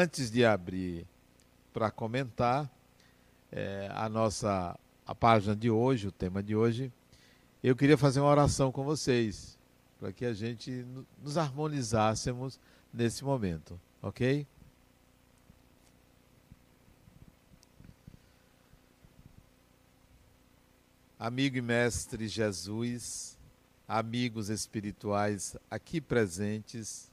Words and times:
antes 0.00 0.30
de 0.30 0.46
abrir 0.46 1.06
para 1.74 1.90
comentar 1.90 2.70
é, 3.52 3.90
a 3.92 4.08
nossa 4.08 4.78
a 5.06 5.14
página 5.14 5.54
de 5.54 5.70
hoje, 5.70 6.08
o 6.08 6.12
tema 6.12 6.42
de 6.42 6.56
hoje, 6.56 6.90
eu 7.62 7.76
queria 7.76 7.98
fazer 7.98 8.20
uma 8.20 8.30
oração 8.30 8.72
com 8.72 8.82
vocês, 8.82 9.58
para 9.98 10.10
que 10.10 10.24
a 10.24 10.32
gente 10.32 10.86
nos 11.22 11.36
harmonizássemos 11.36 12.58
nesse 12.92 13.24
momento, 13.24 13.78
ok? 14.00 14.46
Amigo 21.18 21.58
e 21.58 21.60
mestre 21.60 22.26
Jesus, 22.26 23.36
amigos 23.86 24.48
espirituais 24.48 25.56
aqui 25.70 26.00
presentes, 26.00 27.09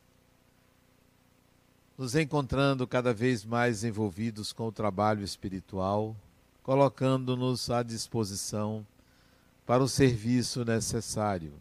nos 1.98 2.16
encontrando 2.16 2.86
cada 2.86 3.12
vez 3.12 3.44
mais 3.44 3.84
envolvidos 3.84 4.54
com 4.54 4.68
o 4.68 4.72
trabalho 4.72 5.24
espiritual, 5.24 6.16
colocando-nos 6.62 7.72
à 7.72 7.82
disposição 7.82 8.86
para 9.66 9.84
o 9.84 9.88
serviço 9.88 10.64
necessário. 10.64 11.54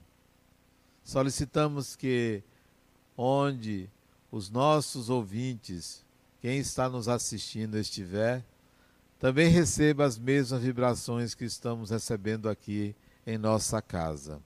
Solicitamos 1.02 1.96
que, 1.96 2.42
onde 3.16 3.88
os 4.30 4.50
nossos 4.50 5.08
ouvintes, 5.08 6.04
quem 6.40 6.58
está 6.58 6.88
nos 6.88 7.08
assistindo 7.08 7.78
estiver, 7.78 8.44
também 9.18 9.48
receba 9.48 10.04
as 10.04 10.18
mesmas 10.18 10.62
vibrações 10.62 11.34
que 11.34 11.44
estamos 11.44 11.88
recebendo 11.88 12.50
aqui 12.50 12.94
em 13.26 13.38
nossa 13.38 13.80
casa. 13.80 14.42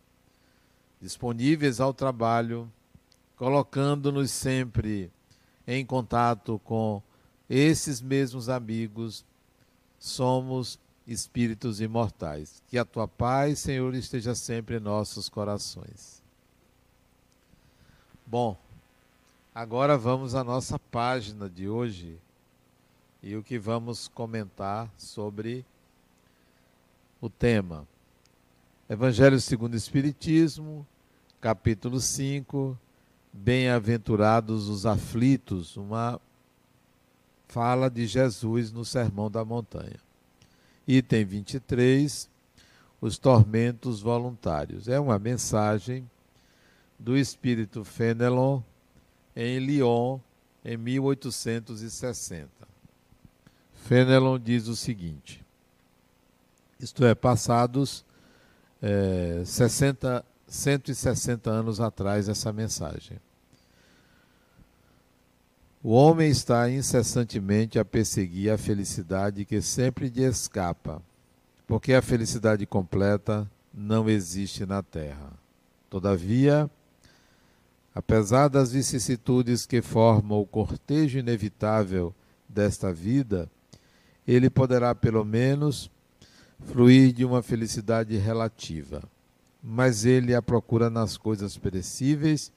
Disponíveis 1.01 1.81
ao 1.81 1.93
trabalho, 1.93 2.71
colocando-nos 3.35 4.31
sempre 4.31 5.11
em 5.67 5.85
contato 5.85 6.61
com 6.65 7.03
esses 7.49 8.01
mesmos 8.01 8.49
amigos, 8.49 9.25
somos 9.99 10.79
espíritos 11.07 11.81
imortais. 11.81 12.63
Que 12.69 12.79
a 12.79 12.85
tua 12.85 13.09
paz, 13.09 13.59
Senhor, 13.59 13.95
esteja 13.95 14.35
sempre 14.35 14.77
em 14.77 14.81
nossos 14.81 15.29
corações. 15.29 16.23
Bom, 18.27 18.57
agora 19.55 19.99
vamos 19.99 20.35
à 20.35 20.45
nossa 20.45 20.79
página 20.79 21.51
de 21.51 21.69
hoje 21.69 22.17
e 23.23 23.35
o 23.35 23.43
que 23.43 23.59
vamos 23.59 24.09
comentar 24.09 24.89
sobre 24.97 25.65
o 27.21 27.29
tema. 27.29 27.87
Evangelho 28.89 29.41
segundo 29.41 29.75
o 29.75 29.77
Espiritismo, 29.77 30.87
capítulo 31.41 32.01
5, 32.01 32.79
Bem-aventurados 33.33 34.69
os 34.69 34.85
aflitos, 34.87 35.77
uma 35.77 36.21
fala 37.47 37.89
de 37.89 38.07
Jesus 38.07 38.73
no 38.73 38.85
Sermão 38.85 39.31
da 39.31 39.45
Montanha. 39.45 40.01
Item 40.87 41.25
23, 41.25 42.29
os 43.01 43.19
tormentos 43.19 44.01
voluntários. 44.01 44.89
É 44.89 44.99
uma 44.99 45.19
mensagem 45.19 46.09
do 46.99 47.17
espírito 47.17 47.85
Fenelon 47.85 48.61
em 49.35 49.59
Lyon, 49.59 50.19
em 50.65 50.77
1860. 50.77 52.49
Fenelon 53.73 54.39
diz 54.39 54.67
o 54.69 54.77
seguinte: 54.77 55.45
isto 56.79 57.05
é, 57.05 57.15
passados 57.15 58.05
é, 58.83 59.43
60, 59.45 60.25
160 60.51 61.49
anos 61.49 61.81
atrás, 61.81 62.29
essa 62.29 62.53
mensagem. 62.53 63.19
O 65.81 65.93
homem 65.93 66.29
está 66.29 66.69
incessantemente 66.69 67.79
a 67.79 67.85
perseguir 67.85 68.51
a 68.51 68.59
felicidade 68.59 69.45
que 69.45 69.63
sempre 69.63 70.09
lhe 70.09 70.25
escapa, 70.25 71.01
porque 71.69 71.95
a 71.95 72.03
felicidade 72.03 72.67
completa 72.67 73.49
não 73.73 74.11
existe 74.11 74.67
na 74.67 74.83
terra. 74.83 75.33
Todavia, 75.89 76.69
apesar 77.95 78.49
das 78.49 78.73
vicissitudes 78.73 79.65
que 79.65 79.81
formam 79.81 80.41
o 80.41 80.47
cortejo 80.47 81.19
inevitável 81.21 82.13
desta 82.49 82.93
vida, 82.93 83.49
ele 84.27 84.51
poderá 84.51 84.97
pelo 84.97 85.25
menos 85.25 85.89
fruir 86.59 87.13
de 87.13 87.25
uma 87.25 87.41
felicidade 87.41 88.17
relativa. 88.17 89.03
Mas 89.63 90.05
ele 90.05 90.35
a 90.35 90.41
procura 90.41 90.89
nas 90.89 91.17
coisas 91.17 91.57
perecíveis 91.57 92.53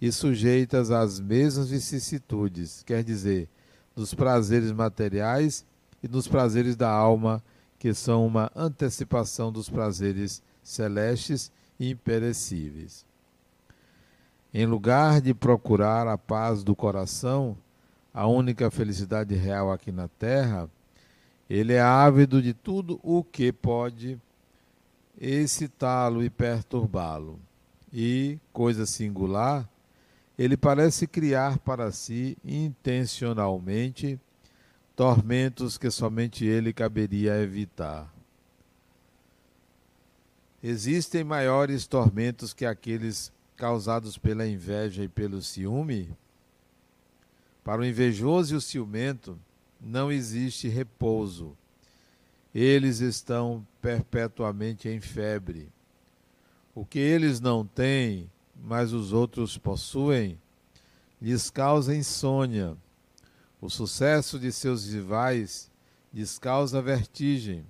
e 0.00 0.12
sujeitas 0.12 0.90
às 0.90 1.18
mesmas 1.18 1.70
vicissitudes, 1.70 2.82
quer 2.84 3.02
dizer, 3.02 3.48
nos 3.96 4.14
prazeres 4.14 4.70
materiais 4.70 5.64
e 6.02 6.08
nos 6.08 6.28
prazeres 6.28 6.76
da 6.76 6.90
alma, 6.90 7.42
que 7.78 7.92
são 7.94 8.26
uma 8.26 8.50
antecipação 8.54 9.50
dos 9.50 9.68
prazeres 9.68 10.42
celestes 10.62 11.50
e 11.78 11.90
imperecíveis. 11.90 13.04
Em 14.52 14.66
lugar 14.66 15.20
de 15.20 15.34
procurar 15.34 16.06
a 16.06 16.16
paz 16.16 16.62
do 16.62 16.74
coração, 16.74 17.56
a 18.12 18.26
única 18.26 18.70
felicidade 18.70 19.34
real 19.34 19.70
aqui 19.70 19.92
na 19.92 20.08
terra, 20.08 20.68
ele 21.48 21.72
é 21.72 21.80
ávido 21.80 22.40
de 22.42 22.54
tudo 22.54 22.98
o 23.02 23.22
que 23.22 23.52
pode 23.52 24.20
excitá-lo 25.20 26.22
e 26.22 26.30
perturbá-lo. 26.30 27.38
E, 27.92 28.38
coisa 28.52 28.86
singular, 28.86 29.68
ele 30.38 30.56
parece 30.56 31.06
criar 31.06 31.58
para 31.58 31.90
si 31.90 32.36
intencionalmente 32.44 34.20
tormentos 34.94 35.76
que 35.76 35.90
somente 35.90 36.44
ele 36.44 36.72
caberia 36.72 37.40
evitar. 37.40 38.12
Existem 40.62 41.22
maiores 41.22 41.86
tormentos 41.86 42.52
que 42.52 42.66
aqueles 42.66 43.32
causados 43.56 44.16
pela 44.16 44.46
inveja 44.46 45.02
e 45.02 45.08
pelo 45.08 45.42
ciúme? 45.42 46.10
Para 47.64 47.82
o 47.82 47.84
invejoso 47.84 48.54
e 48.54 48.56
o 48.56 48.60
ciumento, 48.60 49.38
não 49.80 50.10
existe 50.10 50.68
repouso. 50.68 51.56
Eles 52.54 53.00
estão 53.00 53.66
perpetuamente 53.80 54.88
em 54.88 55.00
febre. 55.00 55.70
O 56.74 56.84
que 56.84 56.98
eles 56.98 57.40
não 57.40 57.66
têm, 57.66 58.30
mas 58.54 58.92
os 58.92 59.12
outros 59.12 59.58
possuem, 59.58 60.40
lhes 61.20 61.50
causa 61.50 61.94
insônia. 61.94 62.76
O 63.60 63.68
sucesso 63.68 64.38
de 64.38 64.52
seus 64.52 64.90
rivais 64.90 65.70
lhes 66.12 66.38
causa 66.38 66.80
vertigem. 66.80 67.66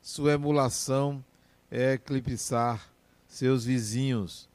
Sua 0.00 0.32
emulação 0.32 1.24
é 1.70 1.92
eclipsar 1.94 2.92
seus 3.26 3.64
vizinhos. 3.64 4.48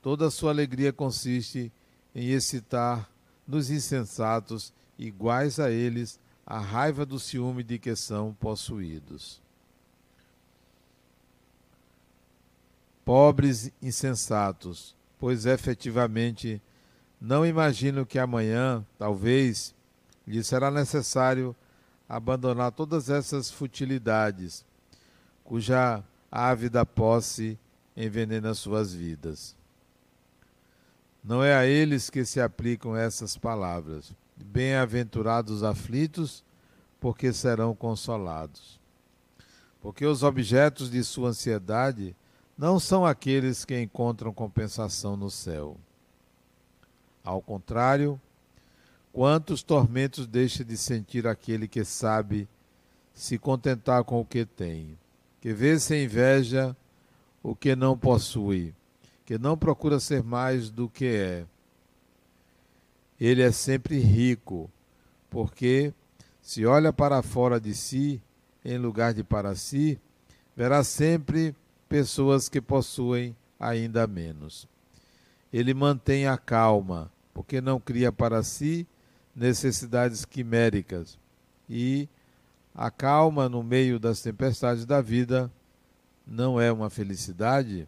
Toda 0.00 0.30
sua 0.30 0.50
alegria 0.50 0.92
consiste 0.92 1.72
em 2.14 2.30
excitar 2.30 3.10
nos 3.46 3.70
insensatos 3.70 4.72
iguais 4.98 5.58
a 5.58 5.70
eles 5.70 6.18
a 6.46 6.58
raiva 6.58 7.06
do 7.06 7.18
ciúme 7.18 7.62
de 7.62 7.78
que 7.78 7.94
são 7.94 8.34
possuídos. 8.34 9.40
Pobres 13.04 13.72
insensatos, 13.80 14.94
pois 15.18 15.46
efetivamente 15.46 16.60
não 17.20 17.46
imaginam 17.46 18.04
que 18.04 18.18
amanhã, 18.18 18.84
talvez, 18.98 19.74
lhes 20.26 20.46
será 20.46 20.70
necessário 20.70 21.54
abandonar 22.08 22.72
todas 22.72 23.08
essas 23.08 23.50
futilidades, 23.50 24.64
cuja 25.44 26.02
ávida 26.30 26.84
posse 26.84 27.58
envenena 27.96 28.54
suas 28.54 28.92
vidas. 28.92 29.56
Não 31.22 31.42
é 31.42 31.54
a 31.54 31.64
eles 31.64 32.10
que 32.10 32.24
se 32.24 32.40
aplicam 32.40 32.96
essas 32.96 33.36
palavras, 33.36 34.12
Bem-aventurados 34.36 35.62
aflitos, 35.62 36.44
porque 37.00 37.32
serão 37.32 37.74
consolados. 37.74 38.80
Porque 39.80 40.06
os 40.06 40.22
objetos 40.22 40.90
de 40.90 41.02
sua 41.02 41.30
ansiedade 41.30 42.14
não 42.56 42.78
são 42.78 43.04
aqueles 43.04 43.64
que 43.64 43.80
encontram 43.80 44.32
compensação 44.32 45.16
no 45.16 45.30
céu. 45.30 45.76
Ao 47.24 47.42
contrário, 47.42 48.20
quantos 49.12 49.62
tormentos 49.62 50.26
deixa 50.26 50.64
de 50.64 50.76
sentir 50.76 51.26
aquele 51.26 51.66
que 51.66 51.84
sabe 51.84 52.48
se 53.14 53.38
contentar 53.38 54.04
com 54.04 54.20
o 54.20 54.24
que 54.24 54.44
tem, 54.44 54.98
que 55.40 55.52
vê 55.52 55.78
sem 55.78 56.04
inveja 56.04 56.76
o 57.42 57.54
que 57.54 57.74
não 57.74 57.98
possui, 57.98 58.74
que 59.26 59.36
não 59.36 59.56
procura 59.56 60.00
ser 60.00 60.22
mais 60.22 60.70
do 60.70 60.88
que 60.88 61.06
é, 61.06 61.46
ele 63.26 63.40
é 63.42 63.52
sempre 63.52 63.98
rico, 63.98 64.68
porque 65.30 65.94
se 66.40 66.66
olha 66.66 66.92
para 66.92 67.22
fora 67.22 67.60
de 67.60 67.72
si, 67.72 68.20
em 68.64 68.76
lugar 68.78 69.14
de 69.14 69.22
para 69.22 69.54
si, 69.54 70.00
verá 70.56 70.82
sempre 70.82 71.54
pessoas 71.88 72.48
que 72.48 72.60
possuem 72.60 73.36
ainda 73.60 74.08
menos. 74.08 74.68
Ele 75.52 75.72
mantém 75.72 76.26
a 76.26 76.36
calma, 76.36 77.12
porque 77.32 77.60
não 77.60 77.78
cria 77.78 78.10
para 78.10 78.42
si 78.42 78.88
necessidades 79.36 80.24
quiméricas. 80.24 81.16
E 81.70 82.08
a 82.74 82.90
calma 82.90 83.48
no 83.48 83.62
meio 83.62 84.00
das 84.00 84.20
tempestades 84.20 84.84
da 84.84 85.00
vida 85.00 85.48
não 86.26 86.60
é 86.60 86.72
uma 86.72 86.90
felicidade? 86.90 87.86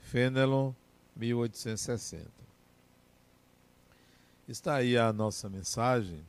Fenelon, 0.00 0.72
1860. 1.16 2.39
Está 4.50 4.74
aí 4.74 4.98
a 4.98 5.12
nossa 5.12 5.48
mensagem. 5.48 6.26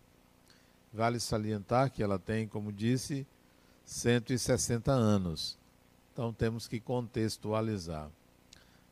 Vale 0.94 1.20
salientar 1.20 1.90
que 1.90 2.04
ela 2.04 2.20
tem, 2.20 2.48
como 2.48 2.72
disse, 2.72 3.26
160 3.84 4.92
anos. 4.92 5.58
Então 6.14 6.32
temos 6.32 6.68
que 6.68 6.80
contextualizar. 6.80 8.12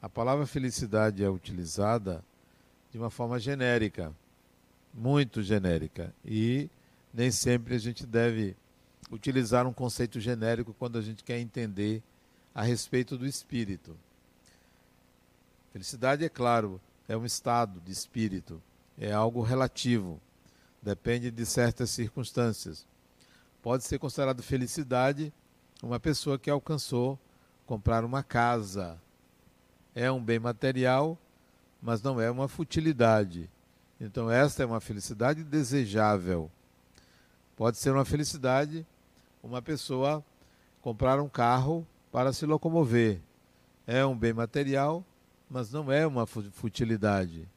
A 0.02 0.10
palavra 0.10 0.48
felicidade 0.48 1.24
é 1.24 1.30
utilizada 1.30 2.26
de 2.92 2.98
uma 2.98 3.12
forma 3.12 3.40
genérica, 3.40 4.12
muito 4.92 5.44
genérica, 5.44 6.12
e 6.26 6.68
nem 7.14 7.30
sempre 7.30 7.76
a 7.76 7.80
gente 7.80 8.08
deve 8.08 8.58
utilizar 9.12 9.68
um 9.68 9.74
conceito 9.74 10.20
genérico 10.20 10.74
quando 10.74 10.98
a 10.98 11.04
gente 11.04 11.24
quer 11.24 11.38
entender 11.38 12.02
a 12.56 12.64
respeito 12.64 13.16
do 13.16 13.28
espírito. 13.28 13.96
Felicidade, 15.72 16.26
é 16.26 16.30
claro, 16.30 16.82
é 17.08 17.16
um 17.16 17.28
estado 17.28 17.80
de 17.82 17.92
espírito, 17.92 18.60
é 19.00 19.12
algo 19.12 19.42
relativo, 19.42 20.22
depende 20.82 21.32
de 21.32 21.46
certas 21.46 21.90
circunstâncias. 21.90 22.86
Pode 23.62 23.84
ser 23.84 23.98
considerado 23.98 24.44
felicidade 24.44 25.34
uma 25.82 26.00
pessoa 26.00 26.38
que 26.38 26.50
alcançou 26.50 27.18
comprar 27.66 28.04
uma 28.04 28.24
casa. 28.24 29.00
É 29.94 30.12
um 30.12 30.22
bem 30.22 30.40
material, 30.40 31.18
mas 31.82 32.02
não 32.02 32.20
é 32.20 32.30
uma 32.30 32.48
futilidade. 32.48 33.50
Então, 34.02 34.30
esta 34.30 34.64
é 34.64 34.66
uma 34.66 34.82
felicidade 34.82 35.44
desejável. 35.44 36.50
Pode 37.56 37.78
ser 37.78 37.92
uma 37.92 38.06
felicidade 38.06 38.86
uma 39.42 39.62
pessoa 39.62 40.24
comprar 40.82 41.20
um 41.20 41.30
carro 41.30 41.86
para 42.12 42.34
se 42.34 42.46
locomover. 42.46 43.22
É 43.86 44.06
um 44.06 44.18
bem 44.18 44.34
material, 44.34 45.06
mas 45.50 45.72
não 45.72 45.92
é 45.92 46.06
uma 46.06 46.26
futilidade. 46.26 47.48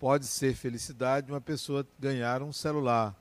Pode 0.00 0.26
ser 0.26 0.54
felicidade 0.54 1.30
uma 1.30 1.42
pessoa 1.42 1.86
ganhar 1.98 2.42
um 2.42 2.54
celular, 2.54 3.14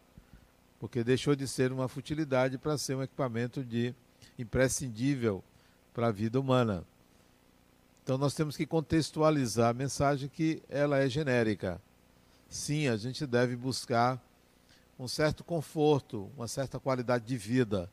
porque 0.80 1.04
deixou 1.04 1.36
de 1.36 1.46
ser 1.46 1.74
uma 1.74 1.90
futilidade 1.90 2.58
para 2.58 2.78
ser 2.78 2.96
um 2.96 3.04
equipamento 3.04 3.66
de 3.66 3.94
imprescindível 4.38 5.44
para 5.94 6.08
a 6.08 6.12
vida 6.12 6.40
humana. 6.40 6.86
Então 8.02 8.18
nós 8.18 8.34
temos 8.34 8.56
que 8.56 8.66
contextualizar 8.66 9.72
a 9.72 9.74
mensagem 9.74 10.30
que 10.30 10.64
ela 10.70 10.98
é 11.00 11.10
genérica. 11.10 11.82
Sim, 12.48 12.88
a 12.88 12.96
gente 12.96 13.28
deve 13.28 13.58
buscar 13.58 14.18
um 14.98 15.06
certo 15.06 15.44
conforto, 15.44 16.32
uma 16.38 16.48
certa 16.48 16.80
qualidade 16.80 17.26
de 17.26 17.36
vida. 17.36 17.92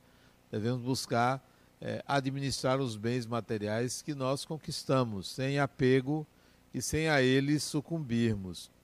Devemos 0.49 0.81
buscar 0.81 1.45
é, 1.81 2.05
administrar 2.07 2.79
os 2.79 2.97
bens 2.97 3.27
materiais 3.27 4.01
que 4.01 4.15
nós 4.15 4.45
conquistamos, 4.45 5.29
sem 5.29 5.59
apego 5.59 6.25
e 6.73 6.81
sem 6.81 7.09
a 7.09 7.21
eles 7.21 7.65
sucumbirmos. 7.65 8.76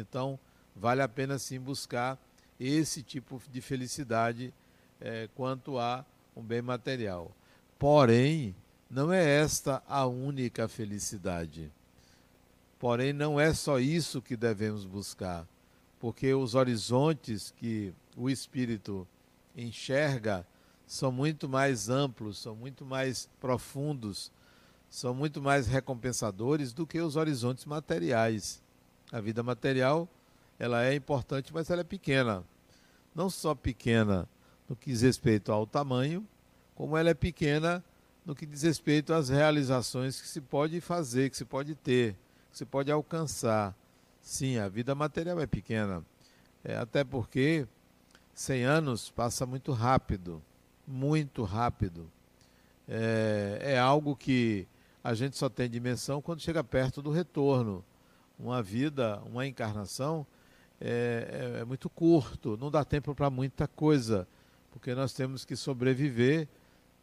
Então, 0.00 0.38
vale 0.74 1.02
a 1.02 1.08
pena 1.08 1.38
sim 1.38 1.60
buscar 1.60 2.18
esse 2.58 3.02
tipo 3.02 3.40
de 3.50 3.60
felicidade 3.60 4.52
é, 5.00 5.28
quanto 5.34 5.78
a 5.78 6.04
um 6.36 6.42
bem 6.42 6.62
material. 6.62 7.30
Porém, 7.78 8.54
não 8.90 9.12
é 9.12 9.24
esta 9.24 9.82
a 9.88 10.06
única 10.06 10.68
felicidade. 10.68 11.70
Porém, 12.78 13.12
não 13.12 13.38
é 13.38 13.54
só 13.54 13.78
isso 13.78 14.22
que 14.22 14.36
devemos 14.36 14.84
buscar, 14.84 15.46
porque 15.98 16.32
os 16.34 16.54
horizontes 16.54 17.52
que 17.56 17.92
o 18.16 18.28
espírito 18.28 19.06
enxerga 19.56 20.46
são 20.86 21.12
muito 21.12 21.48
mais 21.48 21.88
amplos, 21.88 22.38
são 22.38 22.56
muito 22.56 22.84
mais 22.84 23.28
profundos, 23.40 24.32
são 24.88 25.14
muito 25.14 25.40
mais 25.40 25.66
recompensadores 25.66 26.72
do 26.72 26.86
que 26.86 27.00
os 27.00 27.16
horizontes 27.16 27.64
materiais. 27.64 28.60
A 29.12 29.20
vida 29.20 29.42
material, 29.42 30.08
ela 30.58 30.84
é 30.84 30.94
importante, 30.94 31.52
mas 31.52 31.70
ela 31.70 31.80
é 31.80 31.84
pequena. 31.84 32.44
Não 33.14 33.28
só 33.28 33.54
pequena 33.54 34.28
no 34.68 34.76
que 34.76 34.90
diz 34.90 35.02
respeito 35.02 35.50
ao 35.50 35.66
tamanho, 35.66 36.26
como 36.74 36.96
ela 36.96 37.10
é 37.10 37.14
pequena 37.14 37.84
no 38.24 38.34
que 38.34 38.46
diz 38.46 38.62
respeito 38.62 39.12
às 39.12 39.28
realizações 39.28 40.20
que 40.20 40.28
se 40.28 40.40
pode 40.40 40.80
fazer, 40.80 41.30
que 41.30 41.36
se 41.36 41.44
pode 41.44 41.74
ter, 41.74 42.14
que 42.50 42.58
se 42.58 42.64
pode 42.64 42.90
alcançar. 42.90 43.74
Sim, 44.20 44.58
a 44.58 44.68
vida 44.68 44.94
material 44.94 45.40
é 45.40 45.46
pequena. 45.46 46.04
É, 46.62 46.76
até 46.76 47.02
porque 47.02 47.66
100 48.34 48.64
anos 48.64 49.10
passa 49.10 49.44
muito 49.44 49.72
rápido 49.72 50.42
muito 50.90 51.44
rápido. 51.44 52.10
É, 52.88 53.58
é 53.62 53.78
algo 53.78 54.16
que 54.16 54.66
a 55.02 55.14
gente 55.14 55.36
só 55.36 55.48
tem 55.48 55.70
dimensão 55.70 56.20
quando 56.20 56.40
chega 56.40 56.64
perto 56.64 57.00
do 57.00 57.10
retorno. 57.10 57.84
Uma 58.42 58.62
vida, 58.62 59.20
uma 59.26 59.46
encarnação 59.46 60.26
é, 60.80 61.56
é, 61.58 61.60
é 61.60 61.64
muito 61.64 61.90
curto, 61.90 62.56
não 62.56 62.70
dá 62.70 62.82
tempo 62.82 63.14
para 63.14 63.28
muita 63.28 63.68
coisa, 63.68 64.26
porque 64.70 64.94
nós 64.94 65.12
temos 65.12 65.44
que 65.44 65.54
sobreviver, 65.54 66.48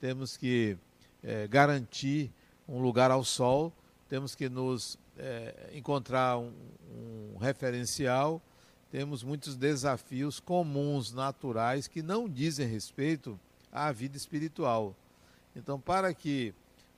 temos 0.01 0.35
que 0.35 0.75
é, 1.23 1.47
garantir 1.47 2.31
um 2.67 2.81
lugar 2.81 3.11
ao 3.11 3.23
sol, 3.23 3.71
temos 4.09 4.33
que 4.33 4.49
nos 4.49 4.97
é, 5.15 5.69
encontrar 5.73 6.39
um, 6.39 6.51
um 6.91 7.37
referencial, 7.37 8.41
temos 8.89 9.21
muitos 9.21 9.55
desafios 9.55 10.39
comuns, 10.39 11.13
naturais, 11.13 11.87
que 11.87 12.01
não 12.01 12.27
dizem 12.27 12.67
respeito 12.67 13.39
à 13.71 13.91
vida 13.91 14.17
espiritual. 14.17 14.95
Então, 15.55 15.79
para 15.79 16.13
que 16.15 16.53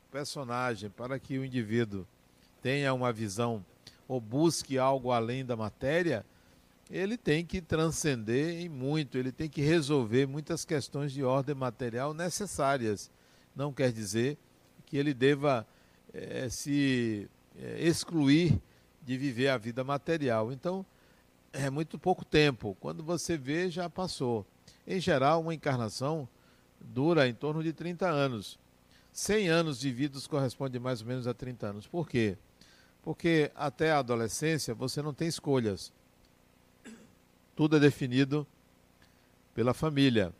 o 0.07 0.11
personagem, 0.11 0.89
para 0.89 1.19
que 1.19 1.37
o 1.37 1.43
indivíduo 1.43 2.07
tenha 2.61 2.93
uma 2.93 3.11
visão 3.11 3.65
ou 4.09 4.19
busque 4.19 4.79
algo 4.79 5.11
além 5.11 5.45
da 5.45 5.55
matéria, 5.55 6.25
ele 6.89 7.15
tem 7.15 7.45
que 7.45 7.61
transcender 7.61 8.59
em 8.59 8.67
muito, 8.67 9.19
ele 9.19 9.31
tem 9.31 9.47
que 9.47 9.61
resolver 9.61 10.25
muitas 10.25 10.65
questões 10.65 11.11
de 11.11 11.23
ordem 11.23 11.53
material 11.53 12.11
necessárias. 12.11 13.11
Não 13.55 13.71
quer 13.71 13.91
dizer 13.91 14.35
que 14.87 14.97
ele 14.97 15.13
deva 15.13 15.65
é, 16.11 16.49
se 16.49 17.29
é, 17.55 17.87
excluir 17.87 18.59
de 19.05 19.15
viver 19.15 19.49
a 19.49 19.57
vida 19.57 19.83
material. 19.83 20.51
Então, 20.51 20.83
é 21.53 21.69
muito 21.69 21.99
pouco 21.99 22.25
tempo. 22.25 22.75
Quando 22.79 23.03
você 23.03 23.37
vê, 23.37 23.69
já 23.69 23.87
passou. 23.87 24.43
Em 24.87 24.99
geral, 24.99 25.41
uma 25.41 25.53
encarnação 25.53 26.27
dura 26.81 27.27
em 27.27 27.33
torno 27.35 27.61
de 27.61 27.73
30 27.73 28.09
anos. 28.09 28.57
100 29.13 29.49
anos 29.49 29.83
vividos 29.83 30.25
corresponde 30.25 30.79
mais 30.79 31.01
ou 31.01 31.07
menos 31.07 31.27
a 31.27 31.33
30 31.35 31.67
anos. 31.67 31.85
Por 31.85 32.09
quê? 32.09 32.35
Porque 33.01 33.51
até 33.55 33.91
a 33.91 33.99
adolescência 33.99 34.73
você 34.73 35.01
não 35.01 35.13
tem 35.13 35.27
escolhas. 35.27 35.91
Tudo 37.55 37.77
é 37.77 37.79
definido 37.79 38.45
pela 39.53 39.73
família. 39.73 40.33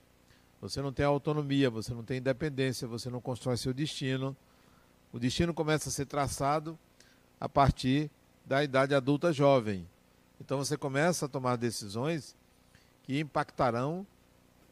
Você 0.62 0.82
não 0.82 0.92
tem 0.92 1.06
autonomia, 1.06 1.70
você 1.70 1.94
não 1.94 2.04
tem 2.04 2.18
independência, 2.18 2.88
você 2.88 3.10
não 3.10 3.22
constrói 3.22 3.58
seu 3.58 3.74
destino. 3.74 4.36
O 5.12 5.20
destino 5.20 5.54
começa 5.54 5.90
a 5.90 5.92
ser 5.92 6.06
traçado 6.06 6.78
a 7.40 7.48
partir 7.48 8.12
da 8.46 8.64
idade 8.64 8.94
adulta 8.94 9.32
jovem. 9.32 9.88
Então 10.40 10.58
você 10.58 10.78
começa 10.78 11.26
a 11.26 11.30
tomar 11.30 11.56
decisões 11.56 12.36
que 13.04 13.20
impactarão 13.20 14.06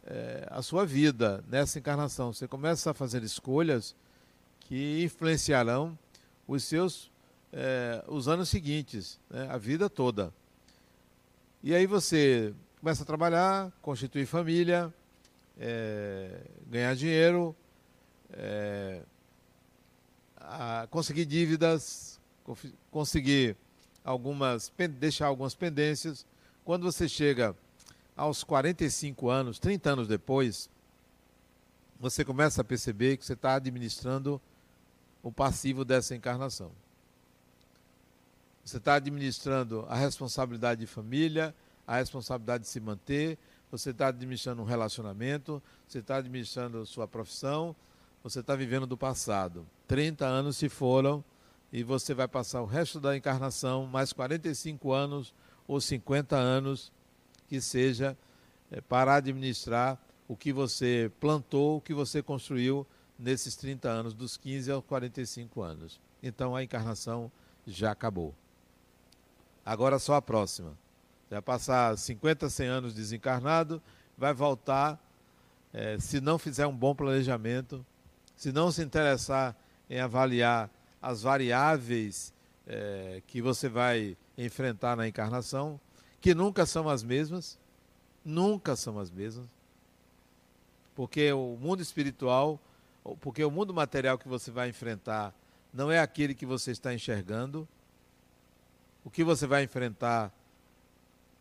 é, 0.06 0.48
a 0.50 0.62
sua 0.62 0.86
vida 0.86 1.44
nessa 1.48 1.80
encarnação. 1.80 2.34
Você 2.34 2.48
começa 2.48 2.92
a 2.92 2.94
fazer 2.94 3.24
escolhas 3.24 3.96
que 4.62 5.04
influenciarão 5.04 5.98
os 6.48 6.64
seus 6.64 7.12
é, 7.52 8.04
os 8.08 8.28
anos 8.28 8.50
seguintes, 8.50 9.20
né, 9.30 9.48
a 9.50 9.58
vida 9.58 9.90
toda. 9.90 10.34
E 11.64 11.74
aí 11.74 11.86
você 11.86 12.54
começa 12.80 13.04
a 13.04 13.06
trabalhar, 13.06 13.72
constituir 13.82 14.26
família, 14.26 14.94
é, 15.60 16.42
ganhar 16.68 16.96
dinheiro, 16.96 17.56
é, 18.32 19.02
conseguir 20.90 21.26
dívidas, 21.26 22.20
conseguir 22.92 23.58
algumas 24.04 24.72
deixar 25.00 25.28
algumas 25.28 25.56
pendências. 25.56 26.26
Quando 26.64 26.84
você 26.84 27.10
chega 27.10 27.56
aos 28.16 28.44
45 28.44 29.30
anos, 29.30 29.60
30 29.60 29.90
anos 29.90 30.08
depois, 30.08 30.70
você 32.00 32.24
começa 32.24 32.62
a 32.62 32.64
perceber 32.64 33.18
que 33.18 33.26
você 33.26 33.34
está 33.34 33.56
administrando 33.56 34.42
o 35.24 35.32
passivo 35.32 35.84
dessa 35.84 36.16
encarnação. 36.16 36.72
Você 38.68 38.76
está 38.80 38.96
administrando 38.96 39.86
a 39.88 39.96
responsabilidade 39.96 40.82
de 40.82 40.88
família, 40.88 41.56
a 41.88 41.96
responsabilidade 41.96 42.66
de 42.66 42.70
se 42.70 42.82
manter, 42.82 43.40
você 43.72 43.92
está 43.92 44.08
administrando 44.08 44.62
um 44.62 44.66
relacionamento, 44.66 45.64
você 45.88 46.00
está 46.00 46.18
administrando 46.18 46.86
sua 46.86 47.08
profissão, 47.08 47.74
você 48.22 48.42
está 48.42 48.58
vivendo 48.58 48.86
do 48.86 48.98
passado. 48.98 49.66
30 49.88 50.26
anos 50.26 50.58
se 50.58 50.68
foram 50.68 51.24
e 51.72 51.82
você 51.82 52.14
vai 52.14 52.28
passar 52.28 52.62
o 52.62 52.66
resto 52.66 53.00
da 53.00 53.16
encarnação, 53.16 53.86
mais 53.86 54.12
45 54.12 54.92
anos 54.92 55.34
ou 55.66 55.80
50 55.80 56.36
anos 56.36 56.92
que 57.48 57.62
seja 57.62 58.18
é, 58.70 58.82
para 58.82 59.16
administrar 59.16 59.98
o 60.28 60.36
que 60.36 60.52
você 60.52 61.10
plantou, 61.22 61.78
o 61.78 61.82
que 61.82 61.94
você 61.94 62.22
construiu 62.22 62.86
nesses 63.18 63.56
30 63.56 63.88
anos, 63.88 64.14
dos 64.14 64.36
15 64.36 64.70
aos 64.70 64.84
45 64.84 65.62
anos. 65.62 66.02
Então 66.22 66.54
a 66.54 66.62
encarnação 66.62 67.32
já 67.66 67.92
acabou. 67.92 68.36
Agora 69.68 70.00
só 70.00 70.14
a 70.14 70.22
próxima. 70.22 70.78
Vai 71.30 71.42
passar 71.42 71.98
50, 71.98 72.50
100 72.50 72.68
anos 72.68 72.94
desencarnado, 72.94 73.82
vai 74.18 74.34
voltar, 74.34 74.98
é, 75.74 76.00
se 76.00 76.22
não 76.22 76.40
fizer 76.40 76.66
um 76.66 76.74
bom 76.74 76.96
planejamento, 76.96 77.86
se 78.34 78.54
não 78.54 78.72
se 78.72 78.82
interessar 78.82 79.54
em 79.90 80.00
avaliar 80.00 80.70
as 81.02 81.22
variáveis 81.22 82.34
é, 82.66 83.22
que 83.28 83.42
você 83.42 83.68
vai 83.68 84.16
enfrentar 84.38 84.96
na 84.96 85.06
encarnação, 85.06 85.78
que 86.22 86.34
nunca 86.34 86.66
são 86.66 86.88
as 86.88 87.04
mesmas, 87.04 87.60
nunca 88.24 88.74
são 88.74 88.98
as 88.98 89.12
mesmas, 89.12 89.48
porque 90.96 91.30
o 91.34 91.58
mundo 91.60 91.82
espiritual, 91.82 92.58
porque 93.20 93.44
o 93.44 93.52
mundo 93.52 93.74
material 93.74 94.18
que 94.18 94.30
você 94.30 94.50
vai 94.50 94.70
enfrentar 94.70 95.36
não 95.74 95.92
é 95.92 96.00
aquele 96.00 96.34
que 96.34 96.46
você 96.46 96.72
está 96.72 96.94
enxergando, 96.94 97.68
o 99.08 99.10
que 99.10 99.24
você 99.24 99.48
vai 99.48 99.64
enfrentar 99.64 100.34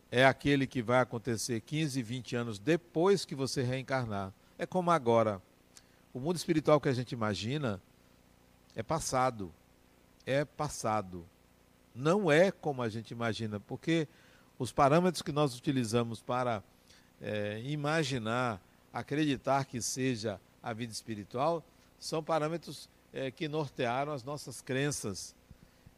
é 0.09 0.25
aquele 0.25 0.65
que 0.65 0.81
vai 0.81 1.01
acontecer 1.01 1.59
15, 1.59 2.01
20 2.01 2.35
anos 2.37 2.59
depois 2.59 3.25
que 3.25 3.35
você 3.35 3.61
reencarnar. 3.61 4.31
É 4.57 4.65
como 4.65 4.89
agora. 4.89 5.41
O 6.13 6.19
mundo 6.21 6.37
espiritual 6.37 6.79
que 6.79 6.87
a 6.87 6.93
gente 6.93 7.11
imagina 7.11 7.81
é 8.73 8.81
passado. 8.81 9.53
É 10.25 10.45
passado. 10.45 11.27
Não 11.93 12.31
é 12.31 12.51
como 12.51 12.81
a 12.81 12.87
gente 12.87 13.11
imagina, 13.11 13.59
porque 13.59 14.07
os 14.57 14.71
parâmetros 14.71 15.21
que 15.21 15.33
nós 15.33 15.53
utilizamos 15.53 16.21
para 16.21 16.63
é, 17.19 17.59
imaginar, 17.65 18.61
acreditar 18.93 19.65
que 19.65 19.81
seja 19.81 20.39
a 20.63 20.71
vida 20.71 20.93
espiritual, 20.93 21.61
são 21.99 22.23
parâmetros 22.23 22.89
é, 23.11 23.29
que 23.29 23.49
nortearam 23.49 24.13
as 24.13 24.23
nossas 24.23 24.61
crenças, 24.61 25.35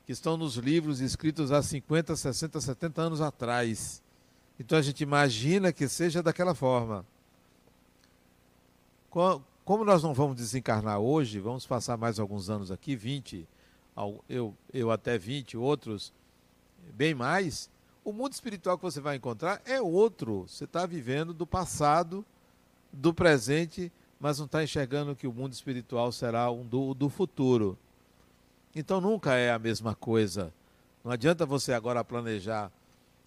que 0.10 0.14
estão 0.14 0.36
nos 0.36 0.56
livros 0.56 1.02
escritos 1.02 1.52
há 1.52 1.62
50, 1.62 2.16
60, 2.16 2.60
70 2.60 3.00
anos 3.00 3.22
atrás. 3.22 4.02
Então 4.60 4.76
a 4.76 4.82
gente 4.82 5.02
imagina 5.02 5.72
que 5.72 5.88
seja 5.88 6.24
daquela 6.24 6.56
forma. 6.56 7.06
Como 9.12 9.86
nós 9.86 10.02
não 10.02 10.12
vamos 10.12 10.36
desencarnar 10.36 10.98
hoje, 10.98 11.40
vamos 11.40 11.68
passar 11.68 11.96
mais 11.96 12.20
alguns 12.20 12.50
anos 12.50 12.72
aqui, 12.72 12.96
20, 12.96 13.48
eu, 14.28 14.56
eu 14.74 14.90
até 14.90 15.16
20, 15.16 15.56
outros 15.58 16.12
bem 16.96 17.14
mais, 17.14 17.70
o 18.04 18.12
mundo 18.12 18.34
espiritual 18.34 18.80
que 18.80 18.84
você 18.86 19.00
vai 19.00 19.18
encontrar 19.18 19.62
é 19.64 19.80
outro. 19.80 20.48
Você 20.48 20.64
está 20.64 20.88
vivendo 20.88 21.36
do 21.36 21.46
passado, 21.46 22.26
do 22.92 23.14
presente, 23.14 23.92
mas 24.20 24.40
não 24.40 24.48
está 24.48 24.64
enxergando 24.64 25.16
que 25.16 25.28
o 25.28 25.32
mundo 25.32 25.54
espiritual 25.54 26.12
será 26.12 26.50
um 26.50 26.66
do, 26.66 26.96
do 26.96 27.10
futuro. 27.10 27.78
Então 28.80 29.02
nunca 29.02 29.36
é 29.36 29.52
a 29.52 29.60
mesma 29.60 29.94
coisa. 29.94 30.54
Não 31.04 31.12
adianta 31.12 31.46
você 31.46 31.74
agora 31.74 32.02
planejar 32.02 32.72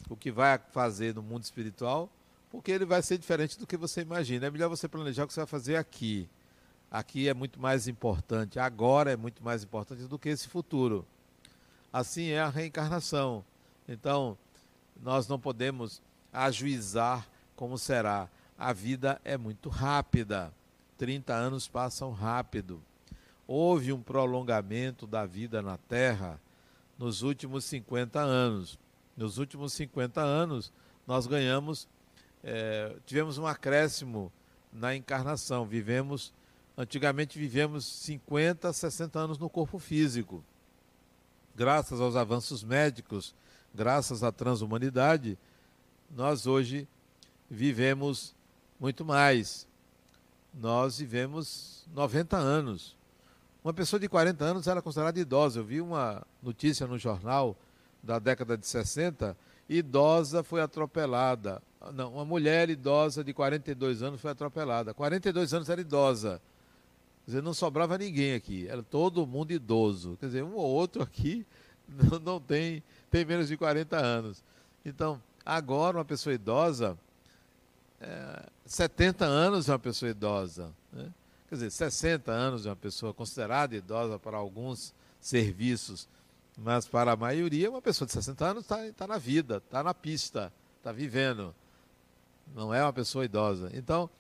o 0.09 0.17
que 0.17 0.33
vai 0.33 0.59
fazer 0.73 1.15
no 1.15 1.23
mundo 1.23 1.43
espiritual, 1.43 2.09
porque 2.51 2.73
ele 2.73 2.87
vai 2.87 3.03
ser 3.03 3.19
diferente 3.19 3.59
do 3.59 3.67
que 3.67 3.77
você 3.77 4.01
imagina. 4.01 4.47
É 4.47 4.51
melhor 4.51 4.71
você 4.71 4.89
planejar 4.89 5.25
o 5.25 5.27
que 5.27 5.35
você 5.35 5.41
vai 5.41 5.47
fazer 5.47 5.77
aqui. 5.77 6.27
Aqui 6.91 7.29
é 7.29 7.35
muito 7.35 7.61
mais 7.61 7.87
importante, 7.87 8.59
agora 8.59 9.13
é 9.13 9.17
muito 9.17 9.45
mais 9.45 9.63
importante 9.63 10.05
do 10.05 10.19
que 10.19 10.31
esse 10.31 10.49
futuro. 10.49 11.07
Assim 11.93 12.29
é 12.29 12.41
a 12.41 12.49
reencarnação. 12.49 13.45
Então, 13.87 14.39
nós 15.03 15.29
não 15.29 15.39
podemos 15.39 16.01
ajuizar 16.33 17.29
como 17.55 17.77
será. 17.77 18.27
A 18.59 18.73
vida 18.73 19.21
é 19.23 19.37
muito 19.37 19.69
rápida. 19.69 20.51
30 20.97 21.35
anos 21.35 21.69
passam 21.69 22.11
rápido. 22.11 22.83
Houve 23.55 23.93
um 23.93 24.01
prolongamento 24.01 25.07
da 25.07 25.27
vida 25.27 25.61
na 25.61 25.77
Terra 25.77 26.41
nos 26.97 27.21
últimos 27.21 27.67
50 27.67 28.19
anos. 28.19 28.79
Nos 29.15 29.37
últimos 29.37 29.75
50 29.75 30.23
anos, 30.23 30.73
nós 31.07 31.27
ganhamos, 31.27 31.87
é, 32.43 32.97
tivemos 33.05 33.37
um 33.37 33.47
acréscimo 33.47 34.33
na 34.73 34.97
encarnação. 34.97 35.67
Vivemos, 35.67 36.33
antigamente 36.79 37.39
vivemos 37.39 37.85
50, 37.85 38.73
60 38.73 39.19
anos 39.19 39.37
no 39.37 39.51
corpo 39.51 39.79
físico. 39.79 40.43
Graças 41.55 42.01
aos 42.01 42.17
avanços 42.17 42.65
médicos, 42.65 43.35
graças 43.75 44.23
à 44.23 44.33
transhumanidade, 44.33 45.39
nós 46.11 46.47
hoje 46.47 46.89
vivemos 47.51 48.35
muito 48.81 49.05
mais. 49.05 49.69
Nós 50.55 51.01
vivemos 51.01 51.87
90 51.93 52.39
anos. 52.39 53.02
Uma 53.65 53.73
pessoa 53.73 54.01
de 54.01 54.09
40 54.09 54.45
anos 54.45 54.67
era 54.67 54.83
considerada 54.83 55.21
idosa. 55.21 55.61
Eu 55.61 55.65
vi 55.65 55.81
uma 55.81 56.27
notícia 56.43 56.85
no 56.87 56.99
jornal 56.99 57.57
da 58.03 58.19
década 58.19 58.59
de 58.59 58.67
60, 58.67 59.37
idosa 59.69 60.43
foi 60.43 60.61
atropelada. 60.61 61.63
Não, 61.95 62.15
uma 62.15 62.25
mulher 62.25 62.69
idosa 62.69 63.23
de 63.23 63.33
42 63.33 64.03
anos 64.03 64.21
foi 64.21 64.33
atropelada. 64.33 64.93
42 64.93 65.55
anos 65.55 65.69
era 65.71 65.81
idosa. 65.81 66.43
Quer 67.25 67.31
dizer, 67.31 67.43
não 67.43 67.55
sobrava 67.55 67.97
ninguém 67.97 68.35
aqui. 68.35 68.67
Era 68.67 68.83
todo 68.83 69.25
mundo 69.25 69.53
idoso. 69.53 70.17
Quer 70.19 70.27
dizer, 70.27 70.43
um 70.43 70.57
ou 70.57 70.69
outro 70.69 71.01
aqui 71.01 71.47
não, 71.87 72.19
não 72.19 72.41
tem, 72.41 72.83
tem 73.11 73.25
menos 73.25 73.47
de 73.47 73.57
40 73.57 73.97
anos. 73.97 74.43
Então, 74.85 75.23
agora 75.47 75.99
uma 75.99 76.05
pessoa 76.05 76.35
idosa, 76.35 76.99
é, 78.01 78.43
70 78.67 79.25
anos 79.25 79.69
é 79.69 79.73
uma 79.73 79.79
pessoa 79.79 80.11
idosa. 80.11 80.73
Né? 80.93 81.09
Quer 81.53 81.57
dizer, 81.57 81.71
60 81.71 82.33
anos 82.33 82.65
é 82.65 82.71
uma 82.71 82.77
pessoa 82.77 83.13
considerada 83.13 83.77
idosa 83.77 84.19
para 84.19 84.39
alguns 84.39 84.95
serviços 85.21 86.09
mas 86.57 86.87
para 86.87 87.13
a 87.13 87.17
maioria, 87.17 87.71
uma 87.71 87.81
pessoa 87.81 88.07
de 88.07 88.13
60 88.13 88.45
anos 88.45 88.63
está 88.65 88.93
tá 88.93 89.07
na 89.07 89.19
vida, 89.19 89.57
está 89.57 89.83
na 89.83 89.95
pista, 89.95 90.53
está 90.79 90.93
vivendo. 90.93 91.55
Não 92.55 92.75
é 92.75 92.83
uma 92.83 92.93
pessoa 92.93 93.25
idosa. 93.25 93.71
Então, 93.73 94.11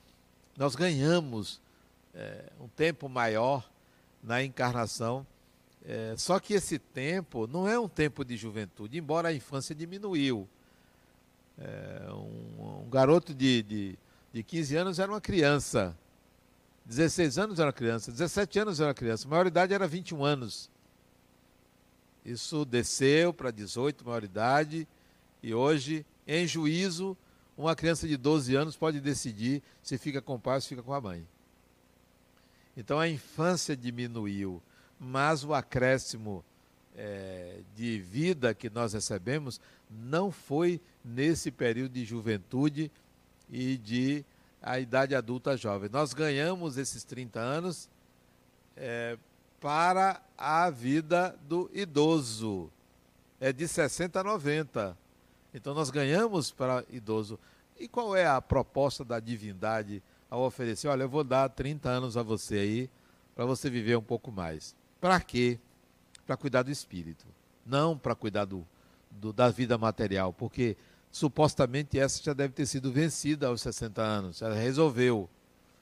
nós 0.57 0.75
ganhamos 0.75 1.61
é, 2.15 2.51
um 2.59 2.69
tempo 2.69 3.09
maior 3.09 3.69
na 4.23 4.43
encarnação. 4.43 5.27
É, 5.85 6.15
só 6.17 6.39
que 6.41 6.55
esse 6.55 6.79
tempo 6.79 7.47
não 7.47 7.69
é 7.69 7.79
um 7.79 7.89
tempo 7.89 8.25
de 8.25 8.37
juventude, 8.37 8.97
embora 8.97 9.29
a 9.29 9.35
infância 9.35 9.75
diminuiu. 9.75 10.49
É, 11.59 12.11
um, 12.11 12.85
um, 12.85 12.91
garoto 12.91 13.35
de, 13.35 13.63
de, 13.63 13.99
de 14.33 14.43
15 14.43 14.77
anos 14.77 14.99
era 14.99 15.13
uma 15.13 15.21
criança. 15.21 15.97
16 16.85 17.39
anos 17.39 17.61
era 17.61 17.73
criança, 17.73 18.11
17 18.11 18.59
anos 18.59 18.81
era 18.81 18.93
criança, 18.93 19.29
maioridade 19.29 19.73
era 19.73 19.87
21 19.87 20.25
anos. 20.25 20.71
Isso 22.25 22.65
desceu 22.65 23.33
para 23.33 23.51
18, 23.51 24.05
maioridade, 24.05 24.87
e 25.43 25.53
hoje, 25.53 26.07
em 26.27 26.47
juízo, 26.47 27.17
uma 27.57 27.75
criança 27.75 28.07
de 28.07 28.17
12 28.17 28.55
anos 28.55 28.77
pode 28.77 29.01
decidir 29.01 29.63
se 29.83 29.99
fica 29.99 30.23
com 30.23 30.37
o 30.37 30.39
pai 30.39 30.57
ou 30.57 30.61
se 30.61 30.69
fica 30.69 30.83
com 30.83 30.95
a 30.95 31.01
mãe. 31.01 31.27
Então 32.77 32.99
a 32.99 33.09
infância 33.09 33.77
diminuiu, 33.77 34.63
mas 34.99 35.45
o 35.45 35.53
acréscimo 35.53 36.45
é, 36.97 37.61
de 37.75 37.99
vida 37.99 38.55
que 38.55 38.71
nós 38.71 38.93
recebemos 38.93 39.61
não 39.91 40.31
foi 40.31 40.81
nesse 41.05 41.51
período 41.51 41.93
de 41.93 42.05
juventude 42.05 42.91
e 43.51 43.77
de 43.77 44.25
a 44.63 44.79
idade 44.79 45.15
adulta 45.15 45.57
jovem. 45.57 45.91
Nós 45.91 46.15
ganhamos 46.15 46.79
esses 46.79 47.03
30 47.03 47.41
anos 47.41 47.91
é, 48.77 49.19
para 49.61 50.23
a 50.39 50.71
vida 50.71 51.37
do 51.43 51.69
idoso. 51.75 52.71
É 53.41 53.53
de 53.53 53.67
60 53.67 54.21
a 54.21 54.25
90. 54.25 54.97
Então 55.53 55.75
nós 55.75 55.91
ganhamos 55.91 56.53
para 56.53 56.85
idoso. 56.89 57.39
E 57.79 57.89
qual 57.89 58.15
é 58.15 58.27
a 58.27 58.41
proposta 58.41 59.05
da 59.05 59.19
divindade 59.19 60.01
ao 60.31 60.43
oferecer? 60.43 60.87
Olha, 60.87 61.03
eu 61.03 61.09
vou 61.09 61.25
dar 61.25 61.49
30 61.49 61.89
anos 61.89 62.17
a 62.17 62.23
você 62.23 62.55
aí, 62.55 62.91
para 63.35 63.45
você 63.45 63.69
viver 63.69 63.97
um 63.97 64.03
pouco 64.03 64.31
mais. 64.31 64.77
Para 65.01 65.21
quê? 65.21 65.59
Para 66.25 66.37
cuidar 66.37 66.63
do 66.63 66.71
espírito. 66.71 67.27
Não 67.67 67.99
para 67.99 68.15
cuidar 68.15 68.45
do, 68.45 68.65
do, 69.11 69.33
da 69.33 69.51
vida 69.51 69.77
material, 69.77 70.33
porque 70.33 70.77
supostamente 71.13 71.99
essa 71.99 72.23
já 72.23 72.33
deve 72.33 72.55
ter 72.55 72.65
sido 72.65 72.91
vencida 72.91 73.47
aos 73.47 73.61
60 73.61 74.03
anos. 74.03 74.41
Ela 74.41 74.55
resolveu. 74.55 75.29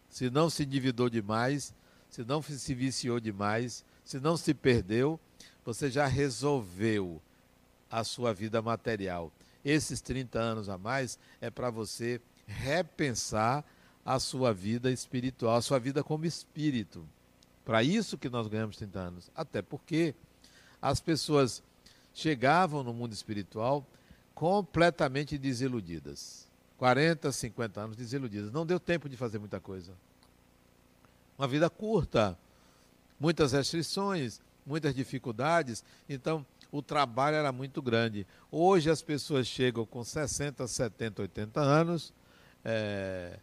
Se 0.09 0.29
não 0.29 0.51
se 0.51 0.65
endividou 0.65 1.09
demais, 1.09 1.73
se 2.11 2.25
não 2.25 2.43
se 2.43 2.75
viciou 2.75 3.21
demais, 3.21 3.85
se 4.05 4.19
não 4.19 4.37
se 4.37 4.53
perdeu, 4.53 5.21
você 5.65 5.89
já 5.89 6.07
resolveu 6.07 7.23
a 7.89 8.03
sua 8.03 8.35
vida 8.35 8.61
material. 8.61 9.33
Esses 9.65 10.01
30 10.01 10.39
anos 10.39 10.69
a 10.69 10.77
mais 10.77 11.17
é 11.41 11.49
para 11.49 11.71
você 11.71 12.21
repensar 12.45 13.65
a 14.05 14.19
sua 14.19 14.53
vida 14.53 14.91
espiritual, 14.91 15.55
a 15.55 15.63
sua 15.63 15.79
vida 15.79 16.03
como 16.03 16.27
espírito. 16.27 17.07
Para 17.65 17.85
isso 17.85 18.19
que 18.19 18.29
nós 18.29 18.49
ganhamos 18.49 18.77
30 18.77 18.99
anos. 18.99 19.31
Até 19.33 19.63
porque 19.63 20.13
as 20.83 20.99
pessoas 20.99 21.63
chegavam 22.13 22.83
no 22.83 22.93
mundo 22.93 23.13
espiritual 23.13 23.87
completamente 24.41 25.37
desiludidas. 25.37 26.49
40, 26.79 27.31
50 27.31 27.79
anos 27.79 27.95
desiludidas. 27.95 28.51
Não 28.51 28.65
deu 28.65 28.81
tempo 28.81 29.07
de 29.07 29.15
fazer 29.15 29.39
muita 29.39 29.61
coisa. 29.61 29.93
Uma 31.37 31.47
vida 31.47 31.69
curta, 31.69 32.39
muitas 33.21 33.53
restrições, 33.53 34.41
muitas 34.65 34.95
dificuldades. 34.95 35.85
Então, 36.09 36.47
o 36.73 36.81
trabalho 36.81 37.37
era 37.37 37.53
muito 37.53 37.83
grande. 37.83 38.27
Hoje 38.51 38.89
as 38.89 39.03
pessoas 39.03 39.47
chegam 39.47 39.85
com 39.85 40.03
60, 40.03 40.67
70, 40.67 41.21
80 41.21 41.61
anos, 41.61 42.15
é, 42.65 43.39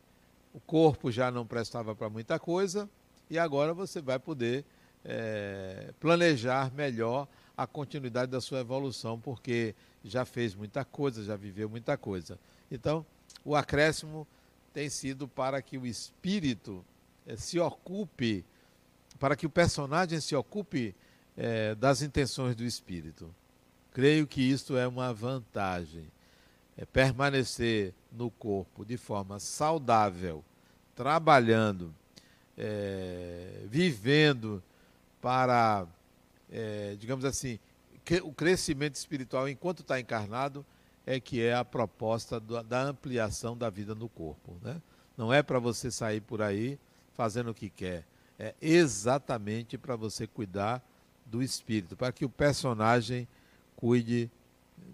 o 0.52 0.60
corpo 0.60 1.12
já 1.12 1.30
não 1.30 1.46
prestava 1.46 1.96
para 1.96 2.10
muita 2.10 2.40
coisa, 2.40 2.90
e 3.30 3.38
agora 3.38 3.72
você 3.72 4.02
vai 4.02 4.18
poder 4.18 4.66
é, 5.06 5.94
planejar 6.00 6.72
melhor 6.74 7.28
a 7.56 7.68
continuidade 7.68 8.32
da 8.32 8.42
sua 8.42 8.62
evolução, 8.62 9.20
porque 9.20 9.76
já 10.10 10.26
fez 10.26 10.56
muita 10.56 10.84
coisa, 10.84 11.24
já 11.24 11.36
viveu 11.36 11.70
muita 11.70 11.98
coisa. 11.98 12.40
Então, 12.72 13.06
o 13.44 13.56
acréscimo 13.56 14.28
tem 14.74 14.90
sido 14.90 15.28
para 15.28 15.62
que 15.62 15.78
o 15.78 15.86
espírito 15.86 16.84
eh, 17.26 17.36
se 17.36 17.60
ocupe, 17.60 18.46
para 19.20 19.36
que 19.36 19.46
o 19.46 19.50
personagem 19.50 20.20
se 20.20 20.36
ocupe 20.36 20.96
eh, 21.36 21.76
das 21.76 22.02
intenções 22.02 22.56
do 22.56 22.64
espírito. 22.64 23.34
Creio 23.92 24.28
que 24.28 24.42
isto 24.42 24.78
é 24.78 24.88
uma 24.88 25.14
vantagem. 25.14 26.06
É 26.78 26.86
permanecer 26.86 27.94
no 28.12 28.30
corpo 28.30 28.86
de 28.86 28.98
forma 28.98 29.40
saudável, 29.40 30.46
trabalhando, 30.96 31.92
é, 32.56 33.62
vivendo 33.66 34.62
para, 35.20 35.88
é, 36.52 36.96
digamos 37.00 37.26
assim, 37.26 37.60
o 38.24 38.32
crescimento 38.32 38.96
espiritual 38.96 39.48
enquanto 39.50 39.82
está 39.82 40.00
encarnado 40.00 40.66
é 41.06 41.20
que 41.20 41.42
é 41.42 41.54
a 41.54 41.64
proposta 41.64 42.40
da 42.40 42.84
ampliação 42.84 43.56
da 43.56 43.70
vida 43.70 43.96
no 43.96 44.10
corpo. 44.10 44.58
Né? 44.62 44.82
Não 45.16 45.34
é 45.34 45.42
para 45.42 45.60
você 45.60 45.90
sair 45.90 46.22
por 46.22 46.42
aí 46.42 46.78
fazendo 47.14 47.52
o 47.52 47.54
que 47.54 47.70
quer. 47.70 48.06
É 48.38 48.54
exatamente 48.62 49.78
para 49.78 49.96
você 49.96 50.28
cuidar 50.28 50.84
do 51.26 51.42
espírito, 51.42 51.96
para 51.96 52.12
que 52.12 52.24
o 52.24 52.30
personagem 52.30 53.28
cuide 53.76 54.30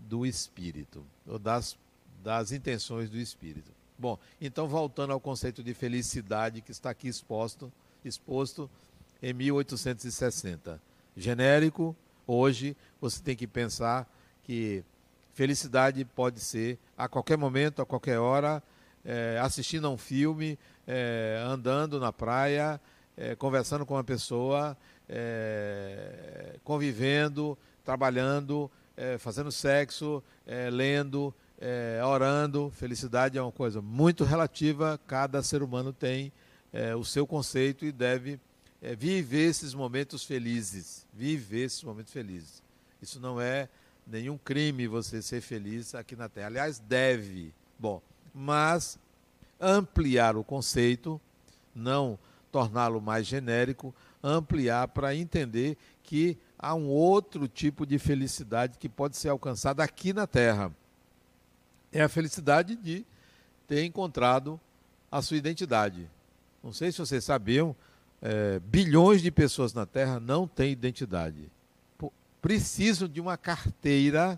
do 0.08 0.26
espírito, 0.26 1.06
ou 1.28 1.38
das, 1.38 1.78
das 2.24 2.52
intenções 2.52 3.10
do 3.10 3.18
espírito. 3.18 3.72
Bom, 3.98 4.18
então 4.40 4.68
voltando 4.68 5.14
ao 5.14 5.20
conceito 5.20 5.64
de 5.64 5.74
felicidade 5.74 6.62
que 6.62 6.72
está 6.72 6.90
aqui 6.90 7.08
exposto, 7.08 7.72
exposto 8.04 8.70
em 9.22 9.34
1860. 9.34 10.82
Genérico, 11.16 11.96
hoje 12.28 12.76
você 13.00 13.22
tem 13.22 13.36
que 13.36 13.48
pensar 13.48 14.08
que 14.44 14.84
Felicidade 15.34 16.06
pode 16.06 16.40
ser 16.40 16.78
a 16.96 17.08
qualquer 17.08 17.38
momento, 17.38 17.82
a 17.82 17.86
qualquer 17.86 18.20
hora, 18.20 18.62
é, 19.04 19.40
assistindo 19.42 19.88
a 19.88 19.90
um 19.90 19.98
filme, 19.98 20.60
é, 20.88 21.44
andando 21.46 22.00
na 22.00 22.14
praia, 22.14 22.80
é, 23.18 23.36
conversando 23.36 23.86
com 23.86 23.96
uma 23.96 24.04
pessoa, 24.04 24.78
convivendo, 26.64 27.58
trabalhando, 27.84 28.72
fazendo 29.20 29.52
sexo, 29.52 30.24
lendo, 30.72 31.32
orando. 32.08 32.72
Felicidade 32.72 33.38
é 33.38 33.42
uma 33.42 33.52
coisa 33.52 33.82
muito 33.82 34.24
relativa, 34.24 35.00
cada 35.06 35.44
ser 35.44 35.62
humano 35.62 35.94
tem 35.94 36.32
o 36.98 37.04
seu 37.04 37.28
conceito 37.28 37.86
e 37.86 37.92
deve 37.92 38.40
viver 38.98 39.50
esses 39.50 39.74
momentos 39.74 40.24
felizes. 40.24 41.06
Viver 41.14 41.66
esses 41.66 41.84
momentos 41.84 42.12
felizes. 42.12 42.62
Isso 43.02 43.20
não 43.20 43.40
é 43.40 43.70
nenhum 44.06 44.38
crime 44.38 44.88
você 44.88 45.22
ser 45.22 45.42
feliz 45.42 45.96
aqui 45.96 46.16
na 46.16 46.28
Terra. 46.28 46.48
Aliás, 46.48 46.80
deve. 46.80 47.54
Bom, 47.80 48.02
mas 48.34 49.00
ampliar 49.60 50.36
o 50.36 50.44
conceito, 50.44 51.20
não 51.74 52.20
torná-lo 52.52 53.02
mais 53.02 53.26
genérico, 53.26 53.96
ampliar 54.22 54.90
para 54.90 55.16
entender 55.16 55.78
que 56.04 56.38
há 56.60 56.76
um 56.76 56.88
outro 56.88 57.48
tipo 57.48 57.86
de 57.86 57.98
felicidade 57.98 58.78
que 58.78 58.88
pode 58.88 59.18
ser 59.18 59.30
alcançada 59.30 59.84
aqui 59.84 60.14
na 60.14 60.28
Terra. 60.28 60.72
É 61.92 62.02
a 62.02 62.10
felicidade 62.10 62.76
de 62.76 63.06
ter 63.68 63.84
encontrado 63.86 64.60
a 65.12 65.22
sua 65.22 65.38
identidade. 65.38 66.10
Não 66.64 66.72
sei 66.72 66.92
se 66.92 67.00
vocês 67.00 67.24
sabiam, 67.24 67.76
é, 68.24 68.60
bilhões 68.60 69.22
de 69.22 69.30
pessoas 69.30 69.74
na 69.74 69.86
Terra 69.86 70.20
não 70.20 70.48
têm 70.48 70.72
identidade 70.72 71.52
precisam 72.44 73.08
de 73.08 73.22
uma 73.22 73.38
carteira 73.38 74.38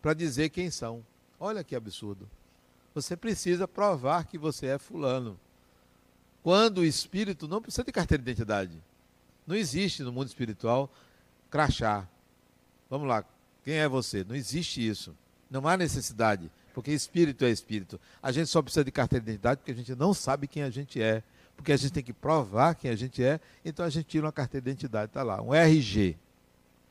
para 0.00 0.14
dizer 0.14 0.48
quem 0.48 0.70
são. 0.70 1.04
Olha 1.38 1.62
que 1.62 1.76
absurdo. 1.76 2.26
Você 2.94 3.14
precisa 3.14 3.68
provar 3.68 4.24
que 4.24 4.38
você 4.38 4.68
é 4.68 4.78
fulano. 4.78 5.38
Quando 6.42 6.78
o 6.78 6.84
espírito 6.84 7.46
não 7.46 7.60
precisa 7.60 7.84
de 7.84 7.92
carteira 7.92 8.22
de 8.22 8.30
identidade. 8.30 8.82
Não 9.46 9.54
existe 9.54 10.02
no 10.02 10.10
mundo 10.10 10.28
espiritual 10.28 10.90
crachá. 11.50 12.08
Vamos 12.88 13.06
lá, 13.06 13.22
quem 13.62 13.74
é 13.74 13.86
você? 13.86 14.24
Não 14.24 14.34
existe 14.34 14.86
isso. 14.86 15.14
Não 15.50 15.68
há 15.68 15.76
necessidade, 15.76 16.50
porque 16.72 16.90
espírito 16.90 17.44
é 17.44 17.50
espírito. 17.50 18.00
A 18.22 18.32
gente 18.32 18.46
só 18.46 18.62
precisa 18.62 18.82
de 18.82 18.90
carteira 18.90 19.22
de 19.22 19.30
identidade 19.30 19.58
porque 19.58 19.72
a 19.72 19.74
gente 19.74 19.94
não 19.94 20.14
sabe 20.14 20.48
quem 20.48 20.62
a 20.62 20.70
gente 20.70 21.02
é. 21.02 21.22
Porque 21.62 21.72
a 21.72 21.76
gente 21.76 21.92
tem 21.92 22.02
que 22.02 22.12
provar 22.12 22.74
quem 22.74 22.90
a 22.90 22.96
gente 22.96 23.22
é, 23.22 23.38
então 23.64 23.86
a 23.86 23.88
gente 23.88 24.06
tira 24.06 24.26
uma 24.26 24.32
carteira 24.32 24.64
de 24.64 24.70
identidade, 24.70 25.10
está 25.10 25.22
lá, 25.22 25.40
um 25.40 25.54
RG. 25.54 26.18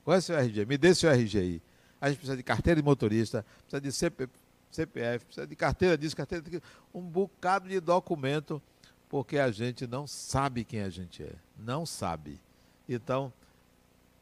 Qual 0.02 0.16
é 0.16 0.20
o 0.20 0.22
seu 0.22 0.38
RG? 0.38 0.66
Me 0.66 0.78
dê 0.78 0.96
seu 0.96 1.12
RG 1.12 1.38
aí. 1.38 1.62
A 2.00 2.08
gente 2.08 2.20
precisa 2.20 2.38
de 2.38 2.44
carteira 2.44 2.80
de 2.80 2.86
motorista, 2.86 3.46
precisa 3.64 3.82
de 3.82 3.92
CP, 3.92 4.30
CPF, 4.72 5.26
precisa 5.26 5.46
de 5.46 5.56
carteira 5.58 5.98
disso, 5.98 6.16
carteira 6.16 6.42
daquilo, 6.42 6.64
um 6.94 7.02
bocado 7.02 7.68
de 7.68 7.82
documento, 7.82 8.62
porque 9.10 9.38
a 9.40 9.52
gente 9.52 9.86
não 9.86 10.08
sabe 10.08 10.64
quem 10.64 10.84
a 10.84 10.90
gente 10.90 11.22
é. 11.22 11.34
Não 11.60 11.86
sabe. 11.86 12.40
Então, 12.88 13.34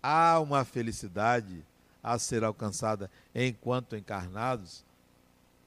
há 0.02 0.40
uma 0.40 0.66
felicidade 0.66 1.64
a 2.02 2.18
ser 2.18 2.44
alcançada 2.44 3.08
enquanto 3.36 3.96
encarnados, 3.96 4.84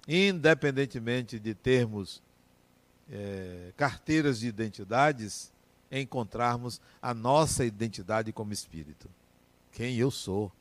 independentemente 0.08 1.38
de 1.38 1.54
termos 1.54 2.20
é, 3.10 3.72
carteiras 3.76 4.40
de 4.40 4.46
identidades, 4.46 5.52
encontrarmos 5.90 6.80
a 7.00 7.12
nossa 7.12 7.64
identidade 7.64 8.32
como 8.32 8.52
espírito 8.52 9.08
quem 9.72 9.96
eu 9.96 10.10
sou. 10.10 10.52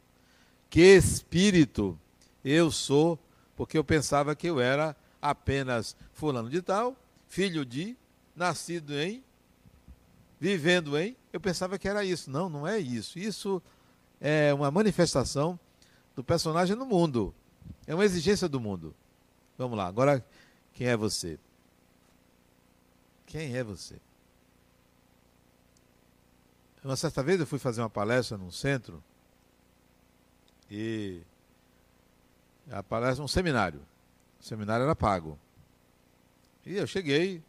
Que 0.70 0.96
espírito 0.96 2.00
eu 2.44 2.72
sou, 2.72 3.20
porque 3.56 3.78
eu 3.78 3.84
pensava 3.84 4.36
que 4.36 4.48
eu 4.48 4.60
era 4.60 4.96
apenas 5.22 5.96
fulano 6.14 6.50
de 6.50 6.62
tal, 6.62 6.96
filho 7.28 7.64
de, 7.66 7.96
nascido 8.36 8.98
em, 8.98 9.24
vivendo 10.40 10.98
em. 10.98 11.16
Eu 11.32 11.40
pensava 11.40 11.78
que 11.78 11.88
era 11.88 12.04
isso. 12.04 12.32
Não, 12.32 12.50
não 12.50 12.66
é 12.66 12.80
isso. 12.80 13.20
Isso 13.20 13.62
é 14.20 14.54
uma 14.54 14.72
manifestação 14.72 15.60
do 16.16 16.24
personagem 16.24 16.76
no 16.76 16.86
mundo. 16.86 17.36
É 17.86 17.94
uma 17.94 18.06
exigência 18.06 18.48
do 18.48 18.60
mundo. 18.60 18.96
Vamos 19.58 19.78
lá, 19.78 19.86
agora 19.86 20.26
quem 20.74 20.88
é 20.88 20.98
você? 20.98 21.38
Quem 23.32 23.56
é 23.56 23.64
você? 23.64 23.96
Uma 26.84 26.98
certa 26.98 27.24
vez 27.24 27.40
eu 27.40 27.48
fui 27.48 27.58
fazer 27.58 27.82
uma 27.82 27.90
palestra 27.90 28.38
num 28.38 28.52
centro 28.52 29.02
e 30.70 31.22
a 32.70 32.84
palestra 32.84 33.24
um 33.24 33.30
seminário. 33.30 33.80
O 34.38 34.44
seminário 34.44 34.84
era 34.84 34.94
pago. 34.94 35.40
E 36.66 36.76
eu 36.76 36.86
cheguei 36.86 37.42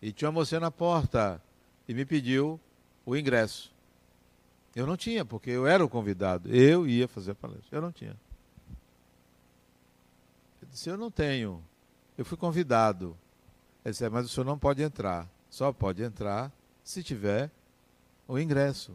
e 0.00 0.12
tinha 0.12 0.28
uma 0.28 0.38
moça 0.38 0.60
na 0.60 0.70
porta 0.70 1.42
e 1.88 1.92
me 1.92 2.04
pediu 2.04 2.60
o 3.04 3.16
ingresso. 3.16 3.74
Eu 4.76 4.86
não 4.86 4.96
tinha, 4.96 5.24
porque 5.24 5.50
eu 5.50 5.66
era 5.66 5.84
o 5.84 5.88
convidado. 5.88 6.48
Eu 6.54 6.86
ia 6.86 7.08
fazer 7.08 7.32
a 7.32 7.34
palestra. 7.34 7.66
Eu 7.76 7.82
não 7.82 7.90
tinha. 7.90 8.16
Eu 10.60 10.68
disse, 10.68 10.88
eu 10.88 10.96
não 10.96 11.10
tenho. 11.10 11.64
Eu 12.16 12.24
fui 12.24 12.38
convidado. 12.38 13.18
Ele 13.84 13.92
disse, 13.92 14.04
é, 14.04 14.08
mas 14.08 14.26
o 14.26 14.28
senhor 14.28 14.44
não 14.44 14.58
pode 14.58 14.82
entrar. 14.82 15.28
Só 15.50 15.72
pode 15.72 16.02
entrar 16.02 16.52
se 16.84 17.02
tiver 17.02 17.50
o 18.26 18.38
ingresso. 18.38 18.92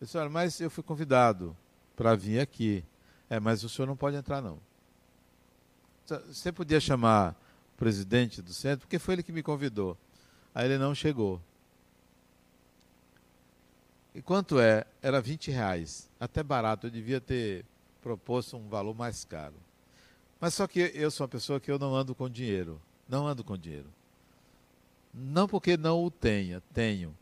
Eu 0.00 0.06
disse, 0.06 0.18
olha, 0.18 0.28
mas 0.28 0.60
eu 0.60 0.70
fui 0.70 0.82
convidado 0.82 1.56
para 1.94 2.14
vir 2.14 2.40
aqui. 2.40 2.84
É, 3.28 3.38
mas 3.38 3.62
o 3.62 3.68
senhor 3.68 3.86
não 3.86 3.96
pode 3.96 4.16
entrar, 4.16 4.42
não. 4.42 4.58
Você 6.26 6.50
podia 6.50 6.80
chamar 6.80 7.36
o 7.74 7.78
presidente 7.78 8.42
do 8.42 8.52
centro, 8.52 8.80
porque 8.80 8.98
foi 8.98 9.14
ele 9.14 9.22
que 9.22 9.32
me 9.32 9.42
convidou. 9.42 9.96
Aí 10.54 10.66
ele 10.66 10.78
não 10.78 10.94
chegou. 10.94 11.40
E 14.12 14.20
quanto 14.20 14.58
é? 14.58 14.84
Era 15.00 15.20
20 15.20 15.52
reais. 15.52 16.10
Até 16.18 16.42
barato, 16.42 16.88
eu 16.88 16.90
devia 16.90 17.20
ter 17.20 17.64
proposto 18.02 18.56
um 18.56 18.68
valor 18.68 18.94
mais 18.94 19.24
caro. 19.24 19.54
Mas 20.40 20.54
só 20.54 20.66
que 20.66 20.80
eu 20.94 21.10
sou 21.10 21.24
uma 21.24 21.28
pessoa 21.28 21.60
que 21.60 21.70
eu 21.70 21.78
não 21.78 21.94
ando 21.94 22.14
com 22.14 22.28
dinheiro. 22.28 22.80
Não 23.10 23.26
ando 23.26 23.42
com 23.42 23.58
dinheiro. 23.58 23.88
Não 25.12 25.48
porque 25.48 25.76
não 25.76 26.04
o 26.04 26.10
tenha, 26.10 26.62
tenho. 26.72 27.16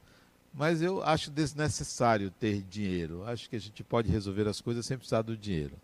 Mas 0.53 0.83
eu 0.83 1.03
acho 1.03 1.31
desnecessário 1.31 2.31
ter 2.31 2.63
dinheiro. 2.63 3.25
Acho 3.25 3.49
que 3.49 3.57
a 3.57 3.61
gente 3.61 3.83
pode 3.83 4.11
resolver 4.11 4.47
as 4.47 4.61
coisas 4.61 4.85
sem 4.85 4.99
precisar 4.99 5.23
do 5.23 5.37
dinheiro. 5.37 5.75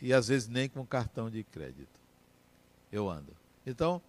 E 0.00 0.12
às 0.12 0.28
vezes 0.28 0.46
nem 0.46 0.68
com 0.68 0.84
cartão 0.84 1.30
de 1.30 1.42
crédito. 1.42 1.88
eu 2.92 3.08
ando. 3.08 3.34
Então, 3.66 4.00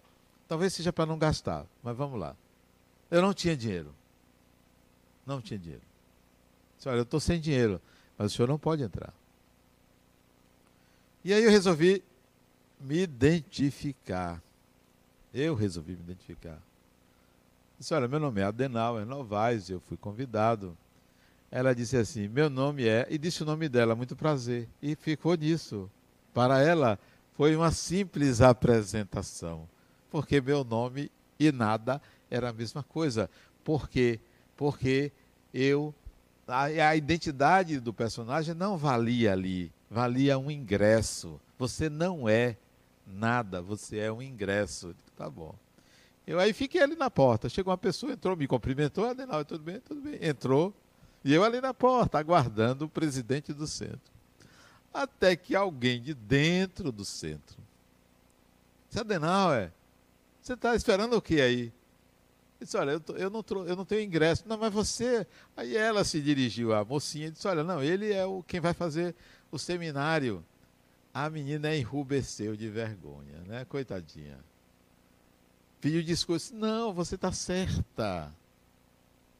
talvez 0.46 0.74
seja 0.74 0.92
para 0.92 1.06
não 1.06 1.18
gastar, 1.18 1.66
mas 1.82 1.96
vamos 1.96 2.20
lá. 2.20 2.36
Eu 3.10 3.22
não 3.22 3.32
tinha 3.32 3.56
dinheiro. 3.56 3.94
Não 5.26 5.40
tinha 5.40 5.58
dinheiro. 5.58 5.82
Olha, 6.84 6.98
eu 6.98 7.02
estou 7.02 7.20
sem 7.20 7.40
dinheiro, 7.40 7.80
mas 8.16 8.32
o 8.32 8.36
senhor 8.36 8.48
não 8.48 8.58
pode 8.58 8.82
entrar. 8.82 9.12
E 11.24 11.32
aí 11.32 11.42
eu 11.42 11.50
resolvi 11.50 12.02
me 12.78 12.98
identificar. 13.00 14.42
Eu 15.32 15.54
resolvi 15.54 15.92
me 15.92 16.00
identificar. 16.00 16.58
Disse, 17.78 17.94
olha, 17.94 18.08
meu 18.08 18.18
nome 18.18 18.40
é 18.40 18.44
Adenal, 18.44 18.98
é 18.98 19.04
Novaes, 19.04 19.70
eu 19.70 19.80
fui 19.80 19.96
convidado. 19.96 20.76
Ela 21.50 21.74
disse 21.74 21.96
assim, 21.96 22.28
meu 22.28 22.50
nome 22.50 22.86
é, 22.86 23.06
e 23.08 23.16
disse 23.16 23.42
o 23.42 23.46
nome 23.46 23.68
dela, 23.68 23.94
muito 23.94 24.16
prazer. 24.16 24.68
E 24.82 24.96
ficou 24.96 25.34
nisso. 25.34 25.90
Para 26.34 26.60
ela, 26.60 26.98
foi 27.34 27.54
uma 27.54 27.70
simples 27.70 28.40
apresentação, 28.40 29.68
porque 30.10 30.40
meu 30.40 30.64
nome 30.64 31.10
e 31.38 31.52
nada 31.52 32.02
era 32.30 32.50
a 32.50 32.52
mesma 32.52 32.82
coisa. 32.82 33.30
Por 33.62 33.88
quê? 33.88 34.18
Porque 34.56 35.12
eu 35.54 35.94
a, 36.48 36.64
a 36.64 36.96
identidade 36.96 37.78
do 37.78 37.92
personagem 37.92 38.54
não 38.54 38.76
valia 38.76 39.32
ali, 39.32 39.70
valia 39.90 40.38
um 40.38 40.50
ingresso. 40.50 41.38
Você 41.58 41.88
não 41.88 42.28
é 42.28 42.56
nada, 43.06 43.60
você 43.60 43.98
é 43.98 44.10
um 44.10 44.22
ingresso. 44.22 44.94
Tá 45.18 45.28
bom. 45.28 45.52
Eu 46.24 46.38
aí 46.38 46.52
fiquei 46.52 46.80
ali 46.80 46.94
na 46.94 47.10
porta. 47.10 47.48
Chegou 47.48 47.72
uma 47.72 47.76
pessoa, 47.76 48.12
entrou, 48.12 48.36
me 48.36 48.46
cumprimentou, 48.46 49.04
Adenal, 49.04 49.44
tudo 49.44 49.64
bem, 49.64 49.80
tudo 49.80 50.00
bem. 50.00 50.16
Entrou, 50.22 50.72
e 51.24 51.34
eu 51.34 51.42
ali 51.42 51.60
na 51.60 51.74
porta, 51.74 52.20
aguardando 52.20 52.84
o 52.84 52.88
presidente 52.88 53.52
do 53.52 53.66
centro. 53.66 54.12
Até 54.94 55.34
que 55.34 55.56
alguém 55.56 56.00
de 56.00 56.14
dentro 56.14 56.92
do 56.92 57.04
centro. 57.04 57.58
Disse, 58.88 59.00
Adenauer, 59.00 59.72
você 60.40 60.52
está 60.52 60.76
esperando 60.76 61.16
o 61.16 61.20
que 61.20 61.40
aí? 61.40 61.72
disse, 62.60 62.76
olha, 62.76 62.92
eu, 62.92 63.00
tô, 63.00 63.16
eu, 63.16 63.28
não 63.28 63.44
eu 63.66 63.74
não 63.74 63.84
tenho 63.84 64.02
ingresso. 64.02 64.44
Não, 64.46 64.56
mas 64.56 64.72
você. 64.72 65.26
Aí 65.56 65.76
ela 65.76 66.04
se 66.04 66.20
dirigiu 66.20 66.72
à 66.72 66.84
mocinha 66.84 67.26
e 67.26 67.30
disse, 67.32 67.46
olha, 67.48 67.64
não, 67.64 67.82
ele 67.82 68.12
é 68.12 68.24
o 68.24 68.42
quem 68.44 68.60
vai 68.60 68.72
fazer 68.72 69.16
o 69.50 69.58
seminário. 69.58 70.44
A 71.12 71.28
menina 71.28 71.74
enrubesceu 71.74 72.54
de 72.56 72.68
vergonha, 72.68 73.42
né? 73.46 73.64
Coitadinha. 73.64 74.38
Pediu 75.80 76.02
discurso. 76.02 76.54
Não, 76.54 76.92
você 76.92 77.14
está 77.14 77.32
certa. 77.32 78.32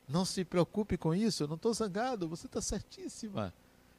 Não 0.08 0.24
se 0.24 0.44
preocupe 0.44 0.96
com 0.96 1.14
isso, 1.14 1.42
eu 1.42 1.48
não 1.48 1.56
estou 1.56 1.72
zangado, 1.74 2.28
você 2.28 2.46
está 2.46 2.62
certíssima. 2.62 3.52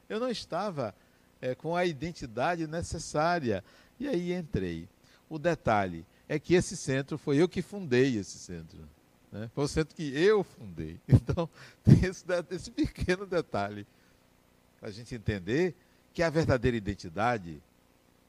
Eu 0.08 0.18
não 0.18 0.28
estava 0.28 0.94
é, 1.40 1.54
com 1.54 1.76
a 1.76 1.84
identidade 1.84 2.66
necessária. 2.66 3.62
E 3.98 4.08
aí 4.08 4.32
entrei. 4.32 4.88
O 5.28 5.38
detalhe 5.38 6.04
é 6.28 6.38
que 6.38 6.54
esse 6.54 6.76
centro 6.76 7.16
foi 7.16 7.36
eu 7.36 7.48
que 7.48 7.62
fundei 7.62 8.16
esse 8.16 8.38
centro. 8.38 8.78
Né? 9.30 9.48
Foi 9.54 9.64
o 9.64 9.68
centro 9.68 9.94
que 9.94 10.12
eu 10.16 10.42
fundei. 10.42 11.00
Então, 11.08 11.48
tem 11.84 12.04
esse, 12.04 12.24
esse 12.50 12.70
pequeno 12.70 13.24
detalhe 13.26 13.86
para 14.80 14.88
a 14.88 14.92
gente 14.92 15.14
entender 15.14 15.76
que 16.12 16.22
a 16.22 16.30
verdadeira 16.30 16.76
identidade 16.76 17.62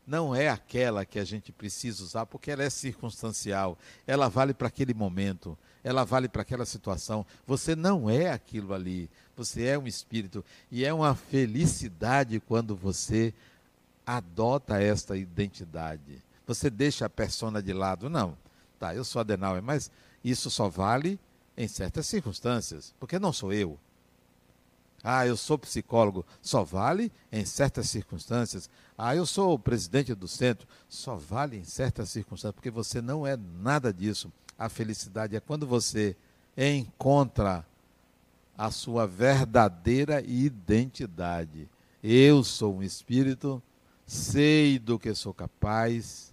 não 0.05 0.35
é 0.35 0.49
aquela 0.49 1.05
que 1.05 1.19
a 1.19 1.23
gente 1.23 1.51
precisa 1.51 2.03
usar, 2.03 2.25
porque 2.25 2.51
ela 2.51 2.63
é 2.63 2.69
circunstancial, 2.69 3.77
ela 4.05 4.27
vale 4.27 4.53
para 4.53 4.67
aquele 4.67 4.93
momento, 4.93 5.57
ela 5.83 6.03
vale 6.03 6.27
para 6.27 6.41
aquela 6.41 6.65
situação. 6.65 7.25
Você 7.45 7.75
não 7.75 8.09
é 8.09 8.29
aquilo 8.29 8.73
ali, 8.73 9.09
você 9.35 9.65
é 9.65 9.77
um 9.77 9.87
espírito. 9.87 10.43
E 10.71 10.85
é 10.85 10.93
uma 10.93 11.15
felicidade 11.15 12.39
quando 12.39 12.75
você 12.75 13.33
adota 14.05 14.81
esta 14.81 15.15
identidade. 15.15 16.21
Você 16.45 16.69
deixa 16.69 17.05
a 17.05 17.09
persona 17.09 17.61
de 17.61 17.71
lado. 17.71 18.09
Não, 18.09 18.37
tá, 18.79 18.93
eu 18.93 19.03
sou 19.03 19.19
Adenauer, 19.19 19.61
mas 19.61 19.91
isso 20.23 20.49
só 20.49 20.67
vale 20.67 21.19
em 21.55 21.67
certas 21.67 22.07
circunstâncias, 22.07 22.93
porque 22.99 23.19
não 23.19 23.31
sou 23.31 23.53
eu. 23.53 23.79
Ah, 25.03 25.25
eu 25.25 25.35
sou 25.35 25.57
psicólogo, 25.57 26.25
só 26.41 26.63
vale 26.63 27.11
em 27.31 27.43
certas 27.43 27.89
circunstâncias. 27.89 28.69
Ah, 28.95 29.15
eu 29.15 29.25
sou 29.25 29.57
presidente 29.57 30.13
do 30.13 30.27
centro, 30.27 30.67
só 30.87 31.15
vale 31.15 31.57
em 31.57 31.63
certas 31.63 32.09
circunstâncias, 32.09 32.53
porque 32.53 32.69
você 32.69 33.01
não 33.01 33.25
é 33.25 33.35
nada 33.35 33.91
disso. 33.91 34.31
A 34.57 34.69
felicidade 34.69 35.35
é 35.35 35.39
quando 35.39 35.65
você 35.65 36.15
encontra 36.55 37.65
a 38.55 38.69
sua 38.69 39.07
verdadeira 39.07 40.21
identidade. 40.21 41.67
Eu 42.03 42.43
sou 42.43 42.75
um 42.75 42.83
espírito, 42.83 43.61
sei 44.05 44.77
do 44.77 44.99
que 44.99 45.15
sou 45.15 45.33
capaz, 45.33 46.31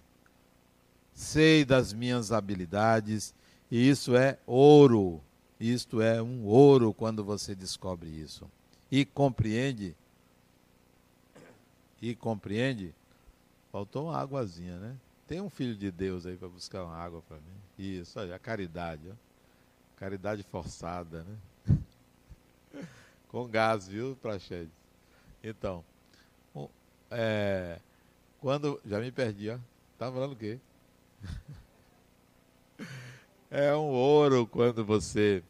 sei 1.11 1.65
das 1.65 1.91
minhas 1.91 2.31
habilidades, 2.31 3.33
e 3.71 3.89
isso 3.89 4.15
é 4.15 4.37
ouro. 4.45 5.21
Isto 5.59 6.01
é 6.01 6.21
um 6.21 6.45
ouro 6.45 6.93
quando 6.93 7.23
você 7.23 7.55
descobre 7.55 8.09
isso 8.09 8.47
e 8.91 9.05
compreende, 9.05 9.95
e 12.01 12.15
compreende, 12.15 12.93
faltou 13.71 14.05
uma 14.05 14.17
águazinha, 14.17 14.77
né? 14.77 14.97
Tem 15.27 15.41
um 15.41 15.49
filho 15.49 15.75
de 15.75 15.91
Deus 15.91 16.25
aí 16.25 16.35
para 16.35 16.47
buscar 16.47 16.83
uma 16.83 16.95
água 16.95 17.21
para 17.21 17.37
mim. 17.37 17.59
Isso, 17.77 18.19
a 18.19 18.39
caridade, 18.39 19.09
ó. 19.11 19.15
Caridade 19.95 20.43
forçada, 20.43 21.23
né? 21.23 21.37
Com 23.27 23.47
gás, 23.47 23.87
viu, 23.87 24.15
Praxedes? 24.15 24.73
Então, 25.43 25.85
é, 27.11 27.79
quando. 28.39 28.79
Já 28.85 28.99
me 28.99 29.11
perdi, 29.11 29.49
ó. 29.49 29.57
Tá 29.97 30.11
falando 30.11 30.33
o 30.33 30.35
quê? 30.35 30.59
é 33.49 33.75
um 33.75 33.89
ouro 33.89 34.47
quando 34.47 34.85
você 34.85 35.43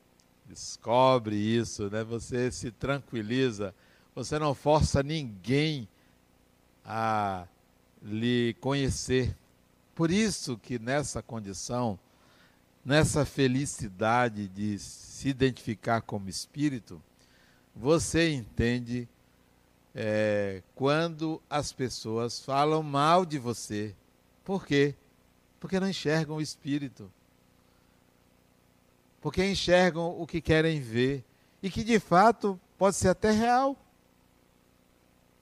descobre 0.50 1.36
isso, 1.36 1.90
né? 1.92 2.04
Você 2.04 2.52
se 2.52 2.72
tranquiliza, 2.72 3.74
você 4.16 4.40
não 4.40 4.56
força 4.56 5.04
ninguém 5.04 5.88
a 6.84 7.46
lhe 8.02 8.56
conhecer. 8.60 9.38
Por 9.94 10.10
isso 10.10 10.58
que 10.58 10.80
nessa 10.80 11.22
condição, 11.22 12.00
nessa 12.84 13.26
felicidade 13.26 14.48
de 14.48 14.80
se 14.80 15.30
identificar 15.30 16.02
como 16.02 16.30
espírito, 16.30 17.00
você 17.76 18.34
entende 18.34 19.08
é, 19.94 20.64
quando 20.74 21.40
as 21.48 21.72
pessoas 21.72 22.40
falam 22.40 22.82
mal 22.82 23.24
de 23.24 23.38
você. 23.38 23.96
Por 24.44 24.66
quê? 24.66 24.96
Porque 25.60 25.80
não 25.80 25.90
enxergam 25.90 26.38
o 26.38 26.42
espírito 26.42 27.12
porque 29.22 29.46
enxergam 29.46 30.20
o 30.20 30.26
que 30.26 30.42
querem 30.42 30.80
ver 30.80 31.24
e 31.62 31.70
que 31.70 31.84
de 31.84 32.00
fato 32.00 32.60
pode 32.78 32.96
ser 32.96 33.10
até 33.10 33.32
real. 33.32 33.76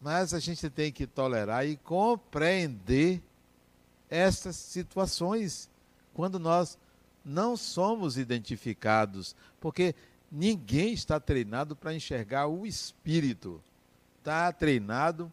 Mas 0.01 0.33
a 0.33 0.39
gente 0.39 0.69
tem 0.69 0.91
que 0.91 1.07
tolerar 1.07 1.65
e 1.65 1.77
compreender 1.77 3.21
essas 4.09 4.55
situações 4.55 5.69
quando 6.13 6.39
nós 6.39 6.77
não 7.23 7.57
somos 7.57 8.17
identificados, 8.17 9.35
porque 9.59 9.93
ninguém 10.31 10.93
está 10.93 11.19
treinado 11.19 11.75
para 11.75 11.93
enxergar 11.93 12.47
o 12.47 12.65
espírito. 12.65 13.61
Está 14.19 14.51
treinado 14.51 15.31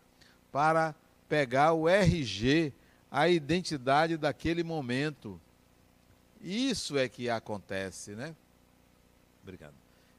para 0.51 0.95
pegar 1.29 1.73
o 1.73 1.89
RG, 1.89 2.73
a 3.11 3.29
identidade 3.29 4.17
daquele 4.17 4.65
momento. 4.65 5.41
Isso 6.45 6.99
é 6.99 7.09
que 7.09 7.31
acontece, 7.31 8.15
né? 8.15 8.37
Obrigado. 9.43 9.75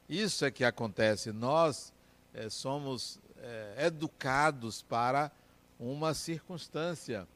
Isso 0.08 0.44
é 0.44 0.50
que 0.50 0.64
acontece. 0.64 1.30
Nós 1.30 1.92
é, 2.34 2.48
somos 2.50 3.20
é, 3.38 3.86
educados 3.86 4.82
para 4.82 5.30
uma 5.78 6.14
circunstância. 6.14 7.28